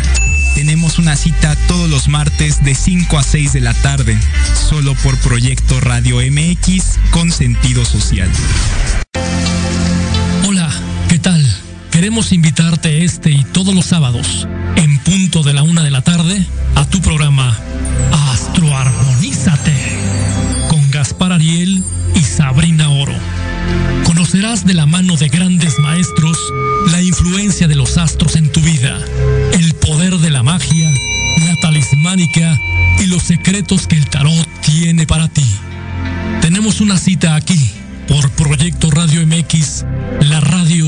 Tenemos 0.56 1.00
una 1.00 1.16
cita 1.16 1.56
todos 1.68 1.90
los 1.90 2.08
martes 2.08 2.64
de 2.64 2.76
5 2.76 3.18
a 3.18 3.24
6 3.24 3.54
de 3.54 3.62
la 3.62 3.74
tarde, 3.74 4.18
solo 4.70 4.94
por 4.96 5.18
Proyecto 5.18 5.80
Radio 5.82 6.18
MX 6.18 7.00
con 7.12 7.32
sentido 7.32 7.84
social. 7.86 8.30
Hola, 10.48 10.70
¿qué 11.10 11.18
tal? 11.18 11.44
Queremos 11.92 12.32
invitarte 12.32 13.04
este 13.04 13.32
y 13.32 13.44
todos 13.44 13.74
los 13.74 13.86
sábados, 13.86 14.48
en 14.76 15.00
punto 15.00 15.42
de 15.44 15.54
la 15.54 15.64
una 15.64 15.84
de 15.84 15.92
la 15.92 16.02
tarde, 16.02 16.46
a 16.76 16.86
tu 16.86 17.02
programa 17.02 17.58
Astroarmonízate, 18.32 19.98
Conocerás 24.24 24.66
de 24.66 24.74
la 24.74 24.86
mano 24.86 25.18
de 25.18 25.28
grandes 25.28 25.80
maestros 25.80 26.38
la 26.94 27.02
influencia 27.02 27.68
de 27.68 27.76
los 27.76 27.98
astros 27.98 28.38
en 28.38 28.50
tu 28.50 28.62
vida, 28.62 28.98
el 29.52 29.74
poder 29.76 30.18
de 30.18 30.30
la 30.30 30.42
magia, 30.44 30.90
la 31.46 31.58
talismánica 31.58 32.58
y 33.02 33.08
los 33.08 33.22
secretos 33.22 33.86
que 33.86 33.98
el 33.98 34.10
tarot 34.10 34.48
tiene 34.62 35.06
para 35.06 35.28
ti. 35.28 35.46
Tenemos 36.40 36.80
una 36.80 36.98
cita 36.98 37.36
aquí 37.36 37.70
por 38.08 38.30
Proyecto 38.32 38.90
Radio 38.92 39.28
MX, 39.28 39.84
la 40.22 40.40
radio 40.40 40.86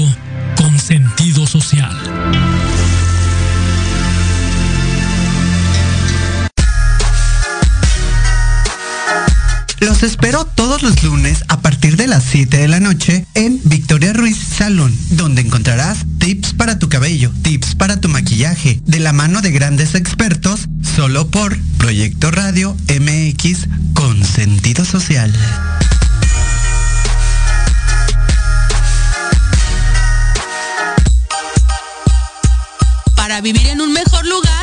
con 0.56 0.80
sentido 0.80 1.46
social. 1.46 1.94
Los 9.86 10.02
espero 10.02 10.46
todos 10.46 10.82
los 10.82 11.04
lunes 11.04 11.46
a 11.48 11.60
partir 11.60 11.96
de 11.96 12.08
las 12.08 12.24
7 12.24 12.58
de 12.58 12.68
la 12.68 12.80
noche 12.80 13.28
en 13.36 13.62
Victoria 13.66 14.14
Ruiz 14.14 14.36
Salón, 14.36 14.98
donde 15.12 15.44
encontrarás 15.44 16.00
tips 16.18 16.54
para 16.54 16.80
tu 16.80 16.90
cabello, 16.90 17.32
tips 17.44 17.76
para 17.76 18.02
tu 18.02 18.10
maquillaje, 18.10 18.82
de 18.84 19.00
la 19.00 19.14
mano 19.14 19.42
de 19.42 19.52
grandes 19.52 19.94
expertos, 19.94 20.62
solo 20.96 21.28
por 21.28 21.56
Proyecto 21.78 22.32
Radio 22.32 22.76
MX 23.00 23.68
con 23.94 24.26
sentido 24.26 24.86
social. 24.86 25.32
Para 33.16 33.40
vivir 33.42 33.68
en 33.68 33.82
un 33.82 33.94
mejor 33.94 34.26
lugar, 34.26 34.55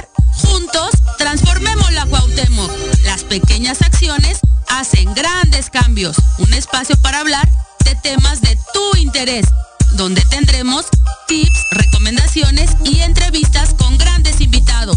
pequeñas 3.73 3.83
acciones 3.83 4.41
hacen 4.69 5.15
grandes 5.15 5.71
cambios. 5.71 6.17
Un 6.39 6.53
espacio 6.53 6.97
para 6.97 7.21
hablar 7.21 7.49
de 7.85 7.95
temas 7.97 8.41
de 8.43 8.59
tu 8.75 8.99
interés, 8.99 9.47
donde 9.93 10.21
tendremos 10.27 10.87
tips, 11.27 11.65
recomendaciones 11.71 12.71
y 12.85 13.01
entrevistas 13.01 13.75
con 13.75 13.97
grandes 13.97 14.41
invitados. 14.41 14.97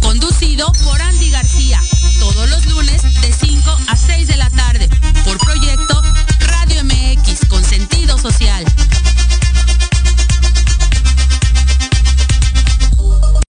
Conducido 0.00 0.72
por 0.84 1.00
Andy 1.00 1.30
García, 1.30 1.80
todos 2.20 2.48
los 2.48 2.66
lunes 2.66 3.02
de 3.02 3.32
5 3.32 3.78
a 3.88 3.96
6 3.96 4.28
de 4.28 4.36
la 4.36 4.50
tarde, 4.50 4.88
por 5.24 5.38
proyecto 5.38 6.02
Radio 6.40 6.84
MX 6.84 7.48
con 7.48 7.64
sentido 7.64 8.18
social. 8.18 8.64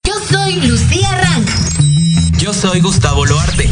Yo 0.03 0.13
soy 0.31 0.55
Lucía 0.61 1.11
Rank. 1.11 1.49
Yo 2.39 2.53
soy 2.53 2.81
Gustavo 2.81 3.25
Loarte. 3.25 3.71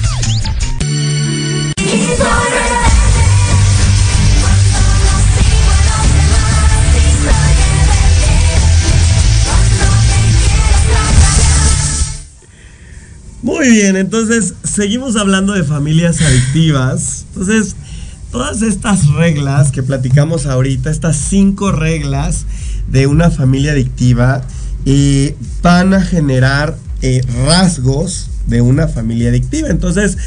Bien, 13.71 13.95
entonces 13.95 14.53
seguimos 14.65 15.15
hablando 15.15 15.53
de 15.53 15.63
familias 15.63 16.19
adictivas. 16.19 17.25
Entonces, 17.29 17.77
todas 18.29 18.61
estas 18.61 19.07
reglas 19.07 19.71
que 19.71 19.81
platicamos 19.81 20.45
ahorita, 20.45 20.89
estas 20.89 21.15
cinco 21.15 21.71
reglas 21.71 22.45
de 22.89 23.07
una 23.07 23.31
familia 23.31 23.71
adictiva, 23.71 24.41
eh, 24.85 25.37
van 25.61 25.93
a 25.93 26.01
generar 26.01 26.77
eh, 27.01 27.21
rasgos 27.45 28.29
de 28.45 28.59
una 28.59 28.89
familia 28.89 29.29
adictiva. 29.29 29.69
Entonces, 29.69 30.17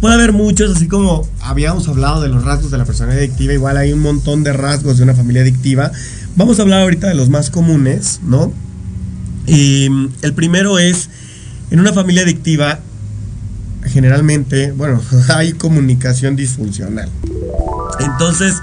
puede 0.00 0.14
haber 0.14 0.32
muchos, 0.32 0.76
así 0.76 0.86
como 0.86 1.28
habíamos 1.40 1.88
hablado 1.88 2.22
de 2.22 2.28
los 2.28 2.44
rasgos 2.44 2.70
de 2.70 2.78
la 2.78 2.84
persona 2.84 3.14
adictiva, 3.14 3.52
igual 3.52 3.78
hay 3.78 3.92
un 3.92 4.00
montón 4.00 4.44
de 4.44 4.52
rasgos 4.52 4.98
de 4.98 5.02
una 5.02 5.14
familia 5.14 5.42
adictiva. 5.42 5.90
Vamos 6.36 6.60
a 6.60 6.62
hablar 6.62 6.82
ahorita 6.82 7.08
de 7.08 7.14
los 7.16 7.30
más 7.30 7.50
comunes, 7.50 8.20
¿no? 8.24 8.52
Mm, 9.48 10.06
el 10.22 10.34
primero 10.34 10.78
es 10.78 11.08
en 11.70 11.80
una 11.80 11.92
familia 11.92 12.22
adictiva, 12.22 12.80
generalmente, 13.86 14.72
bueno, 14.72 15.00
hay 15.28 15.52
comunicación 15.52 16.36
disfuncional. 16.36 17.08
Entonces, 17.98 18.54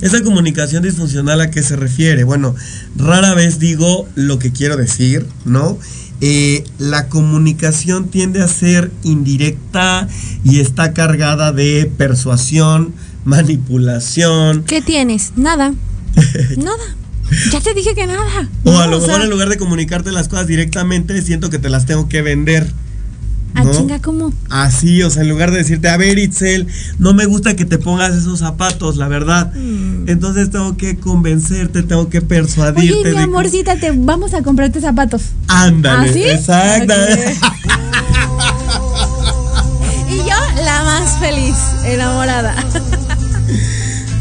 esa 0.00 0.22
comunicación 0.22 0.82
disfuncional 0.82 1.40
a 1.40 1.50
qué 1.50 1.62
se 1.62 1.76
refiere? 1.76 2.24
Bueno, 2.24 2.54
rara 2.96 3.34
vez 3.34 3.58
digo 3.58 4.08
lo 4.14 4.38
que 4.38 4.52
quiero 4.52 4.76
decir, 4.76 5.26
¿no? 5.44 5.78
Eh, 6.22 6.64
la 6.78 7.08
comunicación 7.08 8.08
tiende 8.08 8.42
a 8.42 8.48
ser 8.48 8.90
indirecta 9.02 10.08
y 10.44 10.60
está 10.60 10.94
cargada 10.94 11.52
de 11.52 11.90
persuasión, 11.98 12.94
manipulación. 13.24 14.64
¿Qué 14.64 14.80
tienes? 14.80 15.32
Nada. 15.36 15.74
Nada. 16.56 16.96
Ya 17.52 17.60
te 17.60 17.74
dije 17.74 17.94
que 17.94 18.06
nada. 18.06 18.48
O 18.64 18.78
a 18.78 18.86
lo 18.86 19.00
mejor 19.00 19.22
en 19.22 19.30
lugar 19.30 19.48
de 19.48 19.56
comunicarte 19.56 20.12
las 20.12 20.28
cosas 20.28 20.46
directamente, 20.46 21.20
siento 21.22 21.50
que 21.50 21.58
te 21.58 21.68
las 21.68 21.86
tengo 21.86 22.08
que 22.08 22.22
vender. 22.22 22.72
¿A 23.54 23.64
¿no? 23.64 23.72
chinga 23.72 24.00
cómo? 24.00 24.34
Así, 24.50 25.02
o 25.02 25.08
sea, 25.08 25.22
en 25.22 25.30
lugar 25.30 25.50
de 25.50 25.58
decirte, 25.58 25.88
a 25.88 25.96
ver, 25.96 26.18
Itzel, 26.18 26.66
no 26.98 27.14
me 27.14 27.24
gusta 27.24 27.56
que 27.56 27.64
te 27.64 27.78
pongas 27.78 28.14
esos 28.14 28.40
zapatos, 28.40 28.96
la 28.96 29.08
verdad. 29.08 29.50
Mm. 29.54 30.10
Entonces 30.10 30.50
tengo 30.50 30.76
que 30.76 30.96
convencerte, 30.98 31.82
tengo 31.82 32.10
que 32.10 32.20
persuadirte. 32.20 32.98
Oye, 32.98 33.12
mi 33.12 33.22
amorcita, 33.22 33.76
te 33.76 33.92
vamos 33.92 34.34
a 34.34 34.42
comprarte 34.42 34.80
zapatos. 34.82 35.22
Ándale, 35.48 36.10
¿Ah, 36.10 36.12
¿sí? 36.12 36.22
exacto. 36.24 36.92
Okay. 36.92 37.34
y 40.16 40.16
yo, 40.18 40.62
la 40.62 40.82
más 40.84 41.18
feliz, 41.18 41.56
enamorada. 41.86 42.54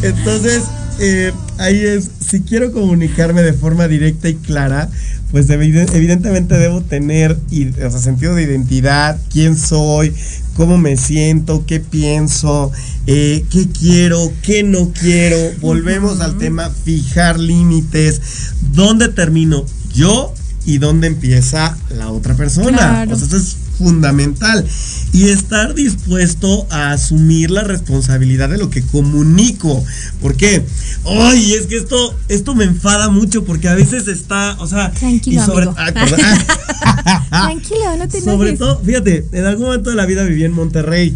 Entonces, 0.01 0.63
eh, 0.99 1.33
ahí 1.57 1.83
es, 1.83 2.09
si 2.35 2.41
quiero 2.41 2.73
comunicarme 2.73 3.43
de 3.43 3.53
forma 3.53 3.87
directa 3.87 4.27
y 4.27 4.35
clara, 4.35 4.89
pues 5.31 5.49
evidentemente 5.49 6.57
debo 6.57 6.81
tener 6.81 7.31
o 7.31 7.91
sea, 7.91 7.99
sentido 7.99 8.35
de 8.35 8.43
identidad, 8.43 9.17
quién 9.31 9.57
soy, 9.57 10.13
cómo 10.53 10.77
me 10.77 10.97
siento, 10.97 11.65
qué 11.65 11.79
pienso, 11.79 12.73
eh, 13.07 13.45
qué 13.49 13.69
quiero, 13.69 14.33
qué 14.41 14.63
no 14.63 14.91
quiero. 14.91 15.37
Volvemos 15.61 16.17
uh 16.17 16.19
-huh. 16.19 16.25
al 16.25 16.37
tema 16.37 16.69
fijar 16.69 17.39
límites, 17.39 18.21
dónde 18.73 19.07
termino 19.07 19.65
yo 19.93 20.33
y 20.65 20.79
dónde 20.79 21.07
empieza 21.07 21.77
la 21.89 22.11
otra 22.11 22.35
persona. 22.35 22.77
Claro. 22.77 23.13
O 23.13 23.17
sea, 23.17 23.27
eso 23.27 23.37
es 23.37 23.55
fundamental. 23.77 24.65
Y 25.13 25.29
estar 25.29 25.73
dispuesto 25.73 26.67
a 26.69 26.91
asumir 26.91 27.51
la 27.51 27.63
responsabilidad 27.63 28.49
de 28.49 28.57
lo 28.57 28.69
que 28.69 28.81
comunico. 28.81 29.83
¿Por 30.21 30.35
qué? 30.35 30.65
Ay, 31.05 31.53
es 31.53 31.67
que 31.67 31.77
esto, 31.77 32.17
esto 32.27 32.55
me 32.55 32.65
enfada 32.65 33.09
mucho 33.09 33.45
porque 33.45 33.67
a 33.69 33.75
veces 33.75 34.07
está, 34.07 34.55
o 34.59 34.67
sea, 34.67 34.91
Tranquilo, 34.91 35.41
y 35.41 35.45
sobre, 35.45 35.65
amigo. 35.65 35.75
ah, 35.77 37.29
Tranquilo, 37.45 37.97
no 37.97 38.07
te 38.07 38.21
sobre 38.21 38.53
todo, 38.53 38.81
fíjate, 38.83 39.25
en 39.31 39.45
algún 39.45 39.65
momento 39.65 39.89
de 39.89 39.95
la 39.95 40.05
vida 40.05 40.23
viví 40.23 40.43
en 40.43 40.53
Monterrey. 40.53 41.15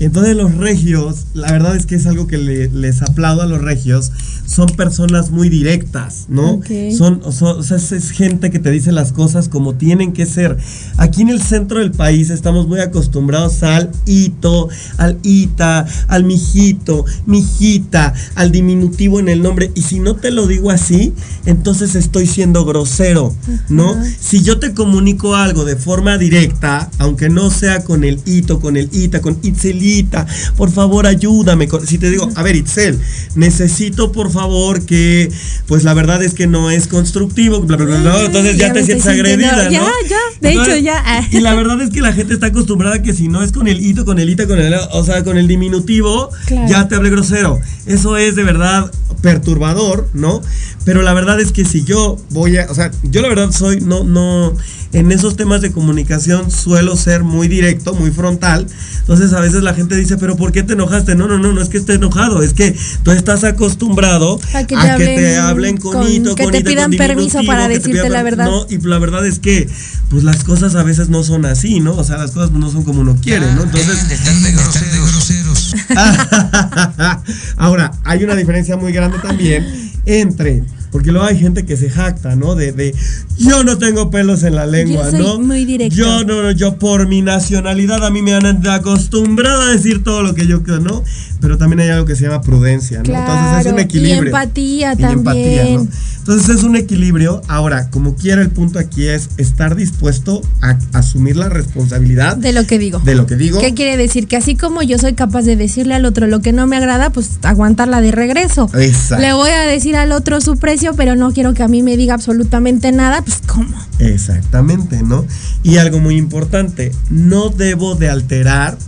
Entonces 0.00 0.36
los 0.36 0.54
regios, 0.56 1.26
la 1.34 1.52
verdad 1.52 1.76
es 1.76 1.86
que 1.86 1.94
es 1.94 2.06
algo 2.06 2.26
que 2.26 2.36
le- 2.38 2.68
les 2.70 3.02
aplaudo 3.02 3.42
a 3.42 3.46
los 3.46 3.60
regios, 3.62 4.10
son 4.46 4.66
personas 4.70 5.30
muy 5.30 5.48
directas, 5.48 6.26
¿no? 6.28 6.52
Ok. 6.54 6.66
Son, 6.96 7.20
o 7.24 7.30
so- 7.32 7.56
o 7.58 7.62
sea, 7.62 7.76
es, 7.76 8.10
gente 8.10 8.50
que 8.50 8.58
te 8.58 8.70
dice 8.70 8.90
las 8.92 9.12
cosas 9.12 9.48
como 9.48 9.74
tienen 9.74 10.12
que 10.12 10.26
ser. 10.26 10.56
Aquí 10.96 11.22
en 11.22 11.28
el 11.28 11.40
centro 11.40 11.78
del 11.78 11.92
país 11.92 12.30
estamos 12.30 12.66
muy 12.66 12.80
acostumbrados 12.80 13.62
al 13.62 13.90
hito, 14.04 14.68
al 14.98 15.18
ita, 15.22 15.86
al 16.08 16.24
mijito, 16.24 17.04
mijita, 17.26 18.12
al 18.34 18.50
diminutivo 18.52 19.20
en 19.20 19.28
el 19.28 19.42
nombre. 19.42 19.70
Y 19.74 19.82
si 19.82 20.00
no 20.00 20.16
te 20.16 20.30
lo 20.30 20.46
digo 20.46 20.70
así, 20.70 21.12
entonces 21.46 21.94
estoy 21.94 22.26
siendo 22.26 22.64
grosero, 22.64 23.34
¿no? 23.68 23.94
Si 24.20 24.42
yo 24.42 24.58
te 24.58 24.74
comunico 24.74 25.34
algo 25.36 25.64
de 25.64 25.76
forma 25.76 26.18
directa, 26.18 26.90
aunque 26.98 27.28
no 27.28 27.50
sea 27.50 27.84
con 27.84 28.04
el 28.04 28.20
hito, 28.26 28.60
con 28.60 28.76
el 28.76 28.88
ita, 28.92 29.20
con 29.20 29.38
Itzelita, 29.82 30.26
por 30.56 30.70
favor 30.70 31.06
ayúdame. 31.06 31.68
Si 31.86 31.98
te 31.98 32.10
digo, 32.10 32.28
a 32.34 32.42
ver, 32.42 32.56
Itzel, 32.56 32.98
necesito 33.34 34.12
por 34.12 34.30
favor 34.30 34.84
que, 34.84 35.30
pues 35.66 35.84
la 35.84 35.94
verdad 35.94 36.22
es 36.22 36.34
que 36.34 36.46
no 36.46 36.70
es 36.70 36.86
constructivo, 36.86 37.60
bla, 37.60 37.76
bla, 37.76 37.86
bla, 38.00 38.24
entonces 38.24 38.56
ya, 38.56 38.68
Ya 38.68 38.72
te 38.72 38.84
sientes 38.84 39.06
agredida, 39.06 39.64
¿no? 39.64 39.70
ya, 39.70 39.82
ya, 40.08 40.18
de 40.40 40.52
hecho, 40.52 40.76
ya. 40.76 41.02
Y 41.30 41.40
la 41.40 41.54
verdad 41.54 41.80
es 41.82 41.90
que 41.90 42.00
la 42.00 42.12
gente 42.12 42.34
está 42.34 42.46
acostumbrada 42.46 42.96
a 42.96 43.02
que 43.02 43.12
si 43.12 43.28
no 43.28 43.42
es 43.42 43.52
con 43.52 43.68
el 43.68 43.84
hito, 43.84 44.04
con 44.04 44.18
el 44.18 44.28
ita, 44.30 44.46
con 44.46 44.58
el, 44.58 44.74
o 44.92 45.04
sea, 45.04 45.24
con 45.24 45.36
el 45.38 45.48
diminutivo, 45.48 46.30
Claro. 46.46 46.68
ya 46.68 46.88
te 46.88 46.94
hablé 46.94 47.10
grosero. 47.10 47.60
Eso 47.86 48.16
es 48.16 48.36
de 48.36 48.44
verdad 48.44 48.90
perturbador, 49.22 50.08
¿no? 50.14 50.42
Pero 50.84 51.02
la 51.02 51.12
verdad 51.14 51.40
es 51.40 51.52
que 51.52 51.64
si 51.64 51.84
yo 51.84 52.18
voy 52.30 52.58
a, 52.58 52.66
o 52.70 52.74
sea, 52.74 52.90
yo 53.04 53.22
la 53.22 53.28
verdad 53.28 53.50
soy, 53.52 53.80
no, 53.80 54.02
no, 54.04 54.52
en 54.92 55.12
esos 55.12 55.36
temas 55.36 55.60
de 55.62 55.70
comunicación 55.72 56.50
suelo 56.50 56.96
ser 56.96 57.22
muy 57.22 57.46
directo, 57.48 57.94
muy 57.94 58.10
frontal. 58.10 58.66
Entonces 59.00 59.32
a 59.32 59.40
veces 59.40 59.62
la 59.62 59.71
gente 59.74 59.96
dice, 59.96 60.16
pero 60.16 60.36
¿por 60.36 60.52
qué 60.52 60.62
te 60.62 60.72
enojaste? 60.74 61.14
No, 61.14 61.26
no, 61.26 61.38
no, 61.38 61.52
no 61.52 61.60
es 61.62 61.68
que 61.68 61.78
esté 61.78 61.94
enojado, 61.94 62.42
es 62.42 62.52
que 62.54 62.76
tú 63.02 63.10
estás 63.10 63.44
acostumbrado 63.44 64.40
A 64.54 64.64
que 64.64 64.74
te 64.74 64.80
a 64.80 64.82
que 64.82 64.90
hablen 64.90 65.16
te 65.16 65.36
hablen 65.36 65.76
con, 65.76 65.92
con- 65.94 66.10
hito, 66.10 66.34
que 66.34 66.44
con 66.44 66.52
te 66.52 66.62
pidan 66.62 66.90
con 66.90 66.98
permiso 66.98 67.40
para 67.46 67.68
decirte 67.68 67.92
pidan 67.92 68.12
la 68.12 68.22
verdad. 68.22 68.46
No, 68.46 68.66
y 68.68 68.78
la 68.78 68.98
verdad 68.98 69.26
es 69.26 69.38
que, 69.38 69.68
pues 70.10 70.24
las 70.24 70.44
cosas 70.44 70.74
a 70.74 70.82
veces 70.82 71.08
no 71.08 71.22
son 71.24 71.46
así, 71.46 71.80
¿no? 71.80 71.94
O 71.96 72.04
sea, 72.04 72.18
las 72.18 72.32
cosas 72.32 72.52
no 72.52 72.70
son 72.70 72.84
como 72.84 73.00
uno 73.00 73.16
quiere, 73.22 73.46
¿no? 73.54 73.62
Entonces, 73.64 73.98
Están 74.12 74.42
de 74.42 74.52
groseros. 74.52 75.74
Ahora, 77.56 77.92
hay 78.04 78.24
una 78.24 78.34
diferencia 78.34 78.76
muy 78.76 78.92
grande 78.92 79.18
también 79.18 79.92
entre, 80.06 80.64
porque 80.92 81.10
luego 81.10 81.26
hay 81.26 81.38
gente 81.38 81.64
que 81.64 81.76
se 81.76 81.90
jacta, 81.90 82.36
¿no? 82.36 82.54
De, 82.54 82.70
de 82.70 82.94
yo 83.38 83.64
no 83.64 83.78
tengo 83.78 84.10
pelos 84.10 84.42
en 84.44 84.54
la 84.54 84.66
lengua, 84.66 85.06
Yo 85.06 85.10
soy 85.10 85.20
¿no? 85.20 85.40
muy 85.40 85.64
directo. 85.64 85.96
Yo 85.96 86.22
no, 86.22 86.52
yo 86.52 86.76
por 86.76 87.08
mi 87.08 87.22
nacionalidad 87.22 88.04
a 88.04 88.10
mí 88.10 88.22
me 88.22 88.34
han 88.34 88.46
acostumbrado 88.68 89.62
a 89.62 89.66
decir 89.72 90.04
todo 90.04 90.22
lo 90.22 90.34
que 90.34 90.46
yo 90.46 90.62
quiero, 90.62 90.80
¿no? 90.80 91.02
Pero 91.40 91.58
también 91.58 91.80
hay 91.80 91.88
algo 91.88 92.04
que 92.06 92.14
se 92.14 92.24
llama 92.24 92.42
prudencia, 92.42 92.98
¿no? 93.02 93.04
Entonces 93.14 93.46
es 93.50 93.66
un 93.66 93.72
Claro, 93.72 93.78
equilibrio. 93.80 94.22
Y 94.22 94.26
empatía 94.26 94.92
Y 94.92 94.96
también. 94.96 95.18
empatía, 95.18 95.64
¿no? 95.78 95.88
Entonces 96.22 96.56
es 96.56 96.62
un 96.62 96.76
equilibrio. 96.76 97.42
Ahora, 97.48 97.90
como 97.90 98.14
quiera, 98.14 98.42
el 98.42 98.50
punto 98.50 98.78
aquí 98.78 99.08
es 99.08 99.28
estar 99.38 99.74
dispuesto 99.74 100.40
a 100.60 100.78
asumir 100.92 101.36
la 101.36 101.48
responsabilidad 101.48 102.36
De 102.36 102.52
lo 102.52 102.64
que 102.64 102.78
digo. 102.78 103.00
de 103.00 103.16
lo 103.16 103.26
que 103.26 103.34
digo. 103.34 103.58
¿Qué 103.60 103.74
quiere 103.74 103.96
decir? 103.96 104.28
Que 104.28 104.36
así 104.36 104.54
como 104.54 104.82
yo 104.84 104.98
soy 104.98 105.14
capaz 105.14 105.42
de 105.42 105.56
decirle 105.56 105.94
al 105.96 106.04
otro 106.04 106.28
lo 106.28 106.40
que 106.40 106.52
no 106.52 106.68
me 106.68 106.76
agrada, 106.76 107.10
pues 107.10 107.40
aguantarla 107.42 108.00
de 108.00 108.12
regreso. 108.12 108.70
Exacto. 108.78 109.20
Le 109.20 109.32
voy 109.32 109.50
a 109.50 109.62
decir 109.62 109.96
al 109.96 110.12
otro 110.12 110.40
su 110.40 110.58
precio, 110.58 110.94
pero 110.94 111.16
no 111.16 111.32
quiero 111.32 111.54
que 111.54 111.64
a 111.64 111.68
mí 111.68 111.82
me 111.82 111.96
diga 111.96 112.14
absolutamente 112.14 112.92
nada, 112.92 113.22
pues 113.22 113.40
¿cómo? 113.44 113.74
Exactamente, 113.98 115.02
¿no? 115.02 115.26
Y 115.64 115.78
algo 115.78 115.98
muy 115.98 116.16
importante, 116.16 116.92
no 117.10 117.48
debo 117.48 117.96
de 117.96 118.08
alterar 118.10 118.78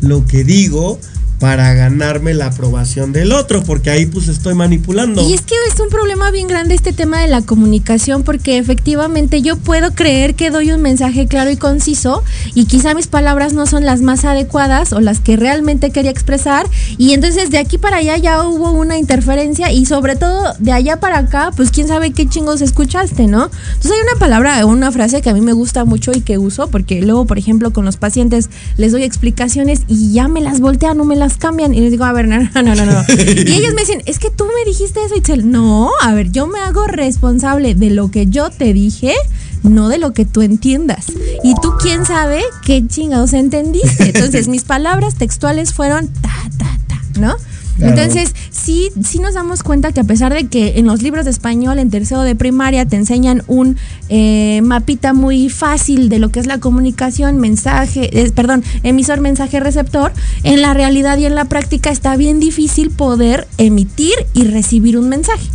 lo 0.00 0.26
que 0.26 0.44
digo 0.44 1.00
para 1.38 1.74
ganarme 1.74 2.34
la 2.34 2.46
aprobación 2.46 3.12
del 3.12 3.32
otro, 3.32 3.62
porque 3.62 3.90
ahí 3.90 4.06
pues 4.06 4.28
estoy 4.28 4.54
manipulando. 4.54 5.28
Y 5.28 5.34
es 5.34 5.42
que 5.42 5.54
es 5.72 5.78
un 5.80 5.88
problema 5.88 6.30
bien 6.30 6.48
grande 6.48 6.74
este 6.74 6.92
tema 6.92 7.20
de 7.20 7.28
la 7.28 7.42
comunicación, 7.42 8.22
porque 8.22 8.58
efectivamente 8.58 9.42
yo 9.42 9.56
puedo 9.56 9.94
creer 9.94 10.34
que 10.34 10.50
doy 10.50 10.72
un 10.72 10.82
mensaje 10.82 11.26
claro 11.26 11.50
y 11.50 11.56
conciso, 11.56 12.22
y 12.54 12.66
quizá 12.66 12.94
mis 12.94 13.06
palabras 13.06 13.52
no 13.52 13.66
son 13.66 13.84
las 13.84 14.00
más 14.00 14.24
adecuadas 14.24 14.92
o 14.92 15.00
las 15.00 15.20
que 15.20 15.36
realmente 15.36 15.90
quería 15.90 16.10
expresar, 16.10 16.66
y 16.98 17.12
entonces 17.12 17.50
de 17.50 17.58
aquí 17.58 17.78
para 17.78 17.98
allá 17.98 18.16
ya 18.16 18.42
hubo 18.42 18.72
una 18.72 18.98
interferencia, 18.98 19.70
y 19.72 19.86
sobre 19.86 20.16
todo 20.16 20.54
de 20.58 20.72
allá 20.72 21.00
para 21.00 21.18
acá, 21.18 21.50
pues 21.56 21.70
quién 21.70 21.88
sabe 21.88 22.12
qué 22.12 22.28
chingos 22.28 22.60
escuchaste, 22.60 23.26
¿no? 23.26 23.50
Entonces 23.74 23.92
hay 23.92 24.08
una 24.10 24.18
palabra 24.18 24.64
una 24.64 24.90
frase 24.92 25.22
que 25.22 25.30
a 25.30 25.34
mí 25.34 25.40
me 25.40 25.52
gusta 25.52 25.84
mucho 25.84 26.12
y 26.14 26.20
que 26.20 26.38
uso, 26.38 26.68
porque 26.68 27.00
luego, 27.00 27.26
por 27.26 27.38
ejemplo, 27.38 27.72
con 27.72 27.84
los 27.84 27.96
pacientes 27.96 28.50
les 28.76 28.92
doy 28.92 29.02
explicaciones 29.02 29.82
y 29.88 30.12
ya 30.12 30.28
me 30.28 30.40
las 30.40 30.60
voltean, 30.60 30.96
no 30.96 31.04
me 31.04 31.16
las 31.16 31.33
cambian 31.36 31.74
y 31.74 31.80
les 31.80 31.90
digo, 31.90 32.04
a 32.04 32.12
ver, 32.12 32.28
no, 32.28 32.38
no, 32.38 32.62
no, 32.62 32.74
no. 32.74 32.86
no. 32.86 33.04
Y 33.08 33.52
ellos 33.52 33.74
me 33.74 33.82
dicen, 33.82 34.02
es 34.06 34.18
que 34.18 34.30
tú 34.30 34.46
me 34.46 34.70
dijiste 34.70 35.04
eso, 35.04 35.14
Itzel. 35.14 35.50
No, 35.50 35.90
a 36.00 36.14
ver, 36.14 36.30
yo 36.30 36.46
me 36.46 36.60
hago 36.60 36.86
responsable 36.86 37.74
de 37.74 37.90
lo 37.90 38.10
que 38.10 38.26
yo 38.26 38.50
te 38.50 38.72
dije, 38.72 39.14
no 39.62 39.88
de 39.88 39.98
lo 39.98 40.12
que 40.12 40.24
tú 40.24 40.42
entiendas. 40.42 41.06
Y 41.42 41.54
tú, 41.60 41.74
quién 41.80 42.04
sabe 42.04 42.42
qué 42.64 42.86
chingados 42.86 43.32
entendiste. 43.32 44.12
Entonces, 44.14 44.48
mis 44.54 44.64
palabras 44.64 45.16
textuales 45.16 45.72
fueron 45.72 46.08
ta, 46.08 46.34
ta, 46.58 46.78
ta, 46.86 47.02
¿no? 47.20 47.36
Claro. 47.76 47.92
Entonces, 47.92 48.34
sí, 48.50 48.90
sí 49.02 49.18
nos 49.18 49.34
damos 49.34 49.62
cuenta 49.62 49.92
que 49.92 50.00
a 50.00 50.04
pesar 50.04 50.32
de 50.32 50.46
que 50.46 50.78
en 50.78 50.86
los 50.86 51.02
libros 51.02 51.24
de 51.24 51.32
español, 51.32 51.78
en 51.78 51.90
tercero 51.90 52.22
de 52.22 52.36
primaria, 52.36 52.86
te 52.86 52.96
enseñan 52.96 53.42
un 53.48 53.76
eh, 54.08 54.60
mapita 54.62 55.12
muy 55.12 55.48
fácil 55.48 56.08
de 56.08 56.18
lo 56.18 56.30
que 56.30 56.40
es 56.40 56.46
la 56.46 56.58
comunicación, 56.58 57.38
mensaje, 57.38 58.10
eh, 58.20 58.30
perdón, 58.30 58.62
emisor, 58.84 59.20
mensaje, 59.20 59.58
receptor, 59.58 60.12
en 60.44 60.62
la 60.62 60.72
realidad 60.72 61.18
y 61.18 61.26
en 61.26 61.34
la 61.34 61.46
práctica 61.46 61.90
está 61.90 62.16
bien 62.16 62.38
difícil 62.38 62.90
poder 62.90 63.48
emitir 63.58 64.14
y 64.34 64.44
recibir 64.44 64.96
un 64.96 65.08
mensaje. 65.08 65.48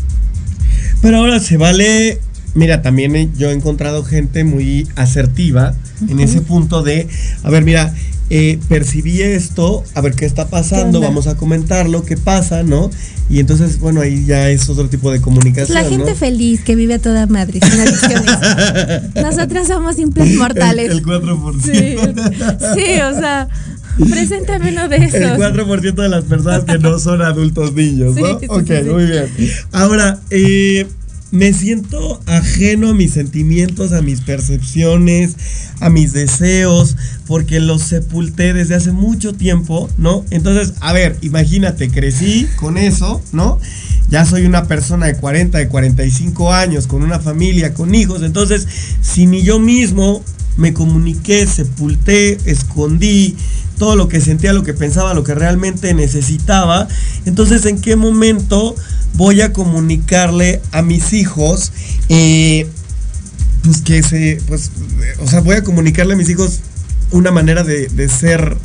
Pero 1.01 1.17
ahora 1.17 1.39
se 1.39 1.57
vale. 1.57 2.19
Mira, 2.55 2.81
también 2.81 3.31
yo 3.37 3.51
he 3.51 3.53
encontrado 3.53 4.03
gente 4.03 4.43
muy 4.43 4.87
asertiva 4.95 5.75
en 6.09 6.19
ese 6.19 6.41
punto 6.41 6.81
de, 6.81 7.07
a 7.43 7.49
ver, 7.51 7.63
mira, 7.63 7.93
eh, 8.29 8.59
percibí 8.67 9.21
esto, 9.21 9.83
a 9.95 10.01
ver 10.01 10.13
qué 10.13 10.25
está 10.25 10.49
pasando, 10.49 11.01
vamos 11.01 11.27
a 11.27 11.35
comentarlo, 11.35 12.05
qué 12.05 12.15
pasa, 12.15 12.63
¿no? 12.63 12.91
Y 13.29 13.39
entonces, 13.39 13.79
bueno, 13.79 14.01
ahí 14.01 14.25
ya 14.25 14.49
es 14.49 14.69
otro 14.69 14.87
tipo 14.87 15.11
de 15.11 15.21
comunicación. 15.21 15.75
La 15.75 15.87
gente 15.87 16.11
¿no? 16.11 16.15
feliz 16.15 16.61
que 16.61 16.75
vive 16.75 16.95
a 16.95 16.99
toda 16.99 17.27
madre, 17.27 17.59
sin 17.59 17.79
adicciones. 17.79 19.13
Nosotros 19.15 19.67
somos 19.67 19.95
simples 19.95 20.35
mortales. 20.35 20.91
El, 20.91 20.97
el 20.99 21.03
4%. 21.03 21.61
Sí, 21.61 21.95
sí, 22.75 23.01
o 23.01 23.19
sea, 23.19 23.47
preséntame 24.09 24.71
uno 24.71 24.89
de 24.89 24.97
El 24.97 25.03
esos. 25.03 25.37
4% 25.37 25.93
de 25.93 26.09
las 26.09 26.23
personas 26.25 26.65
que 26.65 26.77
no 26.77 26.99
son 26.99 27.21
adultos 27.21 27.73
niños, 27.73 28.15
¿no? 28.15 28.39
Sí, 28.39 28.45
sí, 28.45 28.47
ok, 28.47 28.93
muy 28.93 29.05
bien. 29.05 29.27
Ahora, 29.71 30.19
eh, 30.29 30.87
me 31.31 31.53
siento 31.53 32.21
ajeno 32.25 32.89
a 32.89 32.93
mis 32.93 33.11
sentimientos, 33.11 33.91
a 33.93 34.01
mis 34.01 34.21
percepciones, 34.21 35.35
a 35.79 35.89
mis 35.89 36.13
deseos, 36.13 36.95
porque 37.27 37.59
los 37.59 37.83
sepulté 37.83 38.53
desde 38.53 38.75
hace 38.75 38.91
mucho 38.91 39.33
tiempo, 39.33 39.89
¿no? 39.97 40.25
Entonces, 40.31 40.73
a 40.79 40.93
ver, 40.93 41.17
imagínate, 41.21 41.89
crecí 41.89 42.47
con 42.57 42.77
eso, 42.77 43.21
¿no? 43.31 43.59
Ya 44.09 44.25
soy 44.25 44.45
una 44.45 44.65
persona 44.65 45.05
de 45.05 45.15
40, 45.15 45.59
de 45.59 45.67
45 45.67 46.51
años, 46.51 46.87
con 46.87 47.03
una 47.03 47.19
familia, 47.19 47.73
con 47.73 47.93
hijos, 47.93 48.23
entonces, 48.23 48.67
si 49.01 49.27
ni 49.27 49.43
yo 49.43 49.59
mismo 49.59 50.23
me 50.59 50.73
comuniqué, 50.73 51.47
sepulté, 51.47 52.37
escondí 52.45 53.35
todo 53.77 53.95
lo 53.95 54.07
que 54.09 54.19
sentía, 54.21 54.53
lo 54.53 54.63
que 54.63 54.73
pensaba, 54.73 55.13
lo 55.13 55.23
que 55.23 55.33
realmente 55.33 55.93
necesitaba. 55.93 56.87
Entonces, 57.25 57.65
¿en 57.65 57.79
qué 57.79 57.95
momento 57.95 58.75
voy 59.15 59.41
a 59.41 59.53
comunicarle 59.53 60.61
a 60.71 60.81
mis 60.81 61.13
hijos? 61.13 61.71
eh, 62.09 62.67
pues 63.63 63.81
que 63.81 64.01
se, 64.03 64.41
pues, 64.47 64.71
o 65.19 65.27
sea, 65.27 65.41
voy 65.41 65.55
a 65.55 65.63
comunicarle 65.63 66.13
a 66.13 66.17
mis 66.17 66.29
hijos 66.29 66.59
una 67.11 67.31
manera 67.31 67.63
de, 67.63 67.87
de 67.87 68.07
ser 68.07 68.57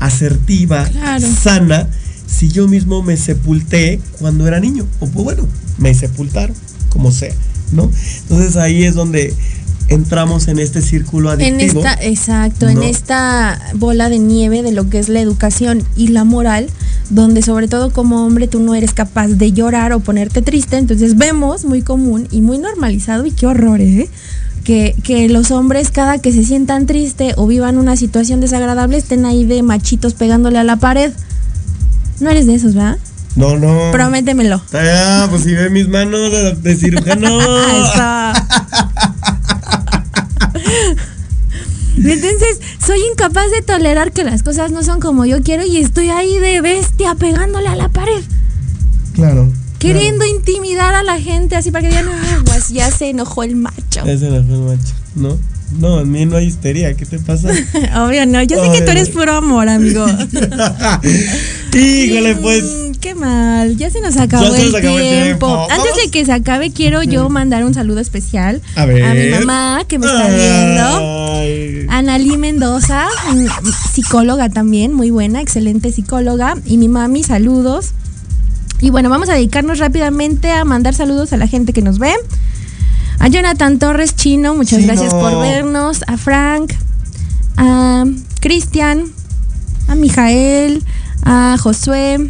asertiva, 0.00 0.84
Claro. 0.86 1.26
sana, 1.42 1.88
si 2.26 2.48
yo 2.48 2.66
mismo 2.68 3.02
me 3.02 3.16
sepulté 3.16 4.00
cuando 4.18 4.46
era 4.48 4.60
niño. 4.60 4.86
O 5.00 5.06
pues, 5.06 5.24
bueno, 5.24 5.48
me 5.78 5.94
sepultaron, 5.94 6.54
como 6.88 7.12
sea, 7.12 7.34
¿no? 7.72 7.90
Entonces 8.22 8.56
ahí 8.56 8.84
es 8.84 8.94
donde 8.94 9.34
entramos 9.90 10.48
en 10.48 10.58
este 10.58 10.80
círculo 10.80 11.32
En 11.32 11.40
adictivo. 11.40 11.80
esta, 11.84 12.02
exacto, 12.02 12.68
en 12.68 12.82
esta 12.82 13.60
bola 13.74 14.08
de 14.08 14.18
nieve 14.18 14.62
de 14.62 14.72
lo 14.72 14.88
que 14.88 14.98
es 14.98 15.08
la 15.08 15.20
educación 15.20 15.82
y 15.96 16.08
la 16.08 16.24
moral, 16.24 16.68
donde 17.10 17.42
sobre 17.42 17.68
todo 17.68 17.92
como 17.92 18.24
hombre 18.24 18.48
tú 18.48 18.60
no 18.60 18.74
eres 18.74 18.94
capaz 18.94 19.28
de 19.28 19.52
llorar 19.52 19.92
o 19.92 20.00
ponerte 20.00 20.42
triste, 20.42 20.78
entonces 20.78 21.18
vemos 21.18 21.64
muy 21.64 21.82
común 21.82 22.28
y 22.30 22.40
muy 22.40 22.58
normalizado 22.58 23.26
y 23.26 23.32
qué 23.32 23.46
horror, 23.46 23.80
¿eh? 23.80 24.08
Que, 24.64 24.94
que 25.02 25.28
los 25.28 25.50
hombres 25.50 25.90
cada 25.90 26.18
que 26.18 26.32
se 26.32 26.44
sientan 26.44 26.86
triste 26.86 27.34
o 27.36 27.46
vivan 27.46 27.78
una 27.78 27.96
situación 27.96 28.40
desagradable 28.40 28.98
estén 28.98 29.24
ahí 29.24 29.44
de 29.44 29.62
machitos 29.62 30.14
pegándole 30.14 30.58
a 30.58 30.64
la 30.64 30.76
pared. 30.76 31.12
No 32.20 32.30
eres 32.30 32.46
de 32.46 32.54
esos, 32.54 32.74
¿verdad? 32.74 32.98
No, 33.36 33.56
no. 33.56 33.90
Prométemelo. 33.90 34.60
Ah, 34.74 35.26
pues 35.30 35.44
si 35.44 35.54
ve 35.54 35.70
mis 35.70 35.88
manos 35.88 36.62
de 36.62 36.76
cirujano. 36.76 37.26
Entonces, 42.04 42.60
soy 42.84 42.98
incapaz 43.12 43.50
de 43.50 43.62
tolerar 43.62 44.12
que 44.12 44.24
las 44.24 44.42
cosas 44.42 44.72
no 44.72 44.82
son 44.82 45.00
como 45.00 45.26
yo 45.26 45.42
quiero 45.42 45.64
y 45.64 45.76
estoy 45.78 46.08
ahí 46.10 46.38
de 46.38 46.60
bestia 46.60 47.14
pegándole 47.14 47.68
a 47.68 47.76
la 47.76 47.88
pared, 47.90 48.22
Claro. 49.12 49.52
queriendo 49.78 50.24
intimidar 50.24 50.94
a 50.94 51.02
la 51.02 51.20
gente 51.20 51.56
así 51.56 51.70
para 51.70 51.82
que 51.82 51.88
digan, 51.96 52.08
ah, 52.08 52.42
pues 52.46 52.68
ya 52.70 52.90
se 52.90 53.10
enojó 53.10 53.42
el 53.42 53.56
macho. 53.56 54.04
Ese 54.06 54.30
no 54.30 54.42
fue 54.42 54.54
el 54.54 54.78
macho, 54.78 54.94
¿no? 55.14 55.38
No, 55.78 56.00
en 56.00 56.10
mí 56.10 56.26
no 56.26 56.36
hay 56.36 56.46
histeria, 56.46 56.94
¿qué 56.94 57.06
te 57.06 57.18
pasa? 57.18 57.48
Obvio, 57.96 58.26
no, 58.26 58.42
yo 58.42 58.62
sé 58.62 58.72
que 58.72 58.84
tú 58.84 58.90
eres 58.90 59.08
puro 59.08 59.34
amor, 59.34 59.68
amigo. 59.68 60.04
Híjole, 61.72 62.34
pues. 62.36 62.64
Mm, 62.64 62.90
Qué 63.00 63.14
mal, 63.14 63.78
ya 63.78 63.88
se 63.88 64.02
nos 64.02 64.18
acabó, 64.18 64.54
se 64.54 64.60
el, 64.60 64.66
nos 64.66 64.74
acabó 64.74 64.98
el 64.98 65.24
tiempo. 65.24 65.66
Antes 65.70 65.96
de 66.04 66.10
que 66.10 66.26
se 66.26 66.32
acabe, 66.32 66.70
quiero 66.70 67.02
yo 67.02 67.30
mandar 67.30 67.64
un 67.64 67.72
saludo 67.72 67.98
especial 67.98 68.60
A 68.74 68.84
ver. 68.84 69.16
mi 69.16 69.38
mamá 69.38 69.84
que 69.88 69.98
me 69.98 70.04
está 70.04 70.28
viendo. 70.28 71.90
Analí 71.90 72.36
Mendoza, 72.36 73.08
psicóloga 73.94 74.50
también, 74.50 74.92
muy 74.92 75.10
buena, 75.10 75.40
excelente 75.40 75.92
psicóloga. 75.92 76.56
Y 76.66 76.76
mi 76.76 76.88
mami, 76.88 77.24
saludos. 77.24 77.92
Y 78.82 78.90
bueno, 78.90 79.08
vamos 79.08 79.30
a 79.30 79.34
dedicarnos 79.34 79.78
rápidamente 79.78 80.50
a 80.50 80.64
mandar 80.66 80.94
saludos 80.94 81.32
a 81.32 81.38
la 81.38 81.46
gente 81.46 81.72
que 81.72 81.80
nos 81.80 81.98
ve. 81.98 82.12
A 83.20 83.28
Jonathan 83.28 83.78
Torres 83.78 84.16
Chino, 84.16 84.54
muchas 84.54 84.80
Chino. 84.80 84.86
gracias 84.94 85.12
por 85.12 85.38
vernos. 85.42 86.00
A 86.06 86.16
Frank, 86.16 86.72
a 87.58 88.04
Cristian, 88.40 89.04
a 89.88 89.94
Mijael, 89.94 90.82
a 91.22 91.58
Josué. 91.60 92.28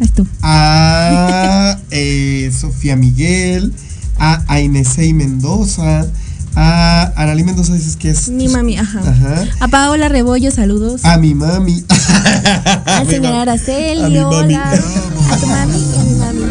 Es 0.00 0.12
tú. 0.12 0.26
A 0.40 1.78
eh, 1.90 2.50
Sofía 2.58 2.96
Miguel, 2.96 3.74
a 4.18 4.42
Ainesei 4.48 5.12
Mendoza, 5.12 6.06
a 6.54 7.12
Aralí 7.16 7.42
Mendoza 7.44 7.74
dices 7.74 7.96
que 7.96 8.10
es. 8.10 8.28
Mi 8.28 8.48
mami, 8.48 8.76
ajá. 8.78 9.00
Ajá. 9.00 9.44
A 9.60 9.68
Paola 9.68 10.08
Rebollo, 10.08 10.50
saludos. 10.50 11.04
A 11.04 11.16
mi 11.18 11.34
mami. 11.34 11.84
Al 12.86 13.06
señor. 13.08 13.34
Araceli, 13.34 14.02
A 14.02 14.08
mi 14.08 14.18
mami. 14.18 14.54
hola. 14.54 14.72
A 15.30 15.36
tu 15.36 15.46
mami 15.46 15.78
y 15.78 15.94
a 15.98 16.02
mi 16.02 16.14
mami. 16.14 16.42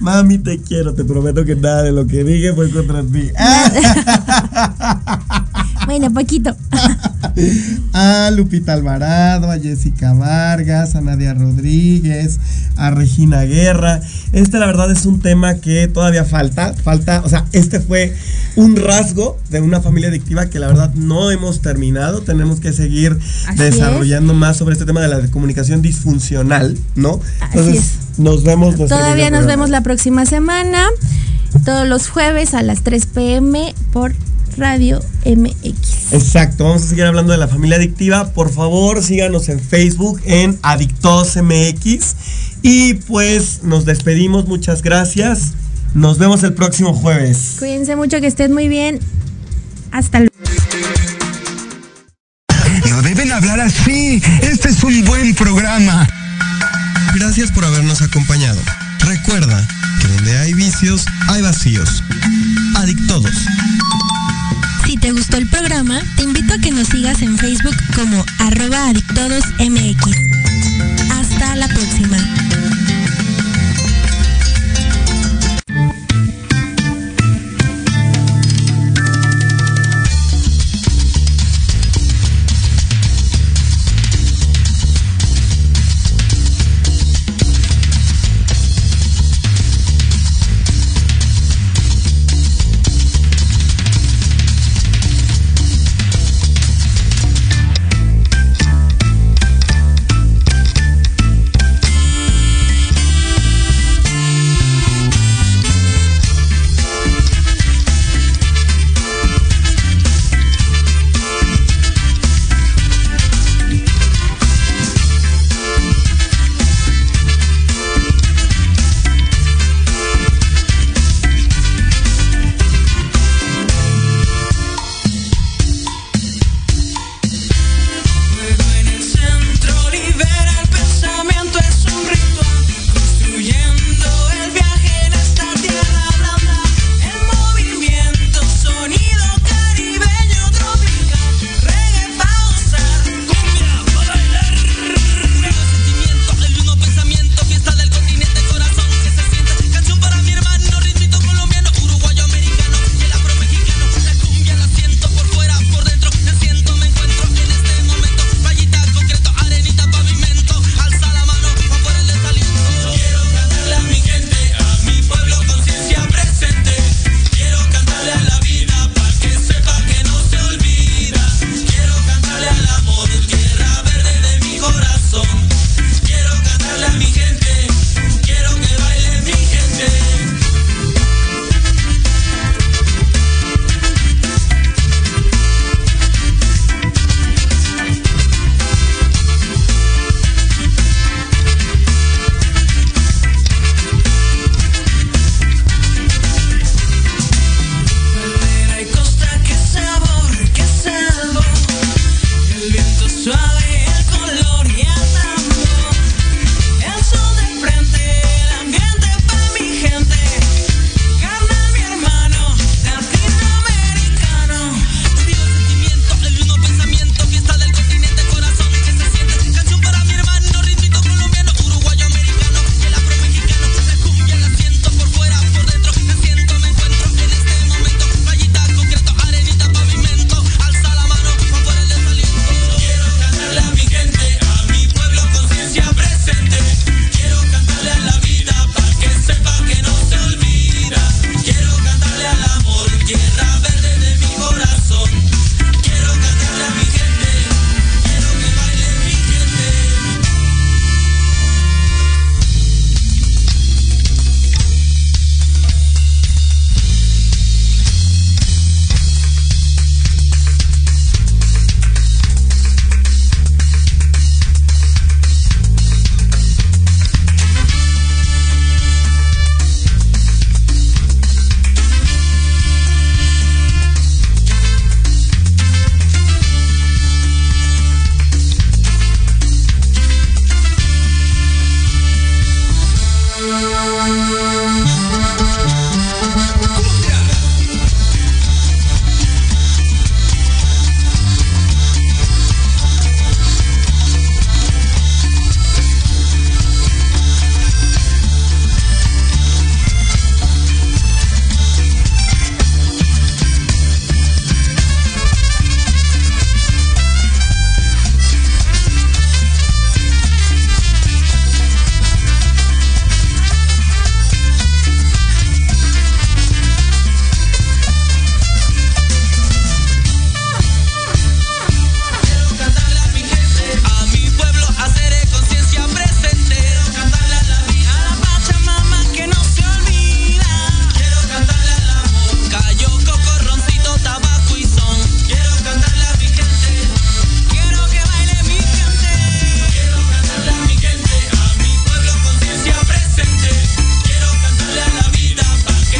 Mami, 0.00 0.38
te 0.38 0.60
quiero, 0.60 0.94
te 0.94 1.04
prometo 1.04 1.44
que 1.44 1.56
nada 1.56 1.82
de 1.82 1.92
lo 1.92 2.06
que 2.06 2.22
dije 2.24 2.52
fue 2.52 2.70
contra 2.70 3.02
ti. 3.02 3.30
Bueno, 5.86 6.12
poquito. 6.12 6.56
A 7.92 8.30
Lupita 8.34 8.72
Alvarado, 8.72 9.50
a 9.50 9.58
Jessica 9.58 10.12
Vargas, 10.12 10.94
a 10.94 11.00
Nadia 11.00 11.34
Rodríguez, 11.34 12.38
a 12.76 12.90
Regina 12.90 13.42
Guerra. 13.42 14.00
Este 14.32 14.58
la 14.58 14.66
verdad 14.66 14.90
es 14.90 15.06
un 15.06 15.20
tema 15.20 15.54
que 15.56 15.86
todavía 15.88 16.24
falta, 16.24 16.74
falta, 16.74 17.22
o 17.24 17.28
sea, 17.28 17.44
este 17.52 17.80
fue 17.80 18.14
un 18.56 18.76
rasgo 18.76 19.38
de 19.50 19.60
una 19.60 19.80
familia 19.80 20.08
adictiva 20.08 20.46
que 20.46 20.58
la 20.58 20.68
verdad 20.68 20.92
no 20.94 21.30
hemos 21.30 21.60
terminado, 21.60 22.22
tenemos 22.22 22.60
que 22.60 22.72
seguir 22.72 23.18
Así 23.46 23.58
desarrollando 23.58 24.34
más 24.34 24.56
sobre 24.56 24.72
este 24.74 24.84
tema 24.86 25.00
de 25.00 25.08
la 25.08 25.20
comunicación 25.28 25.82
disfuncional, 25.82 26.76
¿no? 26.94 27.20
Entonces, 27.52 27.76
es. 27.76 28.18
nos 28.18 28.44
vemos. 28.44 28.76
nuestro 28.76 28.98
Todavía 28.98 29.30
nos 29.30 29.40
programa. 29.40 29.52
vemos 29.52 29.70
la 29.70 29.82
próxima 29.82 30.26
semana. 30.26 30.86
Todos 31.64 31.86
los 31.86 32.08
jueves 32.08 32.54
a 32.54 32.62
las 32.62 32.82
3 32.82 33.06
pm 33.06 33.74
por 33.92 34.14
Radio 34.56 35.00
MX. 35.24 36.12
Exacto, 36.12 36.64
vamos 36.64 36.84
a 36.84 36.86
seguir 36.88 37.04
hablando 37.04 37.32
de 37.32 37.38
la 37.38 37.48
familia 37.48 37.76
adictiva. 37.76 38.32
Por 38.32 38.52
favor, 38.52 39.02
síganos 39.02 39.48
en 39.48 39.60
Facebook 39.60 40.20
en 40.24 40.58
Adictos 40.62 41.36
MX. 41.36 42.16
Y 42.62 42.94
pues 42.94 43.62
nos 43.62 43.84
despedimos, 43.84 44.46
muchas 44.46 44.82
gracias. 44.82 45.52
Nos 45.94 46.18
vemos 46.18 46.42
el 46.42 46.54
próximo 46.54 46.92
jueves. 46.94 47.56
Cuídense 47.58 47.96
mucho, 47.96 48.20
que 48.20 48.26
estén 48.26 48.52
muy 48.52 48.68
bien. 48.68 49.00
Hasta 49.92 50.18
luego. 50.20 50.34
No 52.90 53.02
deben 53.02 53.32
hablar 53.32 53.60
así. 53.60 54.22
Este 54.42 54.68
es 54.68 54.82
un 54.82 55.04
buen 55.04 55.34
programa. 55.34 56.06
programa. 56.06 56.26
Gracias 57.14 57.50
por 57.50 57.64
habernos 57.64 58.02
acompañado. 58.02 58.60
Recuerda 59.00 59.66
que 60.00 60.08
donde 60.08 60.36
hay 60.36 60.52
vicios, 60.52 61.06
hay 61.28 61.40
vacíos. 61.40 62.02
Adictodos 62.76 63.32
te 65.06 65.12
gustó 65.12 65.36
el 65.36 65.46
programa, 65.46 66.02
te 66.16 66.24
invito 66.24 66.52
a 66.52 66.58
que 66.58 66.72
nos 66.72 66.88
sigas 66.88 67.22
en 67.22 67.38
Facebook 67.38 67.76
como 67.94 68.24
arroba 68.40 68.88
adictodosmx. 68.88 70.02
Hasta 71.12 71.54
la 71.54 71.68
próxima. 71.68 72.55